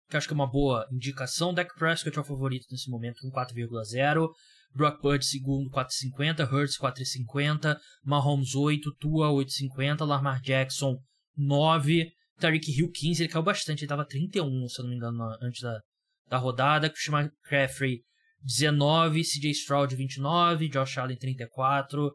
que 0.09 0.17
acho 0.17 0.27
que 0.27 0.33
é 0.33 0.35
uma 0.35 0.51
boa 0.51 0.87
indicação. 0.91 1.53
Dak 1.53 1.75
Prescott 1.75 2.17
é 2.17 2.21
o 2.21 2.25
favorito 2.25 2.67
nesse 2.71 2.91
momento 2.91 3.21
com 3.21 3.31
4,0. 3.31 4.29
Brock 4.75 5.01
Purdy 5.01 5.25
segundo 5.25 5.69
4,50, 5.71 6.51
Hurts 6.51 6.79
4,50, 6.79 7.77
Mahomes 8.05 8.55
8, 8.55 8.95
Tua 9.01 9.29
8,50, 9.29 10.07
Lamar 10.07 10.41
Jackson 10.41 10.97
9, 11.37 12.09
Tariq 12.39 12.71
Hill 12.71 12.91
15, 12.91 13.23
ele 13.23 13.33
caiu 13.33 13.43
bastante, 13.43 13.81
ele 13.81 13.89
tava 13.89 14.07
31, 14.07 14.69
se 14.69 14.81
eu 14.81 14.85
não 14.85 14.91
me 14.91 14.97
engano, 14.97 15.37
antes 15.43 15.61
da, 15.61 15.81
da 16.29 16.39
rodada, 16.39 16.89
Christian 16.89 17.19
McCaffrey 17.21 18.03
19, 18.43 19.23
CJ 19.23 19.51
Stroud 19.51 19.95
29, 19.95 20.69
Josh 20.69 20.99
Allen 20.99 21.17
34, 21.17 22.15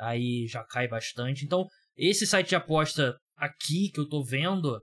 aí 0.00 0.46
já 0.46 0.64
cai 0.64 0.88
bastante. 0.88 1.44
Então, 1.44 1.66
esse 1.96 2.26
site 2.26 2.48
de 2.48 2.56
aposta 2.56 3.16
aqui 3.36 3.90
que 3.92 4.00
eu 4.00 4.08
tô 4.08 4.24
vendo, 4.24 4.80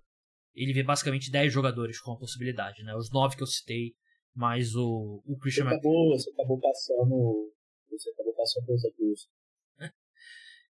ele 0.53 0.73
vê 0.73 0.83
basicamente 0.83 1.31
10 1.31 1.51
jogadores 1.51 1.99
com 1.99 2.13
a 2.13 2.17
possibilidade, 2.17 2.83
né? 2.83 2.95
Os 2.95 3.11
9 3.11 3.35
que 3.35 3.43
eu 3.43 3.47
citei, 3.47 3.93
mais 4.35 4.75
o, 4.75 5.21
o 5.25 5.37
Christian 5.39 5.65
você 5.65 5.75
acabou, 5.75 6.09
você 6.09 6.29
acabou 6.29 6.59
passando. 6.59 7.53
Você 7.89 8.09
acabou 8.11 8.33
passando 8.35 8.73
essa 8.73 8.91
coisa. 8.97 9.91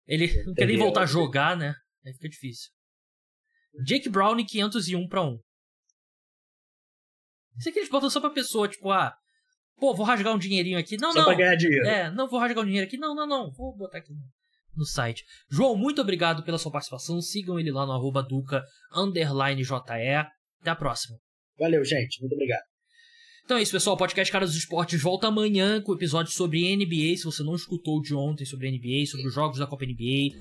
Ele 0.08 0.44
não 0.46 0.54
quer 0.54 0.68
nem 0.68 0.78
voltar 0.78 1.02
a 1.02 1.08
jogar, 1.08 1.58
né? 1.58 1.74
Aí 2.06 2.14
fica 2.14 2.30
difícil. 2.30 2.70
Jake 3.84 4.08
Brown 4.08 4.38
501 4.46 5.08
pra 5.08 5.24
1. 5.24 5.40
Isso 7.58 7.70
aqui 7.70 7.80
eles 7.80 7.90
botam 7.90 8.10
só 8.10 8.20
pra 8.20 8.30
pessoa, 8.30 8.68
tipo, 8.68 8.92
ah, 8.92 9.18
pô, 9.80 9.94
vou 9.94 10.06
rasgar 10.06 10.34
um 10.34 10.40
dinheirinho 10.40 10.78
aqui. 10.78 10.98
Não, 10.98 11.12
só 11.12 11.20
não. 11.20 11.26
Pra 11.26 11.36
ganhar 11.36 11.56
dinheiro. 11.56 11.86
É, 11.86 12.12
não 12.12 12.28
vou 12.28 12.40
rasgar 12.40 12.64
um 12.64 12.66
dinheiro 12.66 12.88
aqui. 12.88 12.98
Não, 12.98 13.16
não, 13.16 13.28
não. 13.28 13.52
Vou 13.52 13.76
botar 13.76 14.00
aqui 14.00 14.14
no 14.76 14.86
site. 14.86 15.24
João, 15.50 15.76
muito 15.76 16.02
obrigado 16.02 16.44
pela 16.44 16.58
sua 16.58 16.72
participação. 16.72 17.22
Sigam 17.22 17.60
ele 17.60 17.72
lá 17.72 17.86
no 17.86 17.94
arroba 17.94 18.22
Duca 18.22 18.64
JE. 19.14 19.24
Até 20.62 20.70
a 20.70 20.76
próxima. 20.76 21.18
Valeu, 21.58 21.84
gente. 21.84 22.20
Muito 22.22 22.34
obrigado. 22.34 22.64
Então 23.46 23.58
é 23.58 23.62
isso, 23.62 23.72
pessoal. 23.72 23.96
O 23.96 24.00
podcast 24.00 24.32
Caras 24.32 24.50
dos 24.50 24.58
Esportes 24.58 25.00
volta 25.00 25.28
amanhã 25.28 25.80
com 25.80 25.94
episódio 25.94 26.32
sobre 26.32 26.76
NBA. 26.76 27.18
Se 27.18 27.26
você 27.26 27.44
não 27.44 27.56
escutou 27.56 28.02
de 28.02 28.16
ontem 28.16 28.44
sobre 28.44 28.70
NBA, 28.72 29.06
sobre 29.06 29.28
os 29.28 29.34
jogos 29.34 29.60
da 29.60 29.68
Copa 29.68 29.86
NBA, 29.86 30.36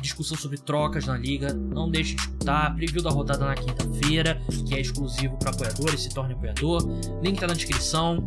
discussão 0.00 0.36
sobre 0.38 0.58
trocas 0.58 1.04
na 1.04 1.18
liga, 1.18 1.52
não 1.52 1.90
deixe 1.90 2.14
de 2.14 2.22
escutar. 2.22 2.74
Preview 2.74 3.02
da 3.02 3.10
rodada 3.10 3.44
na 3.44 3.54
quinta-feira, 3.54 4.40
que 4.66 4.74
é 4.74 4.80
exclusivo 4.80 5.38
para 5.38 5.50
apoiadores, 5.50 6.00
se 6.00 6.08
torne 6.14 6.32
apoiador. 6.32 6.82
Link 7.22 7.38
tá 7.38 7.46
na 7.46 7.54
descrição. 7.54 8.26